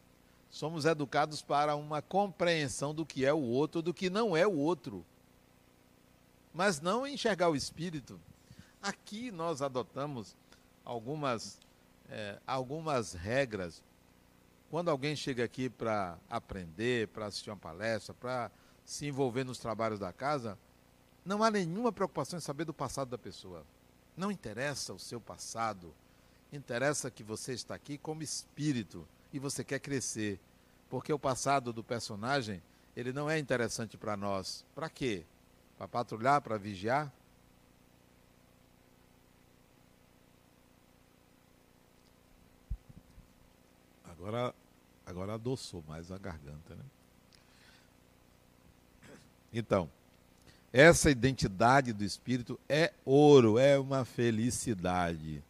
Somos 0.50 0.87
educados 0.87 1.40
para 1.40 1.76
uma 1.76 2.03
compreensão 2.03 2.92
do 2.92 3.07
que 3.07 3.24
é 3.24 3.33
o 3.33 3.40
outro, 3.40 3.81
do 3.81 3.94
que 3.94 4.11
não 4.11 4.37
é 4.37 4.44
o 4.44 4.57
outro. 4.57 5.07
Mas 6.53 6.81
não 6.81 7.07
enxergar 7.07 7.48
o 7.48 7.55
espírito. 7.55 8.20
Aqui 8.83 9.31
nós 9.31 9.62
adotamos 9.62 10.37
algumas, 10.85 11.61
é, 12.09 12.40
algumas 12.44 13.12
regras. 13.12 13.85
Quando 14.68 14.90
alguém 14.90 15.14
chega 15.14 15.44
aqui 15.44 15.70
para 15.70 16.18
aprender, 16.29 17.07
para 17.09 17.26
assistir 17.26 17.50
uma 17.50 17.57
palestra, 17.57 18.12
para 18.14 18.50
se 18.90 19.07
envolver 19.07 19.44
nos 19.44 19.59
trabalhos 19.59 20.00
da 20.00 20.12
casa, 20.12 20.59
não 21.24 21.44
há 21.44 21.50
nenhuma 21.50 21.92
preocupação 21.92 22.37
em 22.37 22.42
saber 22.42 22.64
do 22.64 22.74
passado 22.74 23.09
da 23.09 23.16
pessoa. 23.16 23.64
Não 24.16 24.33
interessa 24.33 24.92
o 24.92 24.98
seu 24.98 25.20
passado. 25.20 25.94
Interessa 26.53 27.09
que 27.09 27.22
você 27.22 27.53
está 27.53 27.72
aqui 27.72 27.96
como 27.96 28.24
espírito 28.24 29.07
e 29.33 29.38
você 29.38 29.62
quer 29.62 29.79
crescer. 29.79 30.40
Porque 30.88 31.12
o 31.12 31.20
passado 31.20 31.72
do 31.72 31.85
personagem, 31.85 32.61
ele 32.96 33.12
não 33.12 33.31
é 33.31 33.38
interessante 33.38 33.96
para 33.96 34.16
nós. 34.16 34.66
Para 34.74 34.90
quê? 34.90 35.24
Para 35.79 35.87
patrulhar, 35.87 36.42
para 36.42 36.59
vigiar? 36.59 37.12
Agora, 44.05 44.53
agora 45.07 45.35
adoçou 45.35 45.85
mais 45.87 46.11
a 46.11 46.18
garganta, 46.18 46.74
né? 46.74 46.83
Então, 49.53 49.91
essa 50.73 51.11
identidade 51.11 51.93
do 51.93 52.05
espírito 52.05 52.59
é 52.69 52.93
ouro, 53.05 53.59
é 53.59 53.79
uma 53.79 54.05
felicidade. 54.05 55.43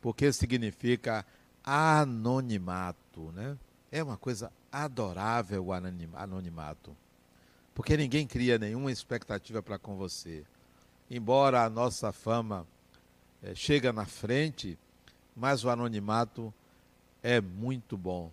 Porque 0.00 0.32
significa 0.32 1.24
anonimato, 1.64 3.32
né? 3.32 3.56
É 3.90 4.02
uma 4.02 4.16
coisa 4.16 4.52
adorável 4.70 5.66
o 5.66 5.72
anonimato. 5.72 6.96
Porque 7.74 7.96
ninguém 7.96 8.26
cria 8.26 8.58
nenhuma 8.58 8.92
expectativa 8.92 9.62
para 9.62 9.78
com 9.78 9.96
você. 9.96 10.44
Embora 11.10 11.64
a 11.64 11.70
nossa 11.70 12.12
fama 12.12 12.66
é, 13.42 13.54
chega 13.54 13.92
na 13.92 14.04
frente, 14.04 14.78
mas 15.34 15.64
o 15.64 15.70
anonimato 15.70 16.52
é 17.22 17.40
muito 17.40 17.96
bom, 17.96 18.30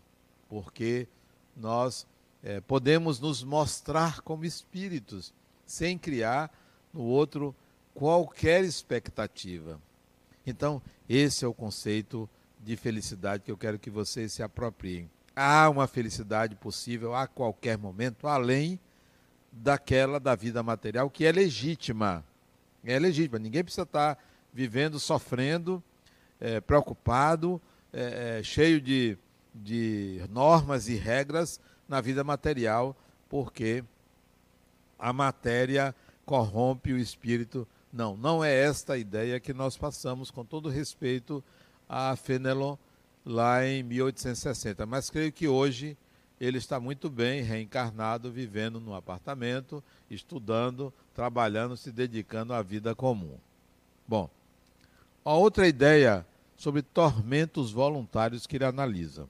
porque 0.49 1.07
nós 1.55 2.05
é, 2.43 2.61
podemos 2.61 3.19
nos 3.19 3.43
mostrar 3.43 4.21
como 4.21 4.45
espíritos, 4.45 5.33
sem 5.65 5.97
criar 5.97 6.51
no 6.93 7.01
outro 7.01 7.55
qualquer 7.93 8.63
expectativa. 8.63 9.79
Então, 10.45 10.81
esse 11.07 11.43
é 11.43 11.47
o 11.47 11.53
conceito 11.53 12.29
de 12.59 12.75
felicidade 12.75 13.43
que 13.43 13.51
eu 13.51 13.57
quero 13.57 13.79
que 13.79 13.89
vocês 13.89 14.33
se 14.33 14.41
apropriem. 14.41 15.09
Há 15.35 15.69
uma 15.69 15.87
felicidade 15.87 16.55
possível 16.55 17.13
a 17.15 17.27
qualquer 17.27 17.77
momento, 17.77 18.27
além 18.27 18.79
daquela 19.51 20.19
da 20.19 20.35
vida 20.35 20.61
material, 20.63 21.09
que 21.09 21.25
é 21.25 21.31
legítima. 21.31 22.23
É 22.83 22.97
legítima. 22.97 23.39
Ninguém 23.39 23.63
precisa 23.63 23.83
estar 23.83 24.17
vivendo, 24.53 24.99
sofrendo, 24.99 25.83
é, 26.39 26.59
preocupado, 26.59 27.61
é, 27.91 28.39
é, 28.39 28.43
cheio 28.43 28.81
de, 28.81 29.17
de 29.53 30.21
normas 30.29 30.87
e 30.87 30.95
regras 30.95 31.59
na 31.89 31.99
vida 31.99 32.23
material, 32.23 32.95
porque 33.27 33.83
a 34.97 35.11
matéria 35.11 35.95
corrompe 36.25 36.93
o 36.93 36.97
espírito. 36.97 37.67
Não, 37.91 38.15
não 38.15 38.43
é 38.43 38.53
esta 38.53 38.93
a 38.93 38.97
ideia 38.97 39.39
que 39.39 39.51
nós 39.51 39.75
passamos, 39.75 40.29
com 40.29 40.45
todo 40.45 40.69
respeito 40.69 41.43
a 41.89 42.15
Fenelon, 42.15 42.77
lá 43.25 43.65
em 43.65 43.81
1860. 43.81 44.85
Mas 44.85 45.09
creio 45.09 45.31
que 45.31 45.47
hoje 45.47 45.97
ele 46.39 46.59
está 46.59 46.79
muito 46.79 47.09
bem 47.09 47.41
reencarnado, 47.41 48.31
vivendo 48.31 48.79
no 48.79 48.93
apartamento, 48.93 49.83
estudando, 50.09 50.93
trabalhando, 51.13 51.75
se 51.75 51.91
dedicando 51.91 52.53
à 52.53 52.61
vida 52.61 52.93
comum. 52.93 53.37
Bom, 54.07 54.29
a 55.25 55.33
outra 55.33 55.67
ideia 55.67 56.25
sobre 56.55 56.81
tormentos 56.81 57.71
voluntários 57.71 58.45
que 58.45 58.57
ele 58.57 58.65
analisa. 58.65 59.27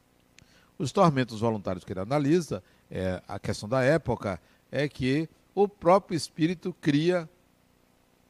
Os 0.79 0.93
tormentos 0.93 1.41
voluntários 1.41 1.83
que 1.83 1.91
ele 1.91 1.99
analisa, 1.99 2.63
é, 2.89 3.21
a 3.27 3.37
questão 3.37 3.67
da 3.67 3.83
época, 3.83 4.41
é 4.71 4.87
que 4.87 5.27
o 5.53 5.67
próprio 5.67 6.15
espírito 6.15 6.73
cria, 6.79 7.29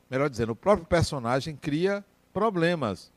melhor 0.09 0.27
dizendo, 0.31 0.53
o 0.53 0.55
próprio 0.55 0.87
personagem 0.87 1.55
cria 1.55 2.03
problemas. 2.33 3.11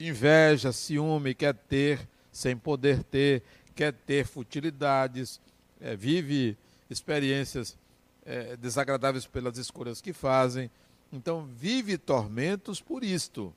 Inveja, 0.00 0.72
ciúme, 0.72 1.34
quer 1.34 1.54
ter 1.54 2.08
sem 2.32 2.56
poder 2.56 3.04
ter, 3.04 3.42
quer 3.74 3.92
ter 3.92 4.26
futilidades, 4.26 5.38
é, 5.78 5.94
vive 5.94 6.56
experiências 6.88 7.76
é, 8.24 8.56
desagradáveis 8.56 9.26
pelas 9.26 9.58
escolhas 9.58 10.00
que 10.00 10.14
fazem. 10.14 10.70
Então, 11.12 11.46
vive 11.54 11.98
tormentos 11.98 12.80
por 12.80 13.04
isto. 13.04 13.54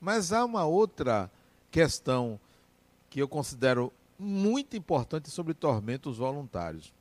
Mas 0.00 0.32
há 0.32 0.44
uma 0.44 0.64
outra 0.64 1.30
questão 1.72 2.40
que 3.12 3.20
eu 3.20 3.28
considero 3.28 3.92
muito 4.18 4.74
importante 4.74 5.28
sobre 5.28 5.52
tormentos 5.52 6.16
voluntários. 6.16 6.94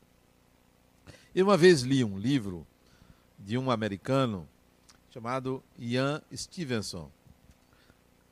Eu 1.34 1.45
uma 1.45 1.56
vez 1.56 1.84
li 1.84 2.04
um 2.04 2.19
livro 2.19 2.67
de 3.39 3.58
um 3.58 3.71
americano 3.71 4.45
chamado 5.10 5.63
Ian 5.80 6.21
Stevenson. 6.36 7.10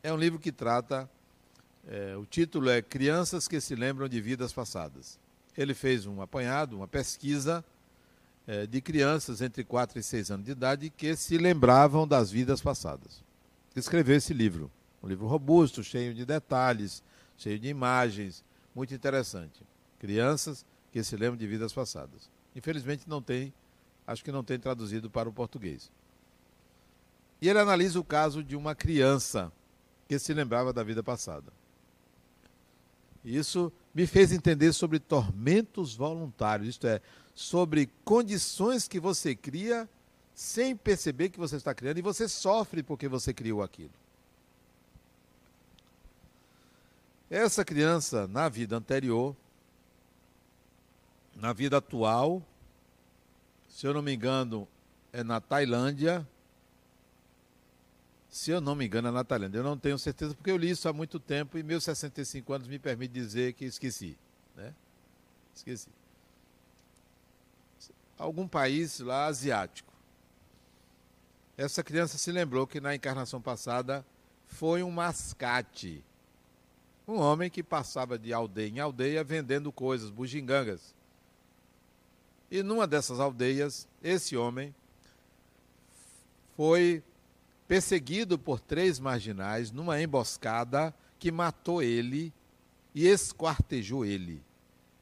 É 0.04 0.12
um 0.12 0.18
livro 0.18 0.38
que 0.38 0.52
trata 0.52 1.10
é, 1.88 2.18
o 2.18 2.26
título 2.26 2.70
é 2.70 2.82
Crianças 2.82 3.48
que 3.48 3.62
se 3.62 3.76
lembram 3.76 4.10
de 4.10 4.20
vidas 4.20 4.52
passadas. 4.52 5.18
Ele 5.58 5.74
fez 5.74 6.06
um 6.06 6.22
apanhado, 6.22 6.76
uma 6.76 6.88
pesquisa 6.88 7.64
é, 8.46 8.68
de 8.68 8.82
crianças 8.82 9.42
entre 9.42 9.64
4 9.64 10.00
e 10.00 10.04
6 10.04 10.32
anos 10.32 10.46
de 10.46 10.52
idade 10.52 10.90
que 10.90 11.16
se 11.16 11.38
lembravam 11.38 12.06
das 12.06 12.30
vidas 12.30 12.60
passadas. 12.60 13.24
Escreveu 13.74 14.18
esse 14.18 14.34
livro. 14.34 14.70
Um 15.02 15.08
livro 15.08 15.28
robusto, 15.28 15.82
cheio 15.82 16.14
de 16.14 16.26
detalhes, 16.26 17.02
cheio 17.40 17.58
de 17.58 17.70
imagens, 17.70 18.44
muito 18.76 18.94
interessante. 18.94 19.64
Crianças 19.98 20.66
que 20.92 21.04
se 21.04 21.16
lembram 21.16 21.38
de 21.38 21.48
vidas 21.48 21.74
passadas. 21.74 22.30
Infelizmente 22.56 23.08
não 23.08 23.22
tem, 23.22 23.54
acho 24.06 24.24
que 24.24 24.32
não 24.32 24.44
tem 24.44 24.60
traduzido 24.60 25.10
para 25.10 25.30
o 25.30 25.34
português. 25.34 25.92
E 27.42 27.48
ele 27.48 27.60
analisa 27.60 28.00
o 28.00 28.04
caso 28.04 28.44
de 28.44 28.56
uma 28.56 28.76
criança 28.76 29.52
que 30.08 30.20
se 30.20 30.34
lembrava 30.34 30.74
da 30.74 30.84
vida 30.84 31.02
passada. 31.02 31.52
Isso 33.24 33.72
me 33.94 34.06
fez 34.06 34.32
entender 34.32 34.74
sobre 34.74 35.00
tormentos 35.00 35.96
voluntários, 35.96 36.70
isto 36.70 36.88
é, 36.88 37.02
sobre 37.34 37.90
condições 38.04 38.88
que 38.88 39.00
você 39.00 39.36
cria 39.36 39.88
sem 40.34 40.76
perceber 40.76 41.30
que 41.30 41.40
você 41.40 41.56
está 41.56 41.74
criando 41.74 42.00
e 42.00 42.02
você 42.02 42.28
sofre 42.28 42.82
porque 42.82 43.08
você 43.08 43.34
criou 43.34 43.62
aquilo. 43.62 43.92
Essa 47.30 47.64
criança, 47.64 48.28
na 48.28 48.50
vida 48.50 48.76
anterior, 48.76 49.36
na 51.36 51.54
vida 51.54 51.78
atual, 51.78 52.42
se 53.68 53.86
eu 53.86 53.94
não 53.94 54.02
me 54.02 54.14
engano, 54.14 54.68
é 55.14 55.24
na 55.24 55.40
Tailândia, 55.40 56.28
se 58.30 58.52
eu 58.52 58.60
não 58.60 58.76
me 58.76 58.86
engano, 58.86 59.08
é 59.08 59.12
na 59.12 59.24
Tailândia. 59.24 59.60
Eu 59.60 59.64
não 59.64 59.78
tenho 59.78 59.98
certeza, 59.98 60.34
porque 60.34 60.50
eu 60.50 60.58
li 60.58 60.70
isso 60.72 60.90
há 60.90 60.94
muito 60.94 61.20
tempo 61.20 61.58
e 61.58 61.64
meus 61.64 61.84
65 61.84 62.52
anos 62.54 62.68
me 62.68 62.80
permite 62.80 63.12
dizer 63.12 63.54
que 63.54 63.66
esqueci. 63.66 64.18
Né? 64.56 64.74
Esqueci. 65.54 65.90
Algum 68.18 68.48
país 68.48 69.00
lá 69.00 69.28
asiático. 69.28 69.94
Essa 71.58 71.84
criança 71.84 72.18
se 72.18 72.32
lembrou 72.32 72.66
que 72.66 72.80
na 72.80 72.96
encarnação 72.96 73.42
passada 73.42 74.06
foi 74.48 74.84
um 74.84 74.92
mascate. 74.92 76.04
Um 77.10 77.18
homem 77.18 77.50
que 77.50 77.64
passava 77.64 78.20
de 78.20 78.32
aldeia 78.32 78.70
em 78.70 78.80
aldeia 78.80 79.24
vendendo 79.24 79.72
coisas, 79.72 80.12
bugigangas. 80.12 80.94
E 82.52 82.62
numa 82.62 82.86
dessas 82.86 83.20
aldeias, 83.20 83.88
esse 84.04 84.38
homem 84.38 84.76
foi 86.56 87.02
perseguido 87.68 88.38
por 88.38 88.60
três 88.60 89.00
marginais 89.00 89.72
numa 89.72 90.00
emboscada 90.00 90.94
que 91.18 91.32
matou 91.32 91.82
ele 91.82 92.32
e 92.94 93.08
esquartejou 93.08 94.06
ele. 94.06 94.44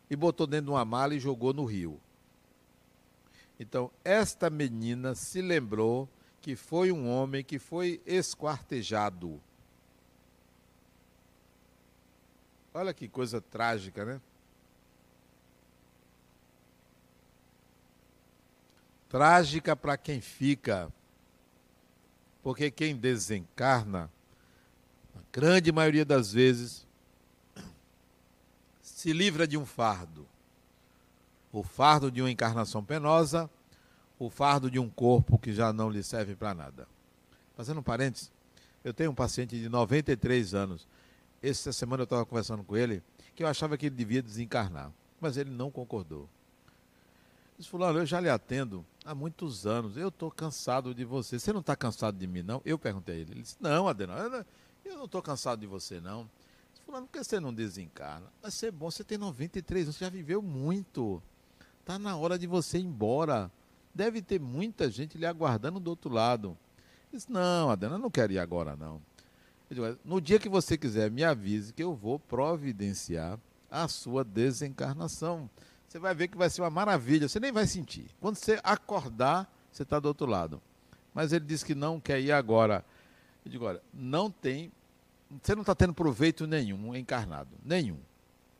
E 0.09 0.15
botou 0.15 0.47
dentro 0.47 0.67
de 0.67 0.71
uma 0.71 0.85
mala 0.85 1.13
e 1.13 1.19
jogou 1.19 1.51
no 1.51 1.65
rio. 1.65 1.99
Então, 3.59 3.91
esta 4.05 4.49
menina 4.49 5.13
se 5.13 5.41
lembrou 5.41 6.07
que 6.39 6.55
foi 6.55 6.89
um 6.89 7.09
homem 7.09 7.43
que 7.43 7.59
foi 7.59 8.01
esquartejado. 8.05 9.41
Olha 12.77 12.93
que 12.93 13.07
coisa 13.07 13.41
trágica, 13.41 14.05
né? 14.05 14.21
Trágica 19.09 19.75
para 19.75 19.97
quem 19.97 20.21
fica 20.21 20.93
porque 22.43 22.69
quem 22.69 22.95
desencarna, 22.95 24.11
a 25.15 25.19
grande 25.33 25.71
maioria 25.71 26.05
das 26.05 26.31
vezes, 26.31 26.85
se 28.81 29.11
livra 29.11 29.47
de 29.47 29.57
um 29.57 29.65
fardo. 29.65 30.27
O 31.51 31.63
fardo 31.63 32.11
de 32.11 32.21
uma 32.21 32.29
encarnação 32.29 32.83
penosa, 32.83 33.49
o 34.19 34.29
fardo 34.29 34.69
de 34.69 34.77
um 34.77 34.87
corpo 34.87 35.39
que 35.39 35.51
já 35.51 35.73
não 35.73 35.89
lhe 35.89 36.03
serve 36.03 36.35
para 36.35 36.53
nada. 36.53 36.87
Fazendo 37.55 37.79
um 37.79 37.83
parênteses, 37.83 38.31
eu 38.83 38.93
tenho 38.93 39.09
um 39.09 39.15
paciente 39.15 39.59
de 39.59 39.67
93 39.67 40.53
anos. 40.53 40.87
Essa 41.47 41.71
semana 41.71 42.01
eu 42.01 42.05
estava 42.05 42.25
conversando 42.25 42.63
com 42.63 42.75
ele 42.75 43.01
que 43.33 43.43
eu 43.43 43.47
achava 43.47 43.77
que 43.77 43.85
ele 43.85 43.95
devia 43.95 44.21
desencarnar, 44.21 44.91
mas 45.21 45.37
ele 45.37 45.49
não 45.49 45.71
concordou. 45.71 46.27
Disse, 47.57 47.69
fulano, 47.69 47.99
eu 47.99 48.05
já 48.05 48.19
lhe 48.19 48.29
atendo 48.29 48.85
há 49.05 49.15
muitos 49.15 49.65
anos. 49.65 49.95
Eu 49.95 50.09
estou 50.09 50.29
cansado 50.29 50.93
de 50.93 51.05
você. 51.05 51.39
Você 51.39 51.53
não 51.53 51.61
está 51.61 51.75
cansado 51.75 52.17
de 52.17 52.27
mim, 52.27 52.43
não? 52.43 52.61
Eu 52.65 52.77
perguntei 52.77 53.15
a 53.15 53.17
ele. 53.19 53.31
Ele 53.31 53.41
disse, 53.41 53.55
não, 53.59 53.87
Adenal, 53.87 54.17
eu 54.85 54.97
não 54.97 55.05
estou 55.05 55.21
cansado 55.21 55.59
de 55.59 55.65
você, 55.65 56.01
não. 56.01 56.29
Disse, 56.71 56.85
fulano, 56.85 57.07
por 57.07 57.13
que 57.13 57.23
você 57.23 57.39
não 57.39 57.53
desencarna? 57.53 58.27
Vai 58.41 58.51
ser 58.51 58.71
bom, 58.71 58.91
você 58.91 59.03
tem 59.03 59.17
93 59.17 59.85
anos, 59.85 59.95
você 59.95 60.05
já 60.05 60.11
viveu 60.11 60.41
muito. 60.41 61.21
Está 61.79 61.97
na 61.97 62.15
hora 62.17 62.37
de 62.37 62.45
você 62.45 62.77
ir 62.77 62.83
embora. 62.83 63.49
Deve 63.95 64.21
ter 64.21 64.39
muita 64.39 64.91
gente 64.91 65.17
lhe 65.17 65.25
aguardando 65.25 65.79
do 65.79 65.89
outro 65.89 66.11
lado. 66.11 66.57
Ele 67.09 67.17
disse, 67.17 67.31
não, 67.31 67.71
Adenal, 67.71 67.97
eu 67.97 68.01
não 68.01 68.11
quero 68.11 68.33
ir 68.33 68.39
agora, 68.39 68.75
não. 68.75 69.01
No 70.03 70.21
dia 70.21 70.39
que 70.39 70.49
você 70.49 70.77
quiser, 70.77 71.11
me 71.11 71.23
avise 71.23 71.73
que 71.73 71.83
eu 71.83 71.93
vou 71.93 72.17
providenciar 72.19 73.39
a 73.69 73.87
sua 73.87 74.23
desencarnação 74.23 75.49
você 75.87 75.99
vai 75.99 76.13
ver 76.13 76.27
que 76.27 76.37
vai 76.37 76.49
ser 76.49 76.61
uma 76.61 76.69
maravilha, 76.69 77.29
você 77.29 77.39
nem 77.39 77.51
vai 77.51 77.65
sentir. 77.65 78.07
Quando 78.19 78.35
você 78.35 78.59
acordar, 78.63 79.51
você 79.71 79.83
está 79.83 79.99
do 79.99 80.07
outro 80.07 80.27
lado. 80.27 80.61
Mas 81.13 81.31
ele 81.31 81.45
disse 81.45 81.65
que 81.65 81.73
não 81.73 81.99
quer 81.99 82.19
ir 82.19 82.31
agora. 82.31 82.85
Eu 83.45 83.51
digo, 83.51 83.65
olha, 83.65 83.81
não 83.93 84.29
tem. 84.29 84.71
Você 85.41 85.55
não 85.55 85.61
está 85.61 85.73
tendo 85.73 85.93
proveito 85.93 86.45
nenhum 86.45 86.93
encarnado. 86.95 87.49
Nenhum. 87.63 87.99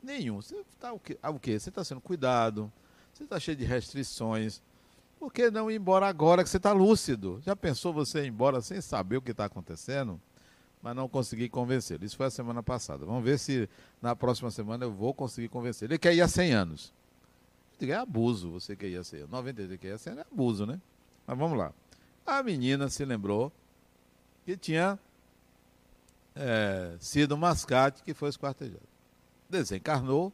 Nenhum. 0.01 0.41
Você 0.41 0.55
está 0.73 0.93
o 0.93 0.99
quê? 0.99 1.17
Ah, 1.21 1.29
o 1.29 1.39
quê? 1.39 1.59
Você 1.59 1.69
está 1.69 1.83
sendo 1.83 1.99
cuidado, 1.99 2.71
você 3.13 3.23
está 3.23 3.39
cheio 3.39 3.57
de 3.57 3.65
restrições. 3.65 4.61
Por 5.19 5.33
que 5.33 5.51
não 5.51 5.69
ir 5.69 5.75
embora 5.75 6.07
agora 6.07 6.43
que 6.43 6.49
você 6.49 6.57
está 6.57 6.71
lúcido? 6.71 7.41
Já 7.43 7.55
pensou 7.55 7.91
você 7.91 8.23
ir 8.23 8.27
embora 8.27 8.61
sem 8.61 8.79
saber 8.79 9.17
o 9.17 9.21
que 9.21 9.31
está 9.31 9.45
acontecendo? 9.45 10.21
Mas 10.81 10.95
não 10.95 11.09
consegui 11.09 11.49
convencê-lo. 11.49 12.05
Isso 12.05 12.15
foi 12.15 12.27
a 12.27 12.29
semana 12.29 12.61
passada. 12.61 13.05
Vamos 13.05 13.23
ver 13.23 13.37
se 13.39 13.69
na 14.01 14.15
próxima 14.15 14.51
semana 14.51 14.85
eu 14.85 14.91
vou 14.91 15.13
conseguir 15.13 15.49
convencer. 15.49 15.89
Ele 15.89 15.97
quer 15.97 16.13
ir 16.13 16.21
há 16.21 16.27
100 16.27 16.53
anos. 16.53 16.93
É 17.81 17.93
abuso 17.93 18.51
você 18.51 18.75
quer 18.75 18.87
ir 18.87 18.97
há 18.97 19.03
100 19.03 19.19
anos. 19.19 19.31
92 19.31 19.79
quer 19.79 19.87
ir 19.87 19.91
há 19.91 19.97
100 19.97 20.13
anos 20.13 20.25
é 20.25 20.27
abuso, 20.31 20.65
né? 20.65 20.79
Mas 21.25 21.37
vamos 21.37 21.57
lá. 21.57 21.73
A 22.25 22.43
menina 22.43 22.89
se 22.89 23.03
lembrou 23.05 23.51
que 24.45 24.55
tinha 24.55 24.99
é, 26.35 26.95
sido 26.99 27.35
um 27.35 27.37
mascate 27.37 28.03
que 28.03 28.13
foi 28.13 28.29
esquartejado. 28.29 28.87
Desencarnou, 29.49 30.31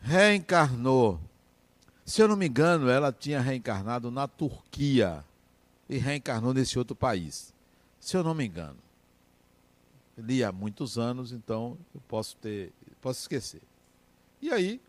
reencarnou 0.00 1.20
se 2.10 2.20
eu 2.20 2.26
não 2.26 2.34
me 2.34 2.48
engano, 2.48 2.88
ela 2.90 3.12
tinha 3.12 3.40
reencarnado 3.40 4.10
na 4.10 4.26
Turquia 4.26 5.24
e 5.90 5.98
reencarnou 5.98 6.54
nesse 6.54 6.78
outro 6.78 6.94
país. 6.94 7.52
Se 7.98 8.16
eu 8.16 8.22
não 8.22 8.32
me 8.32 8.46
engano. 8.46 8.78
Li 10.16 10.44
há 10.44 10.52
muitos 10.52 10.96
anos, 10.96 11.32
então 11.32 11.76
eu 11.92 12.00
posso 12.02 12.36
ter, 12.36 12.72
posso 13.00 13.20
esquecer. 13.20 13.62
E 14.40 14.50
aí, 14.52 14.80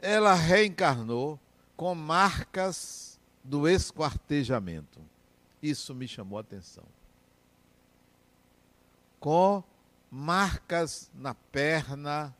ela 0.00 0.34
reencarnou 0.34 1.38
com 1.76 1.94
marcas 1.94 3.20
do 3.44 3.68
esquartejamento. 3.68 5.00
Isso 5.62 5.94
me 5.94 6.08
chamou 6.08 6.38
a 6.38 6.40
atenção. 6.40 6.84
Com 9.20 9.62
marcas 10.10 11.10
na 11.14 11.34
perna, 11.34 12.34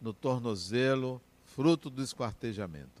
no 0.00 0.12
tornozelo, 0.12 1.20
fruto 1.44 1.90
do 1.90 2.02
esquartejamento. 2.02 2.95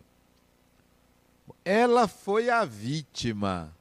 Ela 1.68 2.06
foi 2.06 2.48
a 2.48 2.64
vítima. 2.64 3.76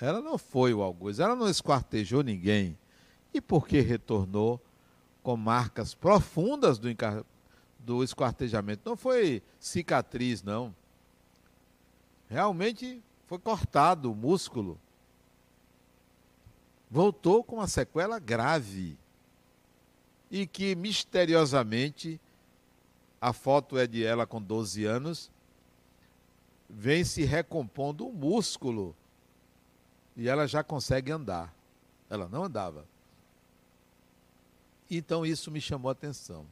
Ela 0.00 0.20
não 0.20 0.38
foi 0.38 0.72
o 0.72 0.82
algoz, 0.82 1.18
ela 1.18 1.34
não 1.34 1.48
esquartejou 1.48 2.22
ninguém. 2.22 2.78
E 3.34 3.40
por 3.40 3.66
que 3.66 3.80
retornou 3.80 4.62
com 5.20 5.36
marcas 5.36 5.94
profundas 5.96 6.78
do, 6.78 6.86
do 7.80 8.04
esquartejamento? 8.04 8.88
Não 8.88 8.96
foi 8.96 9.42
cicatriz, 9.58 10.44
não. 10.44 10.72
Realmente 12.30 13.02
foi 13.26 13.40
cortado 13.40 14.12
o 14.12 14.14
músculo. 14.14 14.78
Voltou 16.88 17.42
com 17.42 17.56
uma 17.56 17.66
sequela 17.66 18.20
grave. 18.20 18.96
E 20.30 20.46
que 20.46 20.76
misteriosamente 20.76 22.20
a 23.20 23.32
foto 23.32 23.76
é 23.76 23.88
de 23.88 24.04
ela 24.04 24.24
com 24.24 24.40
12 24.40 24.84
anos, 24.84 25.32
vem 26.68 27.04
se 27.04 27.24
recompondo 27.24 28.06
o 28.06 28.12
músculo 28.12 28.94
e 30.16 30.28
ela 30.28 30.46
já 30.46 30.64
consegue 30.64 31.12
andar. 31.12 31.54
Ela 32.08 32.28
não 32.28 32.44
andava. 32.44 32.86
Então 34.90 35.26
isso 35.26 35.50
me 35.50 35.60
chamou 35.60 35.88
a 35.88 35.92
atenção. 35.92 36.46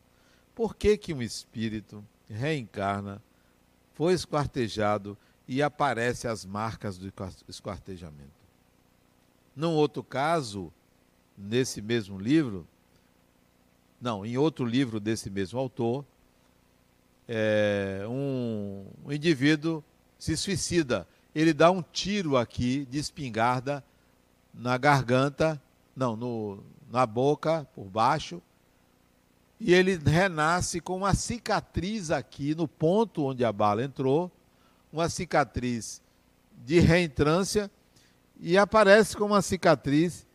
Por 0.55 0.75
que, 0.75 0.97
que 0.97 1.15
um 1.15 1.23
espírito 1.23 2.05
reencarna, 2.29 3.23
foi 3.93 4.13
esquartejado 4.13 5.17
e 5.47 5.63
aparece 5.63 6.27
as 6.27 6.45
marcas 6.45 6.99
do 6.99 7.13
esquartejamento? 7.49 8.45
Num 9.55 9.73
outro 9.73 10.03
caso, 10.03 10.73
nesse 11.37 11.81
mesmo 11.81 12.19
livro, 12.19 12.67
não, 14.01 14.27
em 14.27 14.37
outro 14.37 14.65
livro 14.65 14.99
desse 14.99 15.31
mesmo 15.31 15.59
autor, 15.59 16.05
é, 17.27 18.05
um, 18.09 18.87
um 19.05 19.13
indivíduo 19.13 19.83
se 20.19 20.37
suicida. 20.37 21.07
Ele 21.35 21.53
dá 21.53 21.71
um 21.71 21.83
tiro 21.83 22.37
aqui 22.37 22.87
de 22.87 22.99
espingarda 22.99 23.85
na 24.53 24.79
garganta, 24.79 25.61
não, 25.97 26.17
no, 26.17 26.63
na 26.91 27.05
boca, 27.07 27.67
por 27.75 27.85
baixo, 27.85 28.41
e 29.59 29.73
ele 29.73 29.97
renasce 29.97 30.81
com 30.81 30.97
uma 30.97 31.15
cicatriz 31.15 32.11
aqui 32.11 32.55
no 32.55 32.69
ponto 32.69 33.25
onde 33.25 33.45
a 33.45 33.53
bala 33.53 33.83
entrou, 33.83 34.31
uma 34.93 35.09
cicatriz 35.09 36.01
de 36.65 36.79
reentrância, 36.79 37.71
e 38.39 38.59
aparece 38.59 39.17
com 39.17 39.25
uma 39.25 39.43
cicatriz, 39.43 40.27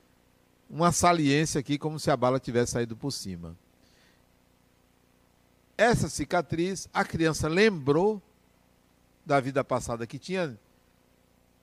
uma 0.69 0.91
saliência 0.91 1.59
aqui, 1.59 1.77
como 1.77 1.99
se 1.99 2.11
a 2.11 2.17
bala 2.17 2.39
tivesse 2.39 2.73
saído 2.73 2.95
por 2.95 3.11
cima. 3.11 3.55
Essa 5.77 6.09
cicatriz, 6.09 6.89
a 6.93 7.05
criança 7.05 7.47
lembrou 7.47 8.21
da 9.29 9.39
vida 9.39 9.63
passada 9.63 10.07
que 10.07 10.17
tinha, 10.17 10.59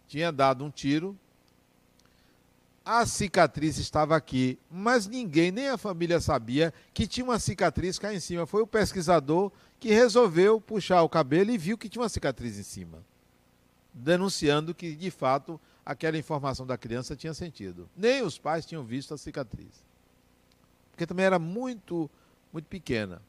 tinha 0.07 0.31
dado 0.31 0.65
um 0.65 0.71
tiro. 0.71 1.19
A 2.85 3.05
cicatriz 3.05 3.77
estava 3.79 4.15
aqui, 4.15 4.57
mas 4.71 5.09
ninguém, 5.09 5.51
nem 5.51 5.69
a 5.69 5.77
família 5.77 6.21
sabia 6.21 6.73
que 6.95 7.09
tinha 7.09 7.25
uma 7.25 7.41
cicatriz 7.41 7.99
cá 7.99 8.15
em 8.15 8.21
cima. 8.21 8.47
Foi 8.47 8.63
o 8.63 8.67
pesquisador 8.69 9.51
que 9.81 9.89
resolveu 9.89 10.61
puxar 10.61 11.03
o 11.03 11.09
cabelo 11.09 11.51
e 11.51 11.59
viu 11.59 11.77
que 11.77 11.89
tinha 11.89 12.03
uma 12.03 12.09
cicatriz 12.09 12.57
em 12.57 12.63
cima, 12.63 13.05
denunciando 13.93 14.73
que 14.73 14.95
de 14.95 15.11
fato 15.11 15.61
aquela 15.85 16.17
informação 16.17 16.65
da 16.65 16.79
criança 16.79 17.17
tinha 17.17 17.35
sentido. 17.35 17.91
Nem 17.97 18.23
os 18.23 18.39
pais 18.39 18.65
tinham 18.65 18.85
visto 18.85 19.13
a 19.13 19.19
cicatriz. 19.19 19.85
Porque 20.93 21.05
também 21.05 21.27
era 21.27 21.41
muito, 21.41 22.09
muito 22.53 22.67
pequena 22.67 23.21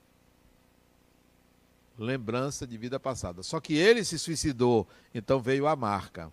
lembrança 1.98 2.68
de 2.68 2.78
vida 2.78 3.00
passada. 3.00 3.44
Só 3.44 3.60
que 3.60 3.76
ele 3.76 4.04
se 4.04 4.20
suicidou, 4.20 4.88
então 5.14 5.42
veio 5.42 5.68
a 5.68 5.76
marca. 5.76 6.32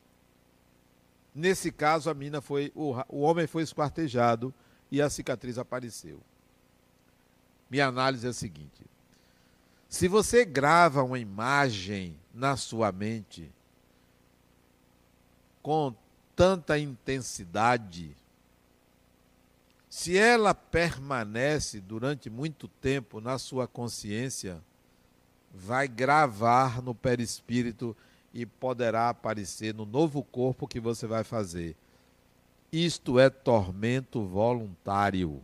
Nesse 1.35 1.73
caso, 1.73 2.11
a 2.11 2.15
mina 2.15 2.41
foi, 2.41 2.71
o, 2.75 2.95
o 3.09 3.21
homem 3.21 3.47
foi 3.47 3.63
esquartejado 3.63 4.55
e 4.91 5.03
a 5.03 5.11
cicatriz 5.11 5.59
apareceu. 5.59 6.21
Minha 7.69 7.87
análise 7.87 8.27
é 8.27 8.31
a 8.31 8.33
seguinte: 8.33 8.85
se 9.89 10.07
você 10.07 10.45
grava 10.45 11.03
uma 11.03 11.19
imagem 11.19 12.17
na 12.33 12.57
sua 12.57 12.93
mente 12.93 13.51
com 15.63 15.95
tanta 16.37 16.79
intensidade, 16.79 18.17
se 19.89 20.19
ela 20.19 20.53
permanece 20.53 21.81
durante 21.81 22.29
muito 22.29 22.69
tempo 22.69 23.21
na 23.21 23.39
sua 23.39 23.67
consciência, 23.67 24.63
vai 25.55 25.87
gravar 25.87 26.83
no 26.83 26.95
perispírito 26.95 27.97
e 28.33 28.45
poderá 28.45 29.09
aparecer 29.09 29.73
no 29.73 29.87
novo 29.87 30.23
corpo 30.25 30.67
que 30.67 30.81
você 30.81 31.07
vai 31.07 31.23
fazer. 31.23 31.77
Isto 32.73 33.21
é 33.21 33.31
tormento 33.31 34.25
voluntário, 34.25 35.41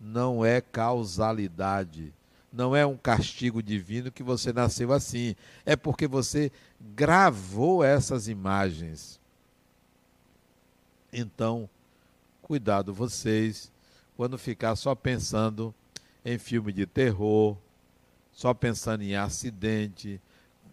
não 0.00 0.44
é 0.44 0.60
causalidade, 0.60 2.14
não 2.52 2.76
é 2.76 2.86
um 2.86 2.96
castigo 2.96 3.60
divino 3.60 4.12
que 4.12 4.22
você 4.22 4.52
nasceu 4.52 4.92
assim, 4.92 5.34
é 5.64 5.74
porque 5.74 6.06
você 6.06 6.52
gravou 6.94 7.82
essas 7.82 8.28
imagens. 8.28 9.20
Então, 11.12 11.68
cuidado 12.40 12.94
vocês 12.94 13.72
quando 14.16 14.38
ficar 14.38 14.76
só 14.76 14.94
pensando 14.94 15.74
em 16.24 16.38
filme 16.38 16.72
de 16.72 16.86
terror, 16.86 17.56
só 18.36 18.52
pensando 18.52 19.02
em 19.02 19.16
acidente, 19.16 20.20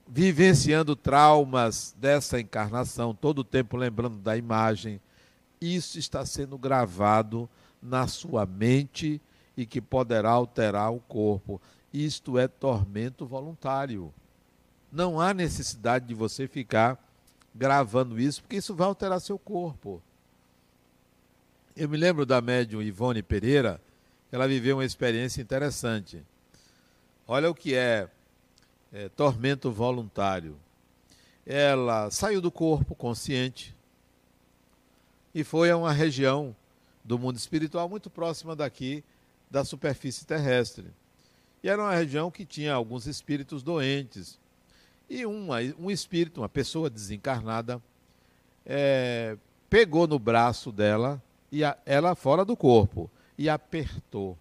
vivenciando 0.06 0.98
traumas 0.98 1.96
dessa 1.98 2.38
encarnação, 2.38 3.16
todo 3.16 3.40
o 3.40 3.44
tempo 3.44 3.78
lembrando 3.78 4.18
da 4.18 4.36
imagem. 4.36 5.00
Isso 5.62 5.98
está 5.98 6.26
sendo 6.26 6.58
gravado 6.58 7.50
na 7.82 8.06
sua 8.06 8.46
mente 8.46 9.22
e 9.56 9.66
que 9.66 9.80
poderá 9.80 10.32
alterar 10.32 10.92
o 10.92 11.00
corpo. 11.00 11.62
Isto 11.94 12.38
é 12.38 12.50
tormento 12.50 13.26
voluntário. 13.26 14.14
Não 14.92 15.22
há 15.22 15.34
necessidade 15.34 16.06
de 16.06 16.14
você 16.14 16.50
ficar 16.50 17.02
gravando 17.56 18.20
isso, 18.20 18.42
porque 18.42 18.58
isso 18.58 18.76
vai 18.76 18.88
alterar 18.88 19.22
seu 19.22 19.40
corpo. 19.40 20.02
Eu 21.78 21.88
me 21.88 21.96
lembro 21.96 22.26
da 22.26 22.42
médium 22.42 22.82
Ivone 22.82 23.24
Pereira, 23.24 23.80
ela 24.30 24.50
viveu 24.50 24.78
uma 24.78 24.86
experiência 24.86 25.42
interessante. 25.42 26.24
Olha 27.28 27.50
o 27.50 27.56
que 27.56 27.74
é, 27.74 28.10
é 28.92 29.10
tormento 29.10 29.72
voluntário. 29.72 30.58
Ela 31.46 32.10
saiu 32.12 32.42
do 32.42 32.52
corpo 32.52 32.96
consciente 32.96 33.76
e 35.34 35.44
foi 35.44 35.72
a 35.72 35.78
uma 35.78 35.92
região 35.92 36.56
do 37.04 37.18
mundo 37.18 37.38
espiritual 37.38 37.90
muito 37.90 38.10
próxima 38.10 38.56
daqui 38.56 39.04
da 39.50 39.64
superfície 39.64 40.26
terrestre. 40.26 40.86
E 41.64 41.70
era 41.70 41.82
uma 41.82 41.94
região 41.96 42.30
que 42.30 42.46
tinha 42.46 42.74
alguns 42.74 43.08
espíritos 43.08 43.64
doentes. 43.64 44.38
E 45.10 45.26
uma, 45.26 45.58
um 45.80 45.90
espírito, 45.90 46.42
uma 46.42 46.50
pessoa 46.50 46.90
desencarnada, 46.90 47.82
é, 48.66 49.38
pegou 49.70 50.08
no 50.08 50.20
braço 50.20 50.72
dela, 50.72 51.22
e 51.52 51.64
a, 51.64 51.78
ela 51.86 52.16
fora 52.16 52.44
do 52.44 52.58
corpo, 52.58 53.10
e 53.38 53.50
apertou. 53.50 54.38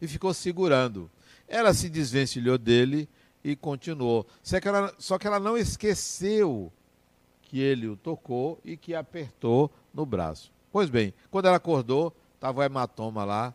E 0.00 0.08
ficou 0.08 0.32
segurando. 0.32 1.10
Ela 1.48 1.74
se 1.74 1.88
desvencilhou 1.88 2.58
dele 2.58 3.08
e 3.42 3.54
continuou. 3.54 4.26
Só 4.42 4.60
que 4.60 4.68
ela, 4.68 4.94
só 4.98 5.18
que 5.18 5.26
ela 5.26 5.38
não 5.38 5.56
esqueceu 5.56 6.72
que 7.42 7.60
ele 7.60 7.86
o 7.86 7.96
tocou 7.96 8.58
e 8.64 8.76
que 8.76 8.94
apertou 8.94 9.70
no 9.92 10.06
braço. 10.06 10.50
Pois 10.72 10.90
bem, 10.90 11.14
quando 11.30 11.46
ela 11.46 11.58
acordou, 11.58 12.12
estava 12.34 12.60
o 12.60 12.62
hematoma 12.62 13.24
lá, 13.24 13.54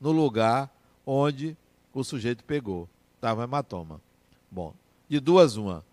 no 0.00 0.12
lugar 0.12 0.70
onde 1.06 1.56
o 1.92 2.04
sujeito 2.04 2.44
pegou. 2.44 2.88
Estava 3.16 3.40
um 3.40 3.44
hematoma. 3.44 4.00
Bom, 4.50 4.74
de 5.08 5.20
duas, 5.20 5.56
uma. 5.56 5.84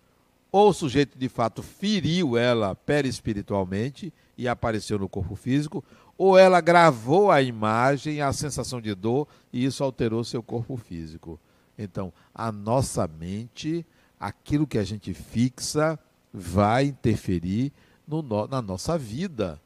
Ou 0.50 0.70
o 0.70 0.72
sujeito 0.72 1.18
de 1.18 1.28
fato 1.28 1.62
feriu 1.62 2.36
ela 2.36 2.74
perispiritualmente 2.74 4.12
e 4.36 4.48
apareceu 4.48 4.98
no 4.98 5.08
corpo 5.08 5.36
físico, 5.36 5.84
ou 6.18 6.36
ela 6.36 6.60
gravou 6.60 7.30
a 7.30 7.40
imagem, 7.40 8.20
a 8.20 8.32
sensação 8.32 8.80
de 8.80 8.92
dor, 8.92 9.28
e 9.52 9.64
isso 9.64 9.84
alterou 9.84 10.24
seu 10.24 10.42
corpo 10.42 10.76
físico. 10.76 11.38
Então, 11.78 12.12
a 12.34 12.50
nossa 12.50 13.06
mente, 13.06 13.86
aquilo 14.18 14.66
que 14.66 14.78
a 14.78 14.84
gente 14.84 15.14
fixa, 15.14 15.96
vai 16.34 16.86
interferir 16.86 17.72
no, 18.06 18.20
na 18.48 18.60
nossa 18.60 18.98
vida. 18.98 19.60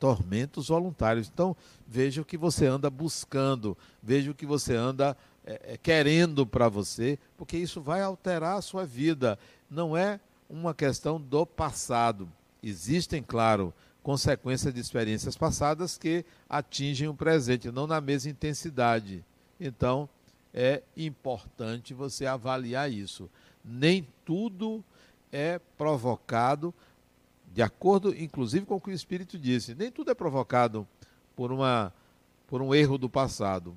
Tormentos 0.00 0.68
voluntários. 0.68 1.28
Então, 1.28 1.54
veja 1.86 2.22
o 2.22 2.24
que 2.24 2.38
você 2.38 2.64
anda 2.64 2.88
buscando, 2.88 3.76
veja 4.02 4.30
o 4.30 4.34
que 4.34 4.46
você 4.46 4.74
anda 4.74 5.14
é, 5.44 5.74
é, 5.74 5.76
querendo 5.76 6.46
para 6.46 6.68
você, 6.68 7.18
porque 7.36 7.58
isso 7.58 7.82
vai 7.82 8.00
alterar 8.00 8.56
a 8.56 8.62
sua 8.62 8.86
vida. 8.86 9.38
Não 9.68 9.94
é 9.94 10.20
uma 10.48 10.72
questão 10.72 11.20
do 11.20 11.44
passado. 11.44 12.28
Existem, 12.62 13.22
claro, 13.22 13.74
consequências 14.02 14.72
de 14.72 14.80
experiências 14.80 15.36
passadas 15.36 15.98
que 15.98 16.24
atingem 16.48 17.08
o 17.08 17.14
presente, 17.14 17.70
não 17.70 17.86
na 17.86 18.00
mesma 18.00 18.30
intensidade. 18.30 19.24
Então, 19.60 20.08
é 20.54 20.82
importante 20.96 21.92
você 21.92 22.26
avaliar 22.26 22.90
isso. 22.90 23.28
Nem 23.64 24.06
tudo 24.24 24.82
é 25.30 25.60
provocado, 25.76 26.72
de 27.52 27.62
acordo, 27.62 28.14
inclusive, 28.14 28.64
com 28.64 28.76
o 28.76 28.80
que 28.80 28.90
o 28.90 28.94
Espírito 28.94 29.38
disse, 29.38 29.74
nem 29.74 29.90
tudo 29.90 30.10
é 30.10 30.14
provocado 30.14 30.86
por, 31.36 31.52
uma, 31.52 31.92
por 32.46 32.62
um 32.62 32.74
erro 32.74 32.96
do 32.96 33.08
passado 33.08 33.76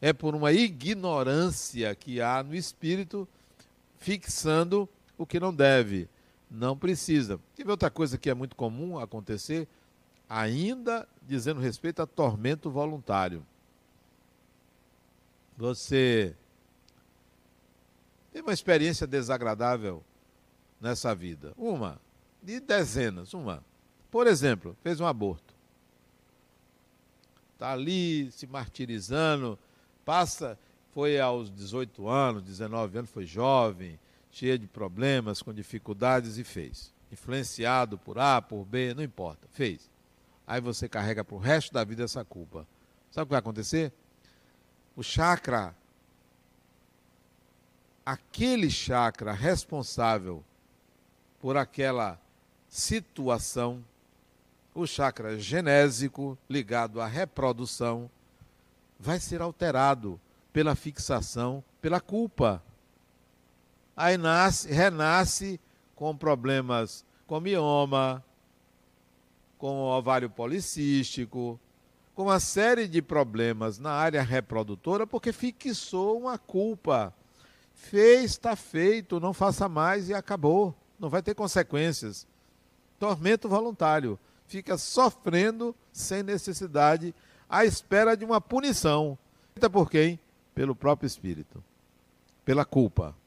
é 0.00 0.12
por 0.12 0.34
uma 0.34 0.52
ignorância 0.52 1.94
que 1.94 2.20
há 2.20 2.42
no 2.42 2.54
espírito 2.54 3.28
fixando 3.98 4.88
o 5.18 5.26
que 5.26 5.38
não 5.38 5.54
deve. 5.54 6.08
Não 6.50 6.76
precisa. 6.76 7.38
E 7.56 7.62
outra 7.68 7.90
coisa 7.90 8.18
que 8.18 8.28
é 8.28 8.34
muito 8.34 8.56
comum 8.56 8.98
acontecer, 8.98 9.68
ainda 10.28 11.08
dizendo 11.22 11.60
respeito 11.60 12.02
a 12.02 12.06
tormento 12.06 12.70
voluntário. 12.70 13.46
Você 15.56 16.34
teve 18.32 18.46
uma 18.46 18.52
experiência 18.52 19.06
desagradável 19.06 20.02
nessa 20.80 21.14
vida. 21.14 21.52
Uma, 21.56 22.00
de 22.42 22.58
dezenas, 22.58 23.32
uma. 23.34 23.62
Por 24.10 24.26
exemplo, 24.26 24.76
fez 24.82 24.98
um 25.00 25.06
aborto. 25.06 25.54
Está 27.52 27.72
ali 27.72 28.32
se 28.32 28.46
martirizando, 28.46 29.58
passa, 30.04 30.58
foi 30.92 31.20
aos 31.20 31.50
18 31.50 32.08
anos, 32.08 32.42
19 32.42 32.98
anos, 32.98 33.10
foi 33.10 33.26
jovem, 33.26 33.98
cheio 34.30 34.58
de 34.58 34.66
problemas, 34.66 35.42
com 35.42 35.52
dificuldades 35.52 36.38
e 36.38 36.44
fez. 36.44 36.92
Influenciado 37.10 37.98
por 37.98 38.18
A, 38.18 38.40
por 38.40 38.64
B, 38.64 38.94
não 38.94 39.02
importa, 39.02 39.48
fez. 39.52 39.90
Aí 40.46 40.60
você 40.60 40.88
carrega 40.88 41.24
para 41.24 41.36
o 41.36 41.38
resto 41.38 41.72
da 41.72 41.84
vida 41.84 42.04
essa 42.04 42.24
culpa. 42.24 42.66
Sabe 43.10 43.24
o 43.24 43.26
que 43.26 43.30
vai 43.30 43.40
acontecer? 43.40 43.92
O 44.96 45.02
chakra, 45.02 45.74
aquele 48.04 48.70
chakra 48.70 49.32
responsável 49.32 50.44
por 51.40 51.56
aquela 51.56 52.20
situação, 52.68 53.84
o 54.74 54.86
chakra 54.86 55.38
genésico 55.38 56.38
ligado 56.48 57.00
à 57.00 57.06
reprodução, 57.06 58.10
vai 58.98 59.18
ser 59.18 59.40
alterado 59.40 60.20
pela 60.52 60.74
fixação, 60.74 61.64
pela 61.80 62.00
culpa. 62.00 62.62
Aí 64.00 64.16
nasce, 64.16 64.72
renasce 64.72 65.60
com 65.94 66.16
problemas 66.16 67.04
com 67.26 67.38
mioma, 67.38 68.24
com 69.58 69.82
ovário 69.82 70.30
policístico, 70.30 71.60
com 72.14 72.22
uma 72.22 72.40
série 72.40 72.88
de 72.88 73.02
problemas 73.02 73.78
na 73.78 73.92
área 73.92 74.22
reprodutora, 74.22 75.06
porque 75.06 75.34
fixou 75.34 76.18
uma 76.18 76.38
culpa. 76.38 77.14
Fez, 77.74 78.30
está 78.30 78.56
feito, 78.56 79.20
não 79.20 79.34
faça 79.34 79.68
mais 79.68 80.08
e 80.08 80.14
acabou. 80.14 80.74
Não 80.98 81.10
vai 81.10 81.20
ter 81.20 81.34
consequências. 81.34 82.26
Tormento 82.98 83.50
voluntário. 83.50 84.18
Fica 84.46 84.78
sofrendo 84.78 85.76
sem 85.92 86.22
necessidade 86.22 87.14
à 87.46 87.66
espera 87.66 88.16
de 88.16 88.24
uma 88.24 88.40
punição. 88.40 89.18
Por 89.70 89.90
quem? 89.90 90.18
Pelo 90.54 90.74
próprio 90.74 91.06
Espírito. 91.06 91.62
Pela 92.46 92.64
culpa. 92.64 93.19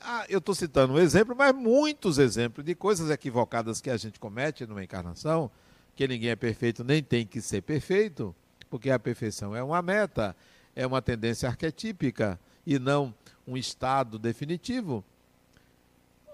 Ah, 0.00 0.24
eu 0.28 0.38
estou 0.38 0.54
citando 0.54 0.94
um 0.94 0.98
exemplo, 0.98 1.34
mas 1.36 1.54
muitos 1.54 2.18
exemplos 2.18 2.64
de 2.64 2.74
coisas 2.74 3.10
equivocadas 3.10 3.80
que 3.80 3.90
a 3.90 3.96
gente 3.96 4.18
comete 4.18 4.66
numa 4.66 4.82
encarnação, 4.82 5.50
que 5.94 6.06
ninguém 6.06 6.30
é 6.30 6.36
perfeito 6.36 6.84
nem 6.84 7.02
tem 7.02 7.26
que 7.26 7.40
ser 7.40 7.62
perfeito, 7.62 8.34
porque 8.68 8.90
a 8.90 8.98
perfeição 8.98 9.54
é 9.54 9.62
uma 9.62 9.80
meta, 9.82 10.36
é 10.74 10.86
uma 10.86 11.00
tendência 11.00 11.48
arquetípica 11.48 12.38
e 12.66 12.78
não 12.78 13.14
um 13.46 13.56
estado 13.56 14.18
definitivo. 14.18 15.04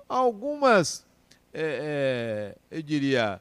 Algumas, 0.09 1.07
é, 1.53 2.55
é, 2.71 2.77
eu 2.79 2.83
diria, 2.83 3.41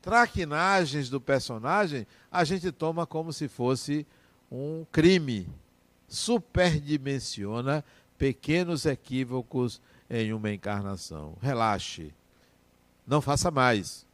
traquinagens 0.00 1.10
do 1.10 1.20
personagem, 1.20 2.06
a 2.30 2.44
gente 2.44 2.70
toma 2.70 3.06
como 3.06 3.32
se 3.32 3.48
fosse 3.48 4.06
um 4.50 4.86
crime. 4.92 5.48
Superdimensiona 6.06 7.84
pequenos 8.18 8.86
equívocos 8.86 9.80
em 10.08 10.32
uma 10.32 10.50
encarnação. 10.50 11.36
Relaxe. 11.40 12.12
Não 13.06 13.20
faça 13.20 13.50
mais. 13.50 14.06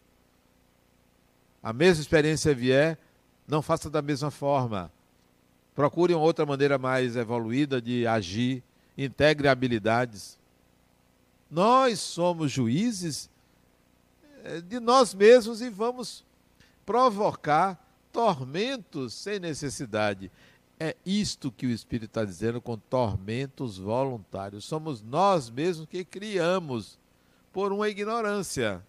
A 1.62 1.72
mesma 1.72 2.02
experiência 2.02 2.54
vier, 2.54 2.98
não 3.46 3.62
faça 3.62 3.88
da 3.88 4.02
mesma 4.02 4.30
forma. 4.30 4.90
Procure 5.74 6.14
uma 6.14 6.22
outra 6.22 6.44
maneira 6.44 6.76
mais 6.78 7.16
evoluída 7.16 7.80
de 7.80 8.06
agir. 8.06 8.62
Integre 8.96 9.48
habilidades. 9.48 10.38
Nós 11.50 11.98
somos 12.00 12.50
juízes 12.50 13.30
eh, 14.44 14.60
de 14.60 14.78
nós 14.80 15.14
mesmos 15.14 15.62
e 15.62 15.70
vamos 15.70 16.24
provocar 16.84 17.78
tormentos 18.12 19.14
sem 19.14 19.38
necessidade. 19.38 20.30
É 20.82 20.96
isto 21.06 21.52
que 21.52 21.64
o 21.64 21.70
Espírito 21.70 22.06
está 22.06 22.24
dizendo 22.24 22.60
com 22.60 22.76
tormentos 22.76 23.78
voluntários. 23.78 24.64
Somos 24.64 25.00
nós 25.00 25.48
mesmos 25.48 25.86
que 25.86 26.04
criamos 26.04 26.98
por 27.52 27.72
uma 27.72 27.88
ignorância. 27.88 28.84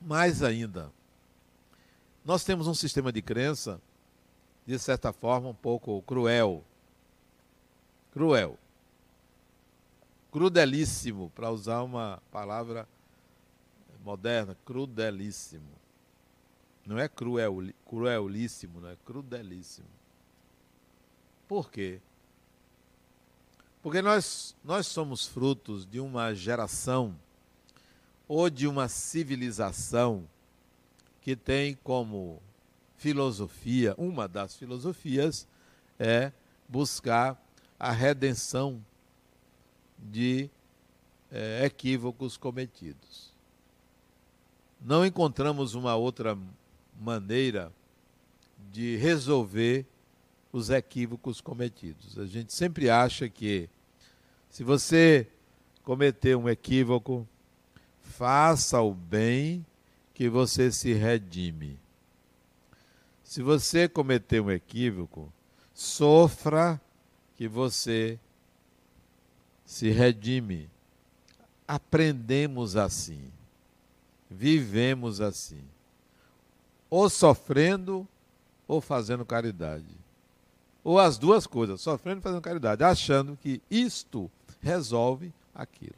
Mais 0.00 0.42
ainda, 0.42 0.90
nós 2.24 2.42
temos 2.42 2.66
um 2.66 2.74
sistema 2.74 3.12
de 3.12 3.22
crença, 3.22 3.80
de 4.66 4.76
certa 4.76 5.12
forma, 5.12 5.50
um 5.50 5.54
pouco 5.54 6.02
cruel. 6.02 6.64
Cruel 8.10 8.58
crudelíssimo, 10.32 11.30
para 11.34 11.50
usar 11.50 11.82
uma 11.82 12.20
palavra 12.32 12.88
moderna, 14.02 14.56
crudelíssimo. 14.64 15.81
Não 16.84 16.98
é 16.98 17.08
cruel, 17.08 17.58
cruelíssimo, 17.86 18.80
não 18.80 18.88
é 18.88 18.96
crudelíssimo. 19.04 19.88
Por 21.46 21.70
quê? 21.70 22.00
Porque 23.82 24.00
nós, 24.00 24.56
nós 24.64 24.86
somos 24.86 25.26
frutos 25.26 25.84
de 25.84 26.00
uma 26.00 26.34
geração 26.34 27.14
ou 28.28 28.48
de 28.48 28.66
uma 28.66 28.88
civilização 28.88 30.28
que 31.20 31.36
tem 31.36 31.74
como 31.82 32.40
filosofia, 32.96 33.94
uma 33.98 34.28
das 34.28 34.56
filosofias 34.56 35.46
é 35.98 36.32
buscar 36.68 37.40
a 37.78 37.90
redenção 37.90 38.84
de 39.98 40.48
é, 41.30 41.64
equívocos 41.64 42.36
cometidos. 42.36 43.32
Não 44.80 45.04
encontramos 45.04 45.74
uma 45.74 45.96
outra 45.96 46.38
maneira 47.02 47.72
de 48.70 48.96
resolver 48.96 49.84
os 50.52 50.70
equívocos 50.70 51.40
cometidos. 51.40 52.18
A 52.18 52.26
gente 52.26 52.52
sempre 52.52 52.88
acha 52.88 53.28
que 53.28 53.68
se 54.48 54.62
você 54.62 55.26
cometer 55.82 56.36
um 56.36 56.48
equívoco, 56.48 57.26
faça 58.00 58.80
o 58.80 58.94
bem 58.94 59.66
que 60.14 60.28
você 60.28 60.70
se 60.70 60.92
redime. 60.92 61.78
Se 63.24 63.42
você 63.42 63.88
cometer 63.88 64.40
um 64.40 64.50
equívoco, 64.50 65.32
sofra 65.72 66.80
que 67.34 67.48
você 67.48 68.20
se 69.64 69.88
redime. 69.90 70.70
Aprendemos 71.66 72.76
assim, 72.76 73.32
vivemos 74.30 75.20
assim, 75.20 75.64
ou 76.92 77.08
sofrendo 77.08 78.06
ou 78.68 78.78
fazendo 78.78 79.24
caridade. 79.24 79.96
Ou 80.84 80.98
as 80.98 81.16
duas 81.16 81.46
coisas, 81.46 81.80
sofrendo 81.80 82.18
e 82.18 82.22
fazendo 82.22 82.42
caridade, 82.42 82.84
achando 82.84 83.34
que 83.34 83.62
isto 83.70 84.30
resolve 84.60 85.32
aquilo. 85.54 85.96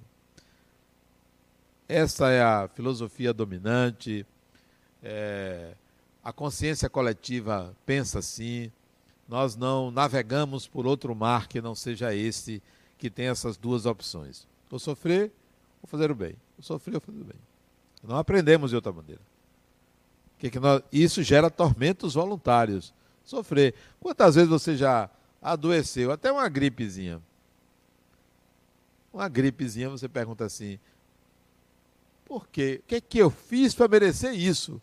Essa 1.88 2.30
é 2.30 2.40
a 2.40 2.68
filosofia 2.68 3.34
dominante. 3.34 4.24
É, 5.02 5.74
a 6.22 6.32
consciência 6.32 6.88
coletiva 6.88 7.74
pensa 7.84 8.20
assim. 8.20 8.70
Nós 9.28 9.56
não 9.56 9.90
navegamos 9.90 10.68
por 10.68 10.86
outro 10.86 11.12
mar 11.12 11.48
que 11.48 11.60
não 11.60 11.74
seja 11.74 12.14
esse 12.14 12.62
que 12.96 13.10
tem 13.10 13.26
essas 13.26 13.56
duas 13.56 13.84
opções: 13.84 14.46
ou 14.70 14.78
sofrer 14.78 15.32
ou 15.82 15.88
fazer 15.88 16.12
o 16.12 16.14
bem. 16.14 16.36
Ou 16.56 16.62
sofrer 16.62 16.94
ou 16.94 17.00
fazer 17.00 17.20
o 17.20 17.24
bem. 17.24 17.40
Não 18.00 18.16
aprendemos 18.16 18.70
de 18.70 18.76
outra 18.76 18.92
maneira. 18.92 19.33
Que 20.44 20.50
que 20.50 20.60
nós, 20.60 20.82
isso 20.92 21.22
gera 21.22 21.48
tormentos 21.48 22.12
voluntários. 22.12 22.92
Sofrer. 23.24 23.74
Quantas 23.98 24.34
vezes 24.34 24.50
você 24.50 24.76
já 24.76 25.08
adoeceu? 25.40 26.12
Até 26.12 26.30
uma 26.30 26.46
gripezinha. 26.50 27.22
Uma 29.10 29.26
gripezinha, 29.26 29.88
você 29.88 30.06
pergunta 30.06 30.44
assim: 30.44 30.78
por 32.26 32.46
quê? 32.46 32.82
O 32.84 32.86
que 32.86 32.96
é 32.96 33.00
que 33.00 33.16
eu 33.16 33.30
fiz 33.30 33.74
para 33.74 33.88
merecer 33.88 34.34
isso? 34.34 34.82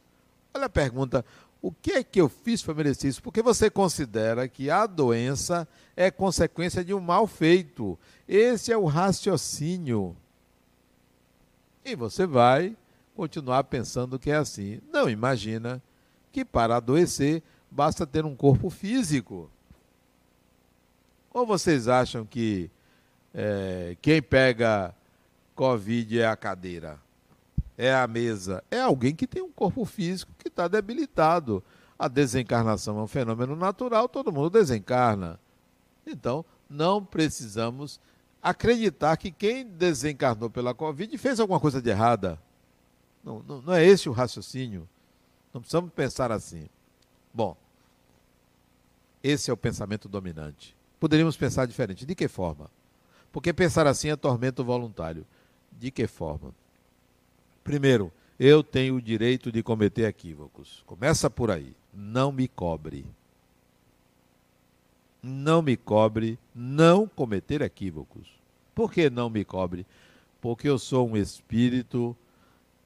Olha 0.51 0.65
a 0.65 0.69
pergunta: 0.69 1.23
o 1.61 1.71
que 1.71 1.91
é 1.91 2.03
que 2.03 2.19
eu 2.19 2.27
fiz 2.27 2.63
para 2.63 2.73
merecer 2.73 3.11
isso? 3.11 3.21
Porque 3.21 3.43
você 3.43 3.69
considera 3.69 4.47
que 4.47 4.67
a 4.67 4.87
doença 4.87 5.67
é 5.95 6.09
consequência 6.09 6.83
de 6.83 6.91
um 6.91 6.99
mal 6.99 7.27
feito. 7.27 7.99
Esse 8.27 8.71
é 8.71 8.77
o 8.77 8.85
raciocínio. 8.85 10.17
E 11.85 11.95
você 11.95 12.25
vai 12.25 12.75
continuar 13.15 13.63
pensando 13.65 14.19
que 14.19 14.31
é 14.31 14.35
assim. 14.35 14.79
Não 14.91 15.09
imagina 15.09 15.81
que 16.31 16.45
para 16.45 16.77
adoecer 16.77 17.43
basta 17.69 18.05
ter 18.05 18.25
um 18.25 18.35
corpo 18.35 18.69
físico. 18.69 19.49
Ou 21.33 21.45
vocês 21.45 21.87
acham 21.87 22.25
que 22.25 22.69
é, 23.33 23.95
quem 24.01 24.21
pega 24.21 24.93
Covid 25.55 26.19
é 26.19 26.27
a 26.27 26.35
cadeira? 26.35 26.99
é 27.81 27.91
a 27.91 28.05
mesa, 28.05 28.63
é 28.69 28.79
alguém 28.79 29.15
que 29.15 29.25
tem 29.25 29.41
um 29.41 29.51
corpo 29.51 29.83
físico 29.85 30.31
que 30.37 30.49
está 30.49 30.67
debilitado. 30.67 31.63
A 31.97 32.07
desencarnação 32.07 32.99
é 32.99 33.01
um 33.01 33.07
fenômeno 33.07 33.55
natural, 33.55 34.07
todo 34.07 34.31
mundo 34.31 34.51
desencarna. 34.51 35.39
Então, 36.05 36.45
não 36.69 37.03
precisamos 37.03 37.99
acreditar 38.39 39.17
que 39.17 39.31
quem 39.31 39.65
desencarnou 39.65 40.47
pela 40.47 40.75
Covid 40.75 41.17
fez 41.17 41.39
alguma 41.39 41.59
coisa 41.59 41.81
de 41.81 41.89
errada. 41.89 42.39
Não, 43.23 43.43
não, 43.47 43.61
não 43.61 43.73
é 43.73 43.85
esse 43.85 44.09
o 44.09 44.11
raciocínio. 44.11 44.87
Não 45.53 45.61
precisamos 45.61 45.91
pensar 45.91 46.31
assim. 46.31 46.67
Bom, 47.33 47.55
esse 49.23 49.49
é 49.49 49.53
o 49.53 49.57
pensamento 49.57 50.09
dominante. 50.09 50.75
Poderíamos 50.99 51.37
pensar 51.37 51.65
diferente. 51.65 52.05
De 52.05 52.15
que 52.15 52.27
forma? 52.27 52.69
Porque 53.31 53.53
pensar 53.53 53.87
assim 53.87 54.09
é 54.09 54.15
tormento 54.15 54.63
voluntário. 54.63 55.25
De 55.71 55.91
que 55.91 56.07
forma? 56.07 56.53
Primeiro, 57.63 58.11
eu 58.39 58.63
tenho 58.63 58.95
o 58.95 59.01
direito 59.01 59.51
de 59.51 59.61
cometer 59.61 60.07
equívocos. 60.07 60.83
Começa 60.85 61.29
por 61.29 61.51
aí. 61.51 61.75
Não 61.93 62.31
me 62.31 62.47
cobre. 62.47 63.05
Não 65.21 65.61
me 65.61 65.77
cobre 65.77 66.39
não 66.53 67.07
cometer 67.07 67.61
equívocos. 67.61 68.27
Por 68.73 68.91
que 68.91 69.09
não 69.09 69.29
me 69.29 69.45
cobre? 69.45 69.85
Porque 70.39 70.67
eu 70.67 70.79
sou 70.79 71.07
um 71.07 71.15
espírito 71.15 72.17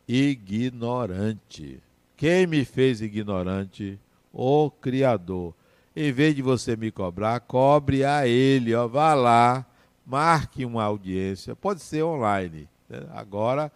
ignorante. 0.08 1.82
Quem 2.16 2.47
me 2.47 2.64
fez 2.66 3.01
ignorante? 3.01 3.99
O 4.32 4.70
Criador. 4.70 5.53
Em 5.95 6.12
vez 6.12 6.36
de 6.36 6.41
você 6.41 6.76
me 6.76 6.91
cobrar, 6.91 7.39
cobre 7.39 8.03
a 8.03 8.28
Ele. 8.28 8.76
Ó, 8.76 8.88
vá 8.88 9.14
lá, 9.14 9.66
marque 10.06 10.66
uma 10.66 10.84
audiência. 10.84 11.56
Pode 11.56 11.82
ser 11.82 12.03
online. 12.03 12.68
Né? 12.89 13.08
Agora 13.12 13.72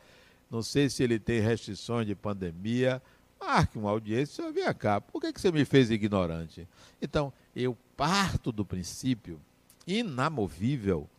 não 0.49 0.63
sei 0.63 0.89
se 0.89 1.03
ele 1.03 1.19
tem 1.19 1.39
restrições 1.39 2.07
de 2.07 2.15
pandemia. 2.15 3.01
Marque 3.39 3.77
uma 3.77 3.91
audiência 3.91 4.51
vem 4.51 4.73
cá. 4.73 4.99
Por 4.99 5.21
que, 5.21 5.32
que 5.32 5.39
você 5.39 5.51
me 5.51 5.63
fez 5.63 5.91
ignorante? 5.91 6.67
Então, 7.01 7.32
eu 7.55 7.77
parto 7.95 8.51
do 8.51 8.65
princípio 8.65 9.39
inamovível 9.86 11.09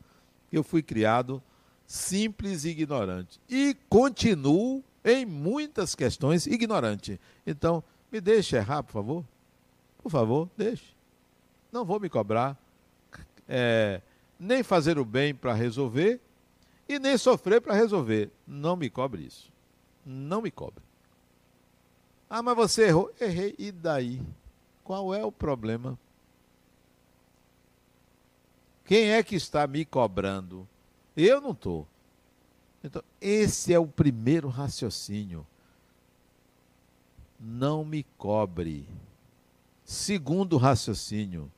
que 0.49 0.59
eu 0.59 0.63
fui 0.63 0.83
criado 0.83 1.43
simples 1.87 2.65
e 2.65 2.71
ignorante. 2.71 3.41
E 3.49 3.77
continuo 3.89 4.85
em 5.05 5.25
muitas 5.25 5.95
questões 5.95 6.47
ignorante. 6.47 7.21
Então, 7.47 7.83
me 8.11 8.21
deixe 8.21 8.57
errar, 8.57 8.83
por 8.83 8.93
favor. 8.93 9.25
Por 10.03 10.11
favor, 10.11 10.49
deixe. 10.57 10.95
Não 11.71 11.85
vou 11.85 12.01
me 12.01 12.09
cobrar. 12.09 12.57
É, 13.49 14.01
nem 14.39 14.63
fazer 14.63 14.99
o 14.99 15.05
bem 15.05 15.35
para 15.35 15.53
resolver 15.53 16.21
e 16.89 16.99
nem 16.99 17.17
sofrer 17.17 17.61
para 17.61 17.75
resolver. 17.75 18.31
Não 18.47 18.77
me 18.77 18.89
cobre 18.91 19.23
isso. 19.23 19.53
Não 20.05 20.43
me 20.43 20.51
cobre. 20.51 20.83
Ah, 22.29 22.43
mas 22.43 22.57
você 22.57 22.87
errou. 22.87 23.13
Errei. 23.21 23.55
E 23.59 23.71
daí? 23.71 24.21
Qual 24.83 25.15
é 25.15 25.25
o 25.25 25.33
problema? 25.33 25.99
Quem 28.85 29.11
é 29.11 29.23
que 29.23 29.37
está 29.37 29.67
me 29.67 29.85
cobrando? 29.85 30.67
Eu 31.17 31.41
não 31.41 31.53
estou. 31.53 31.87
Então, 32.83 33.03
esse 33.21 33.73
é 33.73 33.79
o 33.79 33.87
primeiro 33.87 34.49
raciocínio. 34.49 35.47
Não 37.39 37.85
me 37.85 38.05
cobre. 38.17 38.87
Segundo 39.85 40.57
raciocínio, 40.57 41.51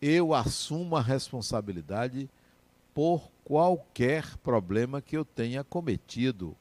eu 0.00 0.34
assumo 0.34 0.96
a 0.96 1.00
responsabilidade 1.00 2.28
por 2.92 3.30
qualquer 3.44 4.36
problema 4.38 5.00
que 5.00 5.16
eu 5.16 5.24
tenha 5.24 5.62
cometido. 5.62 6.56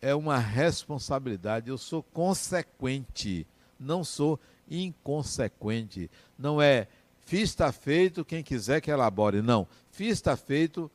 É 0.00 0.14
uma 0.14 0.38
responsabilidade, 0.38 1.68
eu 1.68 1.78
sou 1.78 2.02
consequente, 2.02 3.46
não 3.78 4.04
sou 4.04 4.38
inconsequente. 4.70 6.10
Não 6.38 6.60
é 6.62 6.86
fiz 7.26 7.50
está 7.50 7.72
feito, 7.72 8.24
quem 8.24 8.42
quiser 8.42 8.80
que 8.80 8.90
elabore. 8.90 9.42
Não, 9.42 9.66
fiz 9.90 10.12
está 10.12 10.36
feito, 10.36 10.90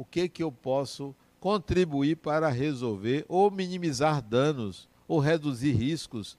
o 0.00 0.04
que 0.06 0.30
que 0.30 0.42
eu 0.42 0.50
posso 0.50 1.14
contribuir 1.38 2.16
para 2.16 2.48
resolver 2.48 3.26
ou 3.28 3.50
minimizar 3.50 4.22
danos 4.22 4.88
ou 5.06 5.18
reduzir 5.18 5.72
riscos. 5.72 6.38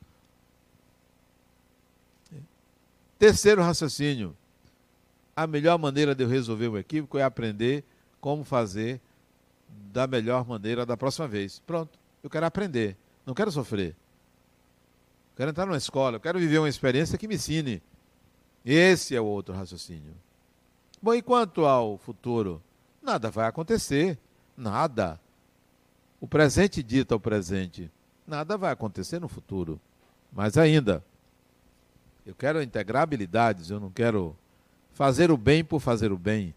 Terceiro 3.20 3.62
raciocínio 3.62 4.36
a 5.36 5.46
melhor 5.46 5.78
maneira 5.78 6.16
de 6.16 6.24
eu 6.24 6.28
resolver 6.28 6.70
o 6.70 6.78
equívoco 6.80 7.20
é 7.20 7.24
aprender 7.24 7.84
como 8.20 8.44
fazer 8.44 9.00
da 9.94 10.08
melhor 10.08 10.44
maneira 10.44 10.84
da 10.84 10.98
próxima 10.98 11.28
vez. 11.28 11.60
Pronto, 11.60 12.00
eu 12.24 12.32
quero 12.32 12.48
aprender, 12.48 12.98
não 13.24 13.36
quero 13.36 13.52
sofrer. 13.52 13.96
quero 15.38 15.52
entrar 15.52 15.68
numa 15.68 15.78
escola, 15.78 16.16
eu 16.16 16.20
quero 16.20 16.40
viver 16.40 16.58
uma 16.58 16.68
experiência 16.68 17.16
que 17.16 17.28
me 17.28 17.36
ensine. 17.36 17.80
Esse 18.66 19.16
é 19.16 19.22
o 19.22 19.26
outro 19.26 19.54
raciocínio. 19.54 20.16
Bom, 21.00 21.14
e 21.14 21.22
quanto 21.22 21.64
ao 21.68 22.00
futuro? 22.00 22.60
Nada 23.02 23.32
vai 23.32 23.48
acontecer. 23.48 24.18
Nada. 24.56 25.20
O 26.20 26.28
presente 26.28 26.84
dita 26.84 27.16
o 27.16 27.20
presente. 27.20 27.92
Nada 28.28 28.58
vai 28.58 28.72
acontecer 28.72 29.20
no 29.20 29.28
futuro. 29.28 29.82
Mas 30.32 30.58
ainda, 30.58 31.04
eu 32.26 32.36
quero 32.36 32.62
integrar 32.62 33.04
habilidades, 33.04 33.70
eu 33.70 33.80
não 33.80 33.90
quero 33.90 34.36
fazer 34.94 35.32
o 35.32 35.38
bem 35.38 35.64
por 35.64 35.80
fazer 35.80 36.12
o 36.12 36.18
bem. 36.18 36.54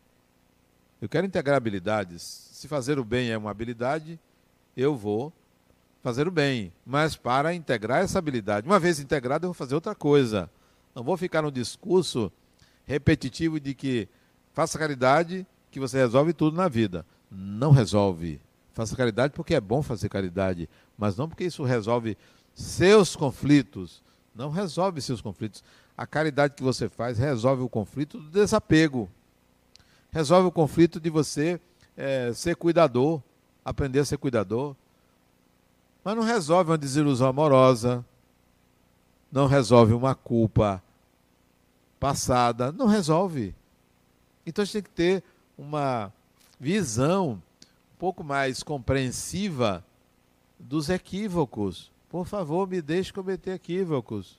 Eu 1.01 1.09
quero 1.09 1.27
integrar 1.27 1.57
habilidades. 1.57 2.23
Se 2.23 2.69
fazer 2.69 2.99
o 2.99 3.05
bem 3.05 3.31
é 3.31 3.39
uma 3.39 3.51
habilidade, 3.51 4.21
eu 4.77 4.95
vou 4.95 5.33
fazer 6.03 6.29
o 6.29 6.31
bem. 6.31 6.73
Mas 6.85 7.17
para 7.17 7.55
integrar 7.55 8.03
essa 8.03 8.19
habilidade, 8.19 8.67
uma 8.67 8.79
vez 8.79 9.01
integrada, 9.01 9.47
eu 9.47 9.49
vou 9.49 9.55
fazer 9.55 9.75
outra 9.75 9.95
coisa. 9.95 10.51
Não 10.95 11.03
vou 11.03 11.17
ficar 11.17 11.43
no 11.43 11.51
discurso 11.51 12.31
repetitivo 12.87 13.59
de 13.59 13.75
que 13.75 14.09
faça 14.53 14.79
caridade 14.79 15.47
que 15.75 15.81
você 15.81 15.99
resolve 15.99 16.33
tudo 16.33 16.57
na 16.57 16.69
vida. 16.69 17.05
Não 17.29 17.73
resolve. 17.73 18.41
Faça 18.73 18.97
caridade 18.97 19.33
porque 19.35 19.55
é 19.55 19.61
bom 19.61 19.83
fazer 19.83 20.09
caridade, 20.09 20.69
mas 20.97 21.17
não 21.17 21.29
porque 21.29 21.45
isso 21.45 21.65
resolve 21.65 22.17
seus 22.55 23.17
conflitos. 23.17 24.03
Não 24.33 24.51
resolve 24.51 25.01
seus 25.01 25.21
conflitos. 25.21 25.65
A 25.97 26.07
caridade 26.07 26.55
que 26.55 26.63
você 26.63 26.89
faz 26.89 27.19
resolve 27.19 27.63
o 27.63 27.69
conflito 27.69 28.19
do 28.21 28.31
desapego. 28.31 29.11
Resolve 30.13 30.47
o 30.47 30.53
conflito 30.53 31.01
de 31.01 31.11
você 31.11 31.61
é, 31.97 32.33
ser 32.33 32.55
cuidador, 32.55 33.21
aprender 33.65 33.99
a 33.99 34.05
ser 34.05 34.17
cuidador. 34.17 34.77
Mas 36.05 36.17
não 36.17 36.23
resolve 36.23 36.71
uma 36.71 36.79
desilusão 36.79 37.29
amorosa, 37.29 38.05
não 39.31 39.47
resolve 39.47 39.93
uma 39.93 40.15
culpa 40.15 40.81
passada, 41.99 42.71
não 42.71 42.87
resolve. 42.87 43.55
Então 44.47 44.63
a 44.63 44.67
gente 44.67 44.75
tem 44.75 44.83
que 44.83 44.91
ter 44.91 45.25
uma 45.57 46.13
visão 46.59 47.43
um 47.95 47.99
pouco 47.99 48.25
mais 48.25 48.63
compreensiva 48.63 49.85
dos 50.59 50.89
equívocos. 50.89 51.93
Por 52.09 52.27
favor, 52.27 52.69
me 52.69 52.81
deixe 52.81 53.13
cometer 53.13 53.53
equívocos. 53.53 54.39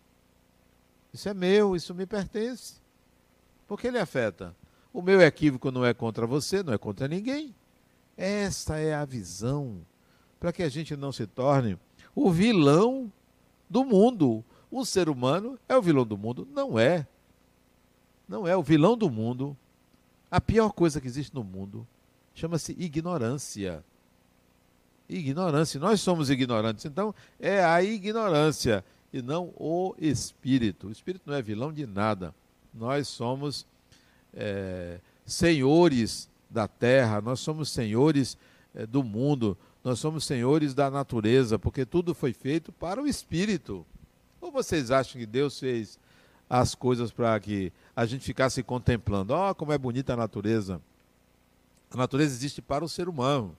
Isso 1.14 1.30
é 1.30 1.34
meu, 1.34 1.76
isso 1.76 1.94
me 1.94 2.06
pertence. 2.06 2.76
Por 3.68 3.80
que 3.80 3.88
ele 3.88 4.00
afeta? 4.00 4.56
O 4.94 5.02
meu 5.02 5.22
equívoco 5.22 5.72
não 5.72 5.86
é 5.86 5.94
contra 5.94 6.26
você, 6.26 6.64
não 6.64 6.74
é 6.74 6.78
contra 6.78 7.08
ninguém. 7.08 7.56
Esta 8.18 8.78
é 8.78 8.94
a 8.94 9.06
visão 9.06 9.86
para 10.40 10.54
que 10.54 10.64
a 10.64 10.70
gente 10.70 10.96
não 10.96 11.12
se 11.12 11.26
torne 11.26 11.78
o 12.14 12.32
vilão 12.32 13.12
do 13.70 13.84
mundo. 13.84 14.44
O 14.72 14.86
ser 14.86 15.10
humano 15.10 15.60
é 15.68 15.76
o 15.78 15.82
vilão 15.82 16.06
do 16.06 16.18
mundo? 16.18 16.48
Não 16.52 16.80
é. 16.80 17.08
Não 18.28 18.48
é 18.48 18.56
o 18.56 18.64
vilão 18.64 18.98
do 18.98 19.10
mundo. 19.10 19.56
A 20.30 20.42
pior 20.42 20.72
coisa 20.72 21.00
que 21.00 21.08
existe 21.08 21.34
no 21.34 21.44
mundo 21.44 21.88
chama-se 22.34 22.74
ignorância. 22.74 23.84
Ignorância. 25.08 25.80
Nós 25.80 26.02
somos 26.02 26.30
ignorantes. 26.30 26.86
Então, 26.86 27.14
é 27.40 27.64
a 27.64 27.82
ignorância 27.84 28.84
e 29.14 29.22
não 29.22 29.54
o 29.56 29.96
espírito. 29.98 30.88
O 30.88 30.92
espírito 30.92 31.24
não 31.26 31.36
é 31.36 31.42
vilão 31.42 31.72
de 31.72 31.86
nada. 31.86 32.34
Nós 32.74 33.08
somos 33.08 33.66
é, 34.34 35.00
senhores 35.26 36.30
da 36.50 36.68
terra, 36.68 37.22
nós 37.22 37.40
somos 37.40 37.70
senhores 37.70 38.38
é, 38.74 38.86
do 38.86 39.04
mundo, 39.04 39.58
nós 39.84 40.00
somos 40.00 40.26
senhores 40.26 40.74
da 40.74 40.90
natureza, 40.92 41.58
porque 41.58 41.86
tudo 41.86 42.14
foi 42.14 42.34
feito 42.34 42.72
para 42.72 43.02
o 43.02 43.08
espírito. 43.08 43.86
Ou 44.42 44.52
vocês 44.52 44.92
acham 44.92 45.20
que 45.20 45.26
Deus 45.26 45.60
fez 45.60 45.98
as 46.50 46.76
coisas 46.76 47.12
para 47.12 47.40
que 47.40 47.72
a 47.96 48.06
gente 48.06 48.24
ficasse 48.24 48.62
contemplando? 48.64 49.34
Ó, 49.34 49.50
oh, 49.50 49.56
como 49.56 49.74
é 49.74 49.78
bonita 49.78 50.14
a 50.14 50.18
natureza. 50.18 50.82
A 51.92 51.98
natureza 51.98 52.34
existe 52.34 52.62
para 52.62 52.84
o 52.84 52.90
ser 52.90 53.08
humano. 53.08 53.56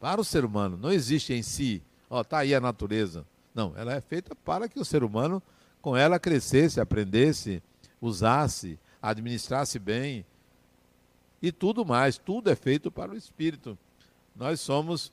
Para 0.00 0.20
o 0.20 0.24
ser 0.24 0.44
humano, 0.44 0.76
não 0.76 0.92
existe 0.92 1.32
em 1.32 1.42
si. 1.42 1.82
Ó, 2.10 2.20
oh, 2.20 2.24
tá 2.24 2.38
aí 2.38 2.54
a 2.54 2.60
natureza. 2.60 3.26
Não, 3.54 3.72
ela 3.76 3.94
é 3.94 4.00
feita 4.00 4.34
para 4.34 4.68
que 4.68 4.78
o 4.78 4.84
ser 4.84 5.04
humano 5.04 5.42
com 5.80 5.96
ela 5.96 6.18
crescesse, 6.18 6.80
aprendesse, 6.80 7.62
usasse, 8.00 8.78
administrasse 9.02 9.78
bem 9.78 10.24
e 11.42 11.52
tudo 11.52 11.84
mais. 11.84 12.16
Tudo 12.16 12.50
é 12.50 12.56
feito 12.56 12.90
para 12.90 13.12
o 13.12 13.16
espírito. 13.16 13.78
Nós 14.34 14.60
somos 14.60 15.12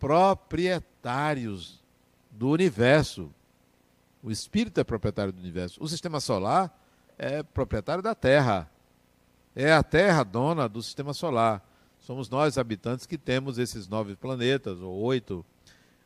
proprietários 0.00 1.80
do 2.30 2.48
universo. 2.50 3.30
O 4.22 4.30
espírito 4.30 4.78
é 4.78 4.84
proprietário 4.84 5.32
do 5.32 5.40
universo. 5.40 5.82
O 5.82 5.88
sistema 5.88 6.20
solar 6.20 6.72
é 7.18 7.42
proprietário 7.42 8.02
da 8.02 8.14
Terra. 8.14 8.70
É 9.54 9.72
a 9.72 9.82
Terra 9.82 10.22
dona 10.22 10.68
do 10.68 10.82
sistema 10.82 11.12
solar. 11.12 11.66
Somos 12.00 12.28
nós, 12.28 12.58
habitantes, 12.58 13.06
que 13.06 13.18
temos 13.18 13.58
esses 13.58 13.88
nove 13.88 14.16
planetas, 14.16 14.80
ou 14.80 14.94
oito. 15.02 15.44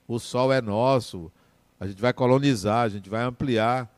O 0.09 0.19
Sol 0.19 0.53
é 0.53 0.61
nosso. 0.61 1.31
A 1.79 1.87
gente 1.87 2.01
vai 2.01 2.13
colonizar, 2.13 2.85
a 2.85 2.89
gente 2.89 3.09
vai 3.09 3.23
ampliar 3.23 3.91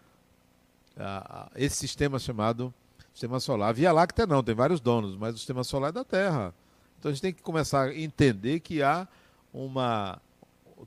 esse 1.55 1.77
sistema 1.77 2.19
chamado 2.19 2.75
sistema 3.13 3.41
solar. 3.41 3.75
Via 3.75 3.93
Láctea 3.93 4.27
não, 4.27 4.43
tem 4.43 4.55
vários 4.55 4.81
donos, 4.81 5.17
mas 5.17 5.35
o 5.35 5.39
sistema 5.39 5.65
solar 5.65 5.91
é 5.91 5.93
da 5.93 6.05
Terra. 6.05 6.55
Então 6.99 7.11
a 7.11 7.13
gente 7.13 7.23
tem 7.23 7.33
que 7.33 7.43
começar 7.43 7.89
a 7.89 7.99
entender 7.99 8.61
que 8.61 8.83
há 8.83 9.07
uma. 9.53 10.21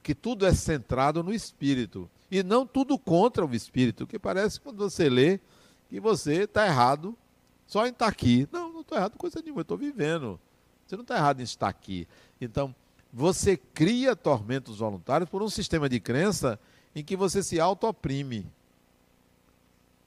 que 0.02 0.16
tudo 0.16 0.46
é 0.46 0.54
centrado 0.54 1.24
no 1.24 1.34
espírito. 1.34 2.10
E 2.32 2.42
não 2.42 2.66
tudo 2.66 2.98
contra 2.98 3.46
o 3.46 3.54
espírito, 3.54 4.08
que 4.08 4.18
parece 4.18 4.60
quando 4.60 4.78
você 4.78 5.10
lê 5.10 5.40
que 5.90 6.00
você 6.00 6.44
está 6.44 6.66
errado 6.66 7.16
só 7.68 7.86
em 7.86 7.90
estar 7.90 8.06
tá 8.06 8.12
aqui. 8.12 8.48
Não, 8.52 8.72
não 8.72 8.82
estou 8.82 8.98
errado 8.98 9.18
coisa 9.18 9.42
nenhuma, 9.42 9.62
estou 9.62 9.78
vivendo. 9.78 10.40
Você 10.88 10.96
não 10.96 11.04
está 11.04 11.18
errado 11.18 11.42
em 11.42 11.44
estar 11.44 11.68
aqui. 11.68 12.08
Então, 12.40 12.74
você 13.12 13.58
cria 13.58 14.16
tormentos 14.16 14.80
voluntários 14.80 15.30
por 15.30 15.44
um 15.44 15.50
sistema 15.50 15.90
de 15.90 16.00
crença 16.00 16.58
em 16.96 17.04
que 17.04 17.18
você 17.18 17.44
se 17.44 17.60
auto-oprime 17.60 18.50